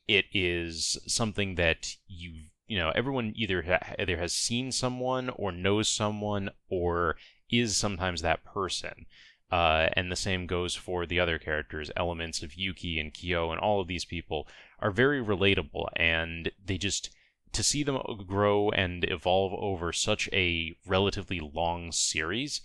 It 0.08 0.26
is 0.34 0.98
something 1.08 1.56
that 1.56 1.96
you 2.08 2.46
you 2.68 2.78
know 2.78 2.92
everyone 2.96 3.34
either 3.36 3.64
ha- 3.64 3.96
either 4.00 4.18
has 4.18 4.34
seen 4.34 4.72
someone 4.72 5.30
or 5.30 5.52
knows 5.52 5.88
someone 5.88 6.50
or 6.70 7.18
is 7.52 7.76
sometimes 7.76 8.22
that 8.22 8.44
person. 8.44 9.06
Uh, 9.52 9.90
and 9.94 10.12
the 10.12 10.16
same 10.16 10.46
goes 10.46 10.76
for 10.76 11.08
the 11.08 11.20
other 11.20 11.40
characters. 11.40 11.90
Elements 11.98 12.44
of 12.44 12.54
Yuki 12.54 13.00
and 13.00 13.12
Kyo 13.14 13.50
and 13.52 13.60
all 13.60 13.82
of 13.82 13.88
these 13.88 14.06
people 14.06 14.48
are 14.80 14.92
very 14.92 15.24
relatable, 15.24 15.88
and 15.96 16.52
they 16.64 16.78
just 16.78 17.10
to 17.54 17.64
see 17.64 17.84
them 17.84 17.98
grow 18.28 18.70
and 18.70 19.04
evolve 19.10 19.54
over 19.54 19.92
such 19.92 20.30
a 20.34 20.76
relatively 20.86 21.40
long 21.40 21.92
series 21.92 22.62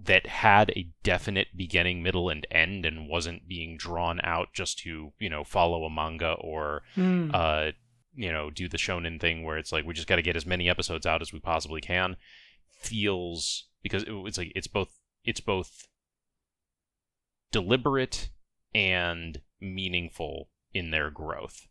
that 0.00 0.26
had 0.26 0.70
a 0.70 0.88
definite 1.02 1.48
beginning, 1.56 2.02
middle, 2.02 2.28
and 2.28 2.46
end, 2.50 2.84
and 2.86 3.08
wasn't 3.08 3.48
being 3.48 3.76
drawn 3.76 4.20
out 4.22 4.48
just 4.52 4.78
to 4.80 5.12
you 5.18 5.28
know 5.30 5.44
follow 5.44 5.84
a 5.84 5.90
manga 5.90 6.32
or 6.40 6.82
Hmm. 6.94 7.30
uh, 7.32 7.70
you 8.14 8.32
know 8.32 8.50
do 8.50 8.68
the 8.68 8.76
shonen 8.78 9.20
thing 9.20 9.44
where 9.44 9.58
it's 9.58 9.70
like 9.72 9.84
we 9.84 9.94
just 9.94 10.08
got 10.08 10.16
to 10.16 10.22
get 10.22 10.36
as 10.36 10.46
many 10.46 10.68
episodes 10.68 11.06
out 11.06 11.22
as 11.22 11.32
we 11.32 11.38
possibly 11.40 11.80
can. 11.80 12.16
Feels 12.80 13.66
because 13.82 14.02
it- 14.04 14.12
it's 14.12 14.38
like 14.38 14.52
it's 14.54 14.66
both 14.68 14.98
it's 15.24 15.40
both 15.40 15.88
deliberate 17.50 18.30
and 18.74 19.40
meaningful 19.60 20.48
in 20.74 20.90
their 20.90 21.10
growth 21.10 21.66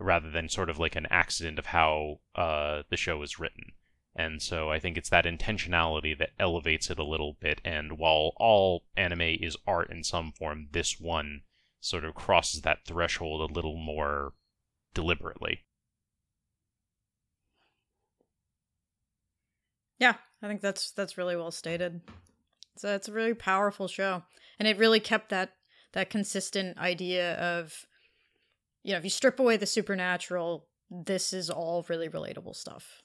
rather 0.00 0.30
than 0.30 0.48
sort 0.48 0.70
of 0.70 0.78
like 0.78 0.96
an 0.96 1.06
accident 1.10 1.58
of 1.58 1.66
how 1.66 2.20
uh, 2.34 2.82
the 2.90 2.96
show 2.96 3.22
is 3.22 3.38
written. 3.38 3.72
And 4.16 4.42
so 4.42 4.70
I 4.70 4.80
think 4.80 4.98
it's 4.98 5.10
that 5.10 5.24
intentionality 5.24 6.18
that 6.18 6.30
elevates 6.38 6.90
it 6.90 6.98
a 6.98 7.04
little 7.04 7.36
bit. 7.40 7.60
And 7.64 7.98
while 7.98 8.32
all 8.36 8.84
anime 8.96 9.20
is 9.20 9.56
art 9.66 9.90
in 9.90 10.02
some 10.02 10.32
form, 10.32 10.68
this 10.72 10.98
one 10.98 11.42
sort 11.80 12.04
of 12.04 12.14
crosses 12.14 12.62
that 12.62 12.84
threshold 12.84 13.48
a 13.48 13.52
little 13.52 13.76
more 13.76 14.32
deliberately. 14.94 15.64
Yeah, 19.98 20.14
I 20.42 20.48
think 20.48 20.62
that's 20.62 20.90
that's 20.92 21.18
really 21.18 21.36
well 21.36 21.50
stated. 21.50 22.00
So 22.76 22.94
it's 22.94 23.08
a 23.08 23.12
really 23.12 23.34
powerful 23.34 23.86
show, 23.86 24.22
and 24.58 24.66
it 24.66 24.78
really 24.78 25.00
kept 25.00 25.28
that 25.28 25.52
that 25.92 26.10
consistent 26.10 26.78
idea 26.78 27.34
of, 27.34 27.86
you 28.82 28.92
know, 28.92 28.98
if 28.98 29.04
you 29.04 29.10
strip 29.10 29.38
away 29.38 29.56
the 29.56 29.66
supernatural, 29.66 30.66
this 30.90 31.32
is 31.32 31.50
all 31.50 31.84
really 31.88 32.08
relatable 32.08 32.56
stuff. 32.56 33.02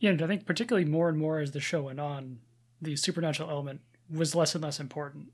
Yeah, 0.00 0.10
and 0.10 0.22
I 0.22 0.26
think 0.26 0.46
particularly 0.46 0.88
more 0.88 1.08
and 1.08 1.18
more 1.18 1.38
as 1.38 1.52
the 1.52 1.60
show 1.60 1.82
went 1.82 2.00
on, 2.00 2.40
the 2.80 2.96
supernatural 2.96 3.50
element 3.50 3.80
was 4.10 4.34
less 4.34 4.54
and 4.54 4.64
less 4.64 4.80
important. 4.80 5.28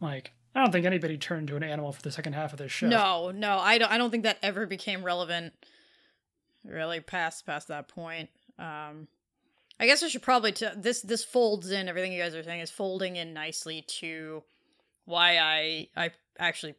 Like, 0.00 0.32
I 0.54 0.62
don't 0.62 0.72
think 0.72 0.86
anybody 0.86 1.16
turned 1.16 1.48
to 1.48 1.56
an 1.56 1.62
animal 1.62 1.92
for 1.92 2.02
the 2.02 2.10
second 2.10 2.34
half 2.34 2.52
of 2.52 2.58
this 2.58 2.72
show. 2.72 2.88
No, 2.88 3.30
no, 3.30 3.58
I 3.58 3.78
don't. 3.78 3.90
I 3.90 3.98
don't 3.98 4.10
think 4.10 4.24
that 4.24 4.38
ever 4.42 4.66
became 4.66 5.02
relevant. 5.02 5.54
Really, 6.64 7.00
past 7.00 7.46
past 7.46 7.68
that 7.68 7.88
point. 7.88 8.28
Um, 8.58 9.08
I 9.78 9.86
guess 9.86 10.02
I 10.02 10.08
should 10.08 10.22
probably 10.22 10.52
t- 10.52 10.66
this 10.76 11.00
this 11.00 11.24
folds 11.24 11.70
in 11.70 11.88
everything 11.88 12.12
you 12.12 12.20
guys 12.20 12.34
are 12.34 12.42
saying 12.42 12.60
is 12.60 12.70
folding 12.70 13.16
in 13.16 13.32
nicely 13.32 13.82
to 14.00 14.42
why 15.06 15.38
I 15.38 15.88
I 15.96 16.10
actually 16.38 16.74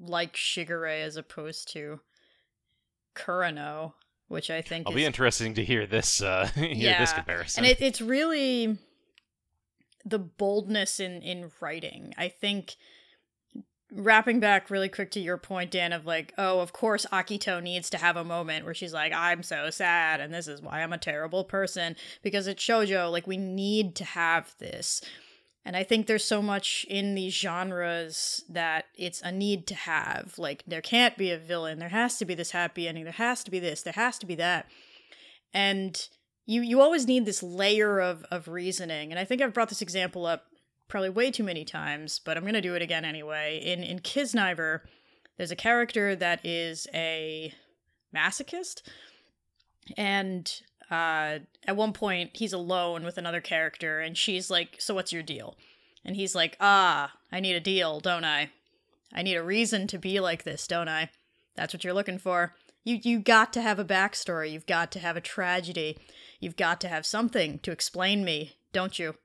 like 0.00 0.34
Shigure 0.34 0.88
as 1.04 1.16
opposed 1.16 1.72
to 1.74 2.00
Kureno, 3.14 3.92
which 4.28 4.50
I 4.50 4.62
think 4.62 4.86
I'll 4.86 4.92
is, 4.92 4.96
be 4.96 5.04
interesting 5.04 5.54
to 5.54 5.64
hear 5.64 5.86
this 5.86 6.22
uh 6.22 6.46
hear 6.54 6.68
this 6.68 6.78
Yeah, 6.78 7.12
comparison. 7.14 7.64
and 7.64 7.70
it, 7.70 7.80
it's 7.82 8.00
really 8.00 8.78
the 10.04 10.18
boldness 10.18 11.00
in 11.00 11.20
in 11.22 11.50
writing. 11.60 12.14
I 12.16 12.28
think 12.28 12.76
wrapping 13.92 14.38
back 14.38 14.70
really 14.70 14.88
quick 14.88 15.10
to 15.10 15.20
your 15.20 15.36
point, 15.36 15.72
Dan, 15.72 15.92
of 15.92 16.06
like, 16.06 16.32
oh, 16.38 16.60
of 16.60 16.72
course 16.72 17.04
Akito 17.12 17.60
needs 17.60 17.90
to 17.90 17.98
have 17.98 18.16
a 18.16 18.22
moment 18.22 18.64
where 18.64 18.72
she's 18.74 18.92
like, 18.92 19.12
I'm 19.12 19.42
so 19.42 19.68
sad, 19.70 20.20
and 20.20 20.32
this 20.32 20.46
is 20.46 20.62
why 20.62 20.80
I'm 20.82 20.92
a 20.92 20.98
terrible 20.98 21.42
person 21.44 21.96
because 22.22 22.46
it's 22.46 22.62
shojo. 22.64 23.10
Like 23.10 23.26
we 23.26 23.36
need 23.36 23.96
to 23.96 24.04
have 24.04 24.54
this. 24.58 25.02
And 25.64 25.76
I 25.76 25.82
think 25.82 26.06
there's 26.06 26.24
so 26.24 26.40
much 26.40 26.86
in 26.88 27.14
these 27.14 27.34
genres 27.34 28.44
that 28.48 28.86
it's 28.96 29.20
a 29.20 29.30
need 29.30 29.66
to 29.66 29.74
have. 29.74 30.34
Like, 30.38 30.64
there 30.66 30.80
can't 30.80 31.18
be 31.18 31.30
a 31.30 31.38
villain. 31.38 31.78
There 31.78 31.90
has 31.90 32.16
to 32.18 32.24
be 32.24 32.34
this 32.34 32.52
happy 32.52 32.88
ending. 32.88 33.04
There 33.04 33.12
has 33.12 33.44
to 33.44 33.50
be 33.50 33.58
this. 33.58 33.82
There 33.82 33.92
has 33.92 34.18
to 34.18 34.26
be 34.26 34.34
that. 34.36 34.66
And 35.52 36.08
you 36.46 36.62
you 36.62 36.80
always 36.80 37.06
need 37.06 37.26
this 37.26 37.42
layer 37.42 38.00
of 38.00 38.24
of 38.30 38.48
reasoning. 38.48 39.12
And 39.12 39.18
I 39.18 39.24
think 39.24 39.42
I've 39.42 39.54
brought 39.54 39.68
this 39.68 39.82
example 39.82 40.26
up 40.26 40.46
probably 40.88 41.10
way 41.10 41.30
too 41.30 41.44
many 41.44 41.64
times, 41.64 42.20
but 42.24 42.36
I'm 42.36 42.44
gonna 42.44 42.60
do 42.60 42.74
it 42.74 42.82
again 42.82 43.04
anyway. 43.04 43.60
In 43.62 43.82
in 43.82 44.00
Kiznaiver, 44.00 44.80
there's 45.36 45.52
a 45.52 45.56
character 45.56 46.16
that 46.16 46.44
is 46.44 46.86
a 46.92 47.54
masochist, 48.14 48.82
and 49.96 50.60
uh, 50.90 51.38
at 51.66 51.76
one 51.76 51.92
point 51.92 52.30
he's 52.34 52.52
alone 52.52 53.04
with 53.04 53.18
another 53.18 53.40
character, 53.40 54.00
and 54.00 54.16
she's 54.16 54.50
like, 54.50 54.76
"So 54.80 54.94
what's 54.94 55.12
your 55.12 55.22
deal?" 55.22 55.56
And 56.04 56.16
he's 56.16 56.34
like, 56.34 56.56
"Ah, 56.60 57.12
I 57.30 57.40
need 57.40 57.54
a 57.54 57.60
deal, 57.60 58.00
don't 58.00 58.24
I? 58.24 58.50
I 59.12 59.22
need 59.22 59.36
a 59.36 59.42
reason 59.42 59.86
to 59.88 59.98
be 59.98 60.20
like 60.20 60.44
this, 60.44 60.66
don't 60.66 60.88
I? 60.88 61.10
That's 61.54 61.72
what 61.74 61.84
you're 61.84 61.94
looking 61.94 62.18
for." 62.18 62.54
You 62.82 62.98
you 63.02 63.20
got 63.20 63.52
to 63.52 63.62
have 63.62 63.78
a 63.78 63.84
backstory. 63.84 64.52
You've 64.52 64.66
got 64.66 64.90
to 64.92 64.98
have 64.98 65.16
a 65.16 65.20
tragedy. 65.20 65.98
You've 66.40 66.56
got 66.56 66.80
to 66.80 66.88
have 66.88 67.04
something 67.04 67.58
to 67.60 67.72
explain 67.72 68.24
me, 68.24 68.56
don't 68.72 68.98
you? 68.98 69.16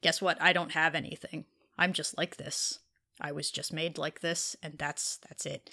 Guess 0.00 0.22
what? 0.22 0.40
I 0.40 0.52
don't 0.52 0.72
have 0.72 0.94
anything. 0.94 1.44
I'm 1.76 1.92
just 1.92 2.16
like 2.16 2.36
this. 2.36 2.78
I 3.20 3.32
was 3.32 3.50
just 3.50 3.72
made 3.72 3.98
like 3.98 4.20
this, 4.20 4.56
and 4.62 4.78
that's 4.78 5.18
that's 5.28 5.46
it. 5.46 5.70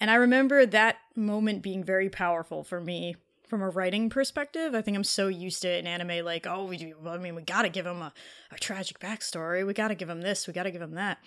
And 0.00 0.10
I 0.10 0.14
remember 0.14 0.66
that 0.66 0.96
moment 1.16 1.62
being 1.62 1.82
very 1.82 2.08
powerful 2.08 2.62
for 2.64 2.80
me 2.80 3.16
from 3.48 3.62
a 3.62 3.68
writing 3.68 4.10
perspective. 4.10 4.74
I 4.74 4.82
think 4.82 4.96
I'm 4.96 5.04
so 5.04 5.28
used 5.28 5.62
to 5.62 5.68
it 5.68 5.78
in 5.78 5.86
anime, 5.86 6.24
like, 6.24 6.46
oh, 6.46 6.64
we 6.64 6.76
do, 6.76 6.94
I 7.06 7.18
mean, 7.18 7.34
we 7.34 7.42
gotta 7.42 7.68
give 7.68 7.86
him 7.86 8.02
a, 8.02 8.12
a 8.52 8.58
tragic 8.58 9.00
backstory. 9.00 9.66
We 9.66 9.74
gotta 9.74 9.94
give 9.94 10.08
him 10.08 10.20
this. 10.20 10.46
We 10.46 10.52
gotta 10.52 10.70
give 10.70 10.82
him 10.82 10.94
that. 10.94 11.18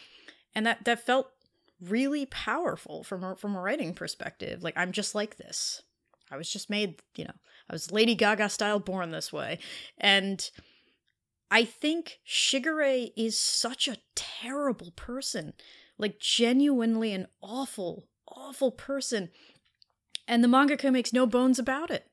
And 0.54 0.66
that 0.66 0.86
that 0.86 1.06
felt 1.06 1.32
really 1.82 2.26
powerful 2.28 3.04
from 3.04 3.24
a, 3.24 3.36
from 3.36 3.56
a 3.56 3.62
writing 3.62 3.94
perspective. 3.94 4.64
Like 4.64 4.78
I'm 4.78 4.92
just 4.92 5.16
like 5.16 5.38
this. 5.38 5.82
I 6.32 6.38
was 6.38 6.50
just 6.50 6.70
made, 6.70 7.02
you 7.16 7.26
know, 7.26 7.34
I 7.70 7.74
was 7.74 7.92
Lady 7.92 8.16
Gaga 8.16 8.50
style 8.50 8.80
born 8.80 9.12
this 9.12 9.34
way. 9.34 9.60
And 9.98 10.50
I 11.50 11.66
think 11.66 12.20
Shigure 12.26 13.12
is 13.18 13.38
such 13.38 13.88
a 13.88 13.98
terrible 14.16 14.92
person. 14.96 15.54
Like 15.98 16.20
genuinely 16.20 17.14
an 17.14 17.28
awful, 17.42 18.08
awful 18.28 18.72
person. 18.72 19.30
And 20.28 20.44
the 20.44 20.48
mangaka 20.48 20.92
makes 20.92 21.12
no 21.12 21.26
bones 21.26 21.60
about 21.60 21.92
it. 21.92 22.08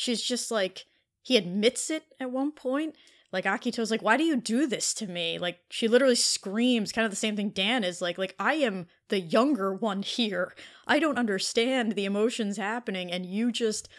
She's 0.00 0.22
just 0.22 0.50
like 0.50 0.86
he 1.20 1.36
admits 1.36 1.90
it 1.90 2.04
at 2.18 2.30
one 2.30 2.52
point. 2.52 2.96
Like 3.34 3.44
Akito's 3.44 3.90
like, 3.90 4.00
"Why 4.00 4.16
do 4.16 4.24
you 4.24 4.34
do 4.34 4.66
this 4.66 4.94
to 4.94 5.06
me?" 5.06 5.38
Like 5.38 5.58
she 5.68 5.88
literally 5.88 6.14
screams, 6.14 6.90
kind 6.90 7.04
of 7.04 7.12
the 7.12 7.16
same 7.16 7.36
thing 7.36 7.50
Dan 7.50 7.84
is 7.84 8.00
like, 8.00 8.16
"Like 8.16 8.34
I 8.38 8.54
am 8.54 8.86
the 9.08 9.20
younger 9.20 9.74
one 9.74 10.00
here. 10.00 10.54
I 10.86 11.00
don't 11.00 11.18
understand 11.18 11.92
the 11.92 12.06
emotions 12.06 12.56
happening, 12.56 13.12
and 13.12 13.26
you 13.26 13.52
just 13.52 13.90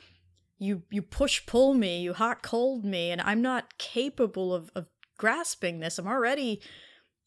you 0.57 0.81
you 0.89 1.03
push 1.03 1.45
pull 1.45 1.75
me, 1.75 2.01
you 2.01 2.13
hot 2.13 2.41
cold 2.41 2.83
me, 2.83 3.11
and 3.11 3.21
I'm 3.21 3.43
not 3.43 3.77
capable 3.77 4.55
of 4.55 4.71
of 4.73 4.87
grasping 5.19 5.81
this. 5.81 5.99
I'm 5.99 6.07
already 6.07 6.63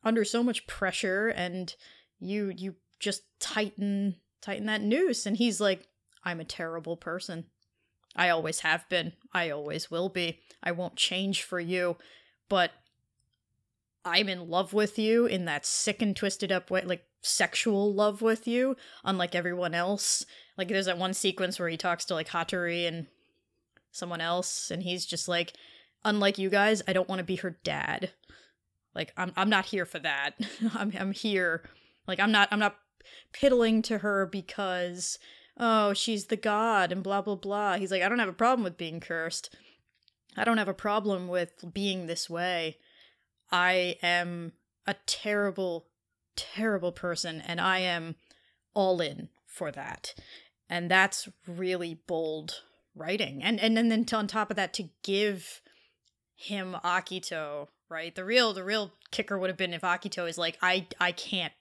under 0.02 0.24
so 0.24 0.42
much 0.42 0.66
pressure, 0.66 1.28
and 1.28 1.72
you 2.18 2.52
you 2.56 2.74
just 2.98 3.22
tighten 3.38 4.16
tighten 4.42 4.66
that 4.66 4.82
noose." 4.82 5.26
And 5.26 5.36
he's 5.36 5.60
like, 5.60 5.86
"I'm 6.24 6.40
a 6.40 6.44
terrible 6.44 6.96
person." 6.96 7.46
I 8.16 8.28
always 8.28 8.60
have 8.60 8.88
been. 8.88 9.12
I 9.32 9.50
always 9.50 9.90
will 9.90 10.08
be. 10.08 10.40
I 10.62 10.72
won't 10.72 10.96
change 10.96 11.42
for 11.42 11.58
you. 11.60 11.96
But 12.48 12.72
I'm 14.04 14.28
in 14.28 14.48
love 14.48 14.72
with 14.72 14.98
you 14.98 15.26
in 15.26 15.46
that 15.46 15.64
sick 15.64 16.02
and 16.02 16.14
twisted 16.14 16.52
up 16.52 16.70
way, 16.70 16.82
like 16.82 17.04
sexual 17.22 17.92
love 17.92 18.20
with 18.20 18.46
you, 18.46 18.76
unlike 19.04 19.34
everyone 19.34 19.74
else. 19.74 20.26
Like 20.58 20.68
there's 20.68 20.86
that 20.86 20.98
one 20.98 21.14
sequence 21.14 21.58
where 21.58 21.68
he 21.68 21.76
talks 21.76 22.04
to 22.06 22.14
like 22.14 22.28
Hatori 22.28 22.86
and 22.86 23.06
someone 23.90 24.20
else, 24.20 24.70
and 24.70 24.82
he's 24.82 25.06
just 25.06 25.26
like, 25.26 25.54
unlike 26.04 26.38
you 26.38 26.50
guys, 26.50 26.82
I 26.86 26.92
don't 26.92 27.08
want 27.08 27.20
to 27.20 27.24
be 27.24 27.36
her 27.36 27.58
dad. 27.64 28.10
Like 28.94 29.12
I'm 29.16 29.32
I'm 29.36 29.50
not 29.50 29.66
here 29.66 29.86
for 29.86 29.98
that. 30.00 30.34
I'm 30.74 30.92
I'm 30.98 31.12
here. 31.12 31.62
Like 32.06 32.20
I'm 32.20 32.30
not 32.30 32.48
I'm 32.50 32.58
not 32.60 32.76
piddling 33.32 33.82
to 33.82 33.98
her 33.98 34.26
because 34.26 35.18
oh, 35.58 35.94
she's 35.94 36.26
the 36.26 36.36
god 36.36 36.92
and 36.92 37.02
blah 37.02 37.22
blah 37.22 37.36
blah. 37.36 37.76
He's 37.76 37.90
like, 37.90 38.02
I 38.02 38.08
don't 38.08 38.18
have 38.18 38.28
a 38.28 38.32
problem 38.32 38.64
with 38.64 38.76
being 38.76 39.00
cursed. 39.00 39.54
I 40.36 40.44
don't 40.44 40.58
have 40.58 40.68
a 40.68 40.74
problem 40.74 41.28
with 41.28 41.72
being 41.72 42.06
this 42.06 42.28
way. 42.28 42.78
I 43.52 43.96
am 44.02 44.52
a 44.86 44.94
terrible, 45.06 45.86
terrible 46.36 46.92
person, 46.92 47.40
and 47.46 47.60
I 47.60 47.78
am 47.80 48.16
all 48.74 49.00
in 49.00 49.28
for 49.46 49.70
that. 49.70 50.14
And 50.68 50.90
that's 50.90 51.28
really 51.46 52.00
bold 52.06 52.62
writing. 52.94 53.42
And 53.42 53.60
and, 53.60 53.78
and 53.78 53.90
then 53.90 54.06
on 54.12 54.26
top 54.26 54.50
of 54.50 54.56
that, 54.56 54.74
to 54.74 54.88
give 55.02 55.60
him 56.34 56.76
Akito, 56.84 57.68
right? 57.88 58.14
The 58.14 58.24
real 58.24 58.52
the 58.52 58.64
real 58.64 58.92
kicker 59.10 59.38
would 59.38 59.50
have 59.50 59.56
been 59.56 59.74
if 59.74 59.82
Akito 59.82 60.28
is 60.28 60.38
like, 60.38 60.58
I 60.62 60.88
I 61.00 61.12
can't 61.12 61.52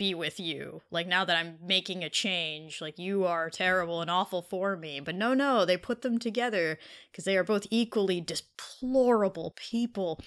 be 0.00 0.14
with 0.14 0.40
you. 0.40 0.80
Like 0.90 1.06
now 1.06 1.26
that 1.26 1.36
I'm 1.36 1.58
making 1.62 2.02
a 2.02 2.08
change, 2.08 2.80
like 2.80 2.98
you 2.98 3.26
are 3.26 3.50
terrible 3.50 4.00
and 4.00 4.10
awful 4.10 4.40
for 4.40 4.74
me. 4.74 4.98
But 4.98 5.14
no, 5.14 5.34
no, 5.34 5.66
they 5.66 5.76
put 5.76 6.00
them 6.00 6.18
together 6.18 6.78
because 7.12 7.26
they 7.26 7.36
are 7.36 7.44
both 7.44 7.66
equally 7.68 8.18
deplorable 8.18 9.52
people. 9.56 10.18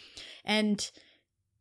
And 0.45 0.87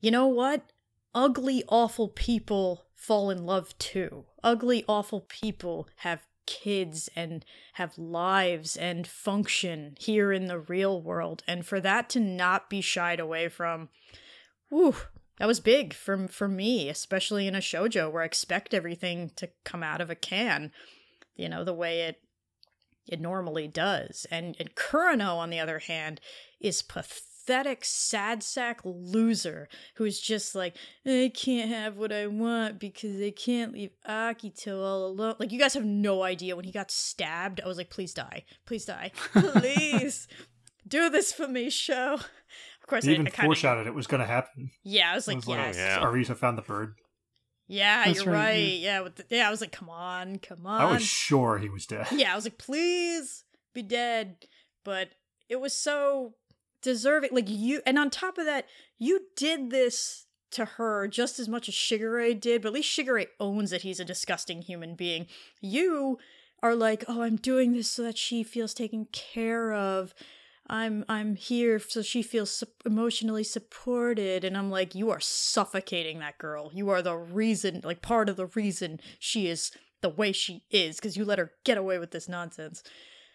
you 0.02 0.10
know 0.10 0.26
what? 0.26 0.72
Ugly, 1.14 1.64
awful 1.68 2.08
people 2.08 2.84
fall 2.94 3.30
in 3.30 3.46
love 3.46 3.76
too. 3.78 4.26
Ugly, 4.44 4.84
awful 4.86 5.22
people 5.22 5.88
have 6.00 6.26
kids 6.46 7.08
and 7.16 7.46
have 7.74 7.96
lives 7.96 8.76
and 8.76 9.06
function 9.06 9.96
here 9.98 10.32
in 10.32 10.48
the 10.48 10.58
real 10.58 11.00
world. 11.00 11.42
And 11.48 11.64
for 11.64 11.80
that 11.80 12.10
to 12.10 12.20
not 12.20 12.68
be 12.68 12.82
shied 12.82 13.20
away 13.20 13.48
from, 13.48 13.88
whew, 14.68 14.96
that 15.38 15.46
was 15.46 15.60
big 15.60 15.94
for 15.94 16.28
for 16.28 16.48
me, 16.48 16.88
especially 16.88 17.46
in 17.46 17.54
a 17.54 17.60
shojo 17.60 18.10
where 18.10 18.22
I 18.22 18.26
expect 18.26 18.74
everything 18.74 19.30
to 19.36 19.50
come 19.64 19.82
out 19.82 20.00
of 20.00 20.10
a 20.10 20.14
can, 20.14 20.72
you 21.34 21.48
know, 21.48 21.64
the 21.64 21.74
way 21.74 22.02
it 22.02 22.20
it 23.06 23.20
normally 23.20 23.68
does. 23.68 24.26
And 24.30 24.56
and 24.58 24.74
Kureno, 24.74 25.36
on 25.36 25.50
the 25.50 25.60
other 25.60 25.80
hand, 25.80 26.20
is 26.60 26.82
pathetic, 26.82 27.84
sad 27.84 28.42
sack 28.42 28.80
loser 28.84 29.68
who's 29.94 30.20
just 30.20 30.54
like, 30.54 30.76
I 31.06 31.32
can't 31.34 31.70
have 31.70 31.96
what 31.96 32.12
I 32.12 32.26
want 32.26 32.78
because 32.78 33.20
I 33.20 33.30
can't 33.30 33.72
leave 33.72 33.90
Akito 34.08 34.82
all 34.82 35.06
alone. 35.06 35.36
Like 35.38 35.50
you 35.50 35.58
guys 35.58 35.74
have 35.74 35.84
no 35.84 36.22
idea 36.22 36.56
when 36.56 36.64
he 36.64 36.72
got 36.72 36.90
stabbed. 36.90 37.60
I 37.60 37.66
was 37.66 37.78
like, 37.78 37.90
please 37.90 38.14
die, 38.14 38.44
please 38.66 38.84
die, 38.84 39.12
please 39.32 40.28
do 40.86 41.10
this 41.10 41.32
for 41.32 41.48
me, 41.48 41.70
show. 41.70 42.20
Of 42.92 42.96
course, 42.96 43.04
They 43.04 43.12
I, 43.12 43.14
even 43.14 43.26
I 43.26 43.30
kinda- 43.30 43.46
foreshadowed 43.48 43.86
it 43.86 43.94
was 43.94 44.06
going 44.06 44.20
to 44.20 44.26
happen. 44.26 44.70
Yeah, 44.84 45.12
I 45.12 45.14
was 45.14 45.26
It 45.26 45.30
like, 45.30 45.36
was 45.38 45.48
like, 45.48 45.58
yes. 45.58 45.76
yeah. 45.76 46.02
Arisa 46.04 46.36
found 46.36 46.58
the 46.58 46.62
bird. 46.62 46.94
Yeah, 47.68 48.04
That's 48.04 48.24
you're 48.24 48.32
right, 48.34 48.44
right. 48.50 48.56
you- 48.58 48.78
Yeah, 48.80 49.00
with 49.00 49.16
the, 49.16 49.24
yeah, 49.30 49.48
I 49.48 49.50
was 49.50 49.60
like, 49.62 49.72
come 49.72 49.88
on, 49.88 50.38
come 50.40 50.66
on. 50.66 50.80
I 50.80 50.92
was 50.92 51.02
sure 51.02 51.58
he 51.58 51.68
was 51.70 51.86
dead. 51.86 52.06
yeah, 52.12 52.32
I 52.32 52.36
was 52.36 52.44
like, 52.44 52.58
please 52.58 53.44
be 53.72 53.82
dead. 53.82 54.36
But 54.84 55.10
it 55.48 55.60
was 55.60 55.72
so 55.72 56.34
deserving. 56.82 57.30
Like 57.32 57.48
you, 57.48 57.80
and 57.86 57.98
on 57.98 58.10
top 58.10 58.36
of 58.36 58.44
that, 58.44 58.66
you 58.98 59.20
did 59.36 59.70
this 59.70 60.26
to 60.50 60.64
her 60.66 61.08
just 61.08 61.38
as 61.38 61.48
much 61.48 61.68
as 61.68 61.74
Shigure 61.74 62.38
did. 62.38 62.60
But 62.62 62.68
at 62.68 62.74
least 62.74 62.94
Shigure 62.98 63.24
owns 63.40 63.70
that 63.70 63.82
he's 63.82 64.00
a 64.00 64.04
disgusting 64.04 64.60
human 64.62 64.94
being. 64.96 65.26
You 65.62 66.18
are 66.62 66.74
like, 66.74 67.04
oh, 67.08 67.22
I'm 67.22 67.36
doing 67.36 67.72
this 67.72 67.90
so 67.90 68.02
that 68.02 68.18
she 68.18 68.42
feels 68.42 68.74
taken 68.74 69.06
care 69.12 69.72
of. 69.72 70.12
I'm 70.72 71.04
I'm 71.08 71.36
here 71.36 71.78
so 71.78 72.00
she 72.02 72.22
feels 72.22 72.50
su- 72.50 72.66
emotionally 72.86 73.44
supported 73.44 74.42
and 74.42 74.56
I'm 74.56 74.70
like 74.70 74.94
you 74.94 75.10
are 75.10 75.20
suffocating 75.20 76.18
that 76.20 76.38
girl. 76.38 76.70
You 76.72 76.88
are 76.88 77.02
the 77.02 77.14
reason 77.16 77.82
like 77.84 78.00
part 78.02 78.28
of 78.30 78.36
the 78.36 78.46
reason 78.46 78.98
she 79.18 79.46
is 79.48 79.70
the 80.00 80.08
way 80.08 80.32
she 80.32 80.64
is 80.70 80.98
cuz 80.98 81.16
you 81.16 81.24
let 81.26 81.38
her 81.38 81.52
get 81.64 81.76
away 81.78 81.98
with 81.98 82.10
this 82.10 82.28
nonsense. 82.28 82.82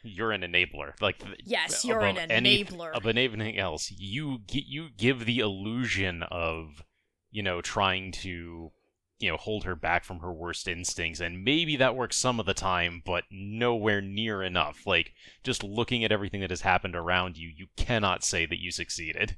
You're 0.03 0.31
an 0.31 0.41
enabler. 0.41 0.93
Like 0.99 1.21
Yes, 1.43 1.85
you're 1.85 2.01
an 2.01 2.17
above 2.17 2.31
any- 2.31 2.63
enabler. 2.63 2.89
Above 2.95 3.07
anything 3.15 3.57
else, 3.57 3.91
you 3.91 4.39
you 4.51 4.89
give 4.97 5.25
the 5.25 5.39
illusion 5.39 6.23
of 6.23 6.83
you 7.29 7.43
know 7.43 7.61
trying 7.61 8.11
to 8.13 8.71
you 9.19 9.29
know 9.29 9.37
hold 9.37 9.63
her 9.63 9.75
back 9.75 10.03
from 10.03 10.19
her 10.19 10.31
worst 10.31 10.67
instincts 10.67 11.19
and 11.19 11.43
maybe 11.43 11.75
that 11.75 11.95
works 11.95 12.15
some 12.15 12.39
of 12.39 12.45
the 12.45 12.53
time 12.53 13.01
but 13.05 13.23
nowhere 13.31 14.01
near 14.01 14.43
enough 14.43 14.85
like 14.85 15.13
just 15.43 15.63
looking 15.63 16.03
at 16.03 16.11
everything 16.11 16.41
that 16.41 16.49
has 16.51 16.61
happened 16.61 16.95
around 16.95 17.37
you 17.37 17.49
you 17.55 17.67
cannot 17.75 18.23
say 18.23 18.45
that 18.45 18.61
you 18.61 18.71
succeeded 18.71 19.35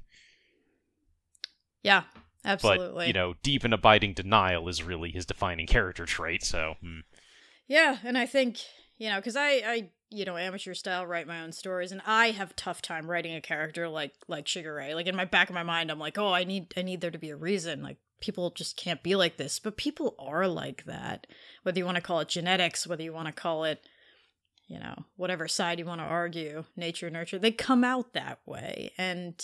Yeah, 1.82 2.02
absolutely. 2.44 2.94
but 2.94 3.06
you 3.06 3.12
know 3.14 3.34
deep 3.42 3.64
and 3.64 3.72
abiding 3.72 4.12
denial 4.14 4.68
is 4.68 4.82
really 4.82 5.10
his 5.10 5.24
defining 5.26 5.66
character 5.66 6.04
trait 6.04 6.42
so 6.42 6.74
hmm. 6.82 7.00
Yeah, 7.70 7.98
and 8.02 8.18
I 8.18 8.26
think 8.26 8.58
you 8.98 9.08
know 9.08 9.16
because 9.18 9.36
I 9.36 9.48
I 9.64 9.90
you 10.10 10.24
know 10.24 10.36
amateur 10.36 10.74
style 10.74 11.06
write 11.06 11.28
my 11.28 11.40
own 11.40 11.52
stories, 11.52 11.92
and 11.92 12.02
I 12.04 12.32
have 12.32 12.56
tough 12.56 12.82
time 12.82 13.08
writing 13.08 13.32
a 13.36 13.40
character 13.40 13.88
like 13.88 14.12
like 14.26 14.46
Shigure. 14.46 14.92
Like 14.92 15.06
in 15.06 15.14
my 15.14 15.24
back 15.24 15.48
of 15.50 15.54
my 15.54 15.62
mind, 15.62 15.88
I'm 15.88 16.00
like, 16.00 16.18
oh, 16.18 16.32
I 16.32 16.42
need 16.42 16.74
I 16.76 16.82
need 16.82 17.00
there 17.00 17.12
to 17.12 17.18
be 17.18 17.30
a 17.30 17.36
reason. 17.36 17.80
Like 17.80 17.98
people 18.20 18.50
just 18.50 18.76
can't 18.76 19.02
be 19.02 19.14
like 19.14 19.36
this, 19.36 19.58
but 19.58 19.76
people 19.76 20.14
are 20.18 20.46
like 20.46 20.84
that. 20.84 21.26
Whether 21.62 21.78
you 21.78 21.84
want 21.84 21.96
to 21.96 22.02
call 22.02 22.20
it 22.20 22.28
genetics, 22.28 22.86
whether 22.86 23.02
you 23.02 23.12
want 23.12 23.26
to 23.26 23.32
call 23.32 23.64
it 23.64 23.82
you 24.66 24.78
know 24.78 25.04
whatever 25.16 25.48
side 25.48 25.80
you 25.80 25.84
want 25.84 26.00
to 26.00 26.06
argue, 26.06 26.64
nature 26.76 27.10
nurture, 27.10 27.38
they 27.38 27.50
come 27.50 27.82
out 27.82 28.12
that 28.12 28.38
way, 28.46 28.92
and 28.96 29.42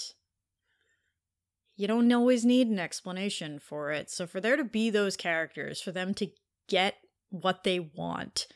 you 1.77 1.87
don't 1.87 2.11
always 2.13 2.45
need 2.45 2.69
an 2.69 2.79
explanation 2.79 3.59
for 3.59 3.91
it. 3.91 4.11
So 4.11 4.27
for 4.27 4.41
there 4.41 4.57
to 4.57 4.65
be 4.65 4.89
those 4.89 5.17
characters, 5.17 5.81
for 5.83 5.93
them 5.93 6.15
to 6.15 6.31
get 6.69 6.95
what 7.31 7.65
they 7.65 7.81
want, 7.81 8.47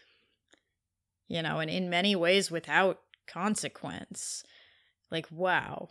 you 1.28 1.42
know, 1.42 1.58
and 1.58 1.70
in 1.70 1.90
many 1.90 2.16
ways 2.16 2.50
without 2.50 3.00
consequence. 3.26 4.42
Like, 5.10 5.26
wow, 5.30 5.90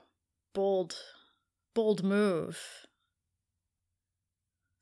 bold, 0.54 0.96
bold 1.74 2.04
move. 2.04 2.60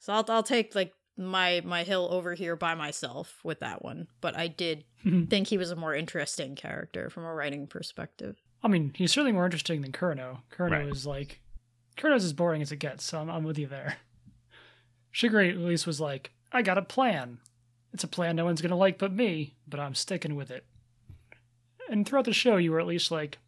So 0.08 0.14
I'll 0.14 0.26
I'll 0.30 0.42
take 0.42 0.74
like 0.74 0.94
my 1.18 1.62
my 1.66 1.84
hill 1.84 2.08
over 2.10 2.34
here 2.34 2.56
by 2.56 2.76
myself 2.76 3.42
with 3.44 3.60
that 3.60 3.84
one, 3.84 4.08
but 4.22 4.38
I 4.38 4.48
did 4.48 4.86
mm-hmm. 5.06 5.26
think 5.26 5.48
he 5.48 5.58
was 5.58 5.70
a 5.70 5.76
more 5.76 5.94
interesting 5.94 6.56
character 6.56 7.10
from 7.10 7.26
a 7.26 7.34
writing 7.34 7.68
perspective. 7.68 8.38
I 8.64 8.70
mean, 8.70 8.94
he's 8.96 9.12
certainly 9.12 9.34
more 9.34 9.44
interesting 9.44 9.82
than 9.82 9.92
Kureno. 9.92 10.44
Kureno 10.50 10.72
Right. 10.72 10.88
is 10.88 11.06
like, 11.06 11.42
Kureno's 11.98 12.24
as 12.24 12.32
boring 12.32 12.62
as 12.62 12.72
it 12.72 12.78
gets, 12.78 13.04
so 13.04 13.20
I'm, 13.20 13.30
I'm 13.30 13.44
with 13.44 13.58
you 13.58 13.68
there. 13.68 13.98
Shigure 15.14 15.50
at 15.50 15.58
least 15.58 15.86
was 15.86 16.00
like, 16.00 16.32
I 16.54 16.62
got 16.62 16.78
a 16.78 16.84
plan. 16.84 17.40
It's 17.92 18.06
a 18.06 18.08
plan 18.08 18.38
no 18.38 18.46
one's 18.46 18.62
gonna 18.62 18.78
like 18.78 18.98
but 18.98 19.12
me, 19.12 19.58
but 19.68 19.82
I'm 19.82 19.94
sticking 19.94 20.38
with 20.38 20.50
it. 20.50 20.66
And 21.90 22.08
throughout 22.08 22.24
the 22.24 22.32
show, 22.32 22.56
you 22.56 22.72
were 22.72 22.80
at 22.80 22.88
least 22.88 23.12
like, 23.12 23.40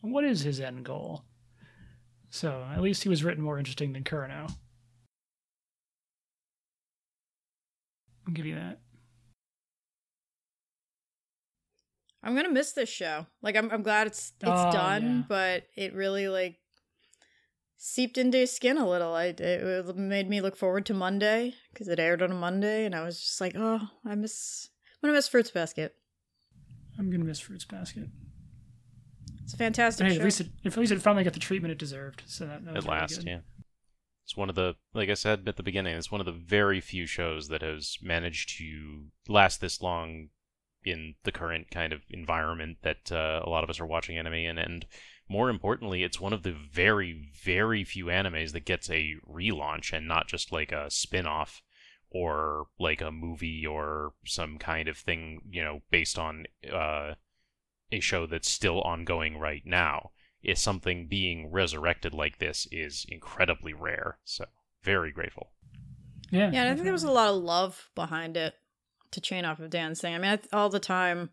what 0.00 0.24
is 0.24 0.40
his 0.40 0.58
end 0.58 0.84
goal? 0.84 1.22
So 2.30 2.66
at 2.74 2.82
least 2.82 3.04
he 3.04 3.08
was 3.08 3.22
written 3.22 3.44
more 3.44 3.60
interesting 3.60 3.92
than 3.92 4.02
Kureno. 4.02 4.56
I'll 8.30 8.34
give 8.34 8.46
you 8.46 8.54
that. 8.54 8.78
I'm 12.22 12.36
gonna 12.36 12.50
miss 12.52 12.72
this 12.72 12.88
show. 12.88 13.26
Like 13.42 13.56
I'm 13.56 13.70
I'm 13.70 13.82
glad 13.82 14.06
it's 14.06 14.32
it's 14.40 14.44
Oh, 14.50 14.70
done, 14.70 15.02
yeah. 15.02 15.22
but 15.28 15.64
it 15.74 15.94
really 15.94 16.28
like 16.28 16.58
seeped 17.76 18.18
into 18.18 18.38
his 18.38 18.52
skin 18.54 18.76
a 18.76 18.88
little. 18.88 19.14
I 19.14 19.34
it 19.36 19.96
made 19.96 20.28
me 20.28 20.40
look 20.40 20.54
forward 20.56 20.86
to 20.86 20.94
Monday 20.94 21.54
because 21.72 21.88
it 21.88 21.98
aired 21.98 22.22
on 22.22 22.30
a 22.30 22.34
Monday, 22.34 22.84
and 22.84 22.94
I 22.94 23.02
was 23.02 23.18
just 23.20 23.40
like, 23.40 23.54
oh, 23.56 23.80
I 24.04 24.14
miss 24.14 24.68
I'm 25.02 25.08
gonna 25.08 25.16
miss 25.18 25.28
Fruits 25.28 25.50
Basket. 25.50 25.94
I'm 26.98 27.10
gonna 27.10 27.24
miss 27.24 27.40
Fruits 27.40 27.64
Basket. 27.64 28.06
It's 29.42 29.54
a 29.54 29.56
fantastic 29.56 30.04
But 30.04 30.10
hey, 30.12 30.14
show. 30.16 30.20
at 30.20 30.24
least 30.24 30.40
it, 30.42 30.48
at 30.66 30.76
least 30.76 30.92
it 30.92 31.02
finally 31.02 31.24
got 31.24 31.32
the 31.32 31.40
treatment 31.40 31.72
it 31.72 31.78
deserved. 31.78 32.22
So 32.26 32.46
that, 32.46 32.64
that 32.64 32.74
was 32.74 32.84
at 32.84 32.88
really 32.90 33.00
last 33.00 33.16
good. 33.16 33.26
yeah 33.26 33.38
it's 34.30 34.36
one 34.36 34.48
of 34.48 34.54
the 34.54 34.76
like 34.94 35.08
i 35.10 35.14
said 35.14 35.42
at 35.48 35.56
the 35.56 35.62
beginning 35.62 35.96
it's 35.96 36.12
one 36.12 36.20
of 36.20 36.26
the 36.26 36.32
very 36.32 36.80
few 36.80 37.04
shows 37.04 37.48
that 37.48 37.62
has 37.62 37.98
managed 38.00 38.56
to 38.58 39.06
last 39.28 39.60
this 39.60 39.82
long 39.82 40.28
in 40.84 41.14
the 41.24 41.32
current 41.32 41.70
kind 41.70 41.92
of 41.92 42.02
environment 42.08 42.78
that 42.82 43.10
uh, 43.12 43.40
a 43.44 43.50
lot 43.50 43.64
of 43.64 43.70
us 43.70 43.80
are 43.80 43.86
watching 43.86 44.16
anime 44.16 44.32
in. 44.34 44.58
And 44.58 44.86
more 45.28 45.50
importantly 45.50 46.02
it's 46.02 46.20
one 46.20 46.32
of 46.32 46.42
the 46.42 46.52
very 46.52 47.30
very 47.42 47.84
few 47.84 48.06
animes 48.06 48.52
that 48.52 48.64
gets 48.64 48.88
a 48.90 49.14
relaunch 49.28 49.92
and 49.92 50.06
not 50.08 50.26
just 50.26 50.52
like 50.52 50.72
a 50.72 50.90
spin-off 50.90 51.62
or 52.10 52.66
like 52.78 53.00
a 53.00 53.12
movie 53.12 53.64
or 53.66 54.12
some 54.24 54.58
kind 54.58 54.88
of 54.88 54.96
thing 54.96 55.40
you 55.48 55.62
know 55.62 55.80
based 55.90 56.18
on 56.18 56.44
uh, 56.72 57.14
a 57.92 58.00
show 58.00 58.26
that's 58.26 58.50
still 58.50 58.80
ongoing 58.82 59.38
right 59.38 59.62
now 59.64 60.10
is 60.42 60.60
something 60.60 61.06
being 61.06 61.50
resurrected 61.50 62.14
like 62.14 62.38
this 62.38 62.66
is 62.70 63.06
incredibly 63.08 63.72
rare. 63.72 64.18
So 64.24 64.46
very 64.82 65.12
grateful. 65.12 65.50
Yeah, 66.30 66.50
yeah, 66.52 66.62
and 66.62 66.68
I 66.68 66.74
think 66.74 66.84
there 66.84 66.92
was 66.92 67.04
a 67.04 67.10
lot 67.10 67.30
of 67.30 67.42
love 67.42 67.90
behind 67.94 68.36
it. 68.36 68.54
To 69.12 69.20
chain 69.20 69.44
off 69.44 69.58
of 69.58 69.70
Dan's 69.70 70.00
thing, 70.00 70.14
I 70.14 70.18
mean, 70.18 70.30
I, 70.30 70.56
all 70.56 70.68
the 70.68 70.78
time 70.78 71.30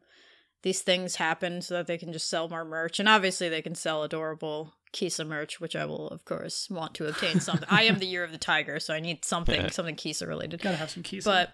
these 0.64 0.82
things 0.82 1.18
happen 1.18 1.62
so 1.62 1.76
that 1.76 1.86
they 1.86 2.00
can 2.00 2.12
just 2.12 2.28
sell 2.28 2.50
more 2.50 2.66
merch, 2.66 3.00
and 3.00 3.08
obviously 3.08 3.50
they 3.50 3.62
can 3.62 3.76
sell 3.76 4.02
adorable 4.02 4.74
Kisa 4.94 5.24
merch, 5.24 5.60
which 5.60 5.76
I 5.76 5.86
will, 5.86 6.08
of 6.08 6.26
course, 6.26 6.70
want 6.72 6.96
to 6.96 7.08
obtain. 7.08 7.40
Something. 7.40 7.68
I 7.70 7.84
am 7.84 8.00
the 8.00 8.08
year 8.08 8.24
of 8.24 8.32
the 8.32 8.40
tiger, 8.40 8.80
so 8.80 8.96
I 8.96 9.00
need 9.00 9.24
something, 9.24 9.70
something 9.72 9.96
Kisa 9.96 10.26
related. 10.26 10.62
gotta 10.62 10.78
have 10.78 10.90
some 10.90 11.04
Kisa. 11.04 11.30
but 11.30 11.54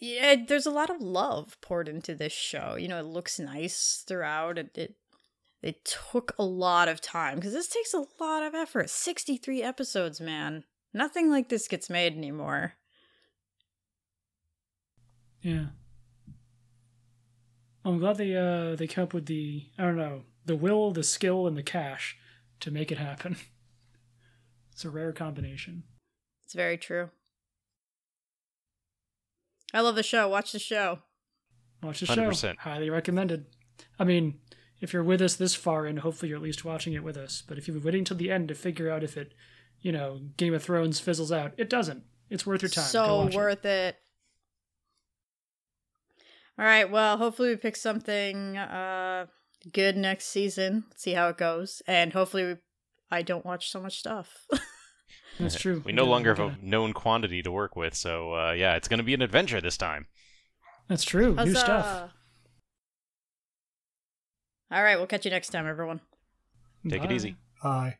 yeah, 0.00 0.36
there's 0.46 0.66
a 0.66 0.70
lot 0.70 0.90
of 0.90 1.00
love 1.00 1.56
poured 1.62 1.88
into 1.88 2.14
this 2.14 2.32
show. 2.32 2.76
You 2.76 2.88
know, 2.88 2.98
it 2.98 3.06
looks 3.06 3.38
nice 3.38 4.04
throughout. 4.06 4.58
It 4.58 4.70
it, 4.76 4.94
it 5.62 5.84
took 5.84 6.34
a 6.38 6.44
lot 6.44 6.88
of 6.88 7.00
time 7.00 7.36
because 7.36 7.52
this 7.52 7.68
takes 7.68 7.94
a 7.94 8.04
lot 8.20 8.42
of 8.42 8.54
effort. 8.54 8.90
63 8.90 9.62
episodes, 9.62 10.20
man. 10.20 10.64
Nothing 10.92 11.30
like 11.30 11.48
this 11.48 11.68
gets 11.68 11.90
made 11.90 12.16
anymore. 12.16 12.74
Yeah. 15.40 15.66
I'm 17.84 17.98
glad 17.98 18.16
they 18.16 18.34
uh 18.34 18.74
they 18.74 18.86
came 18.88 19.04
up 19.04 19.14
with 19.14 19.26
the 19.26 19.66
I 19.78 19.84
don't 19.84 19.96
know 19.96 20.22
the 20.44 20.56
will, 20.56 20.90
the 20.90 21.04
skill, 21.04 21.46
and 21.46 21.56
the 21.56 21.62
cash 21.62 22.16
to 22.60 22.70
make 22.70 22.90
it 22.92 22.98
happen. 22.98 23.36
It's 24.72 24.84
a 24.84 24.90
rare 24.90 25.14
combination. 25.14 25.84
It's 26.44 26.52
very 26.52 26.76
true. 26.76 27.08
I 29.72 29.80
love 29.80 29.94
the 29.94 30.02
show. 30.02 30.28
Watch 30.28 30.52
the 30.52 30.58
show. 30.58 30.98
Watch 31.82 32.00
the 32.00 32.06
show. 32.06 32.28
100%. 32.28 32.58
Highly 32.58 32.90
recommended. 32.90 33.46
I 33.98 34.04
mean, 34.04 34.38
if 34.80 34.92
you're 34.92 35.02
with 35.04 35.22
us 35.22 35.36
this 35.36 35.54
far 35.54 35.86
and 35.86 36.00
hopefully 36.00 36.28
you're 36.30 36.38
at 36.38 36.42
least 36.44 36.64
watching 36.64 36.92
it 36.92 37.02
with 37.04 37.16
us. 37.16 37.42
But 37.46 37.58
if 37.58 37.66
you've 37.66 37.76
been 37.76 37.84
waiting 37.84 38.04
till 38.04 38.16
the 38.16 38.30
end 38.30 38.48
to 38.48 38.54
figure 38.54 38.90
out 38.90 39.02
if 39.04 39.16
it, 39.16 39.32
you 39.80 39.92
know, 39.92 40.20
Game 40.36 40.54
of 40.54 40.62
Thrones 40.62 41.00
fizzles 41.00 41.32
out, 41.32 41.52
it 41.56 41.70
doesn't. 41.70 42.04
It's 42.30 42.44
worth 42.46 42.62
your 42.62 42.68
time. 42.70 42.84
So 42.84 43.22
watch 43.24 43.34
it. 43.34 43.36
worth 43.36 43.64
it. 43.64 43.96
All 46.58 46.64
right. 46.64 46.90
Well, 46.90 47.16
hopefully 47.18 47.50
we 47.50 47.56
pick 47.56 47.76
something 47.76 48.56
uh 48.56 49.26
good 49.72 49.96
next 49.96 50.26
season. 50.26 50.84
Let's 50.90 51.02
see 51.02 51.12
how 51.12 51.28
it 51.28 51.36
goes, 51.36 51.82
and 51.86 52.12
hopefully 52.12 52.44
we, 52.44 52.54
I 53.10 53.22
don't 53.22 53.44
watch 53.44 53.70
so 53.70 53.80
much 53.80 53.98
stuff. 53.98 54.46
That's 55.38 55.56
true. 55.60 55.82
We 55.84 55.92
no 55.92 56.02
gotta- 56.02 56.10
longer 56.10 56.30
have 56.30 56.38
gotta- 56.38 56.56
a 56.62 56.64
known 56.64 56.92
quantity 56.92 57.42
to 57.42 57.50
work 57.50 57.76
with, 57.76 57.94
so 57.94 58.34
uh, 58.34 58.52
yeah, 58.52 58.76
it's 58.76 58.88
going 58.88 58.98
to 58.98 59.04
be 59.04 59.12
an 59.14 59.22
adventure 59.22 59.60
this 59.60 59.76
time. 59.76 60.06
That's 60.88 61.04
true. 61.04 61.34
New 61.34 61.54
stuff. 61.54 62.10
Huzzah. 64.70 64.78
All 64.78 64.84
right. 64.84 64.96
We'll 64.96 65.06
catch 65.06 65.24
you 65.24 65.30
next 65.30 65.50
time, 65.50 65.66
everyone. 65.66 66.00
Take 66.88 67.04
it 67.04 67.12
easy. 67.12 67.36
Hi. 67.62 67.98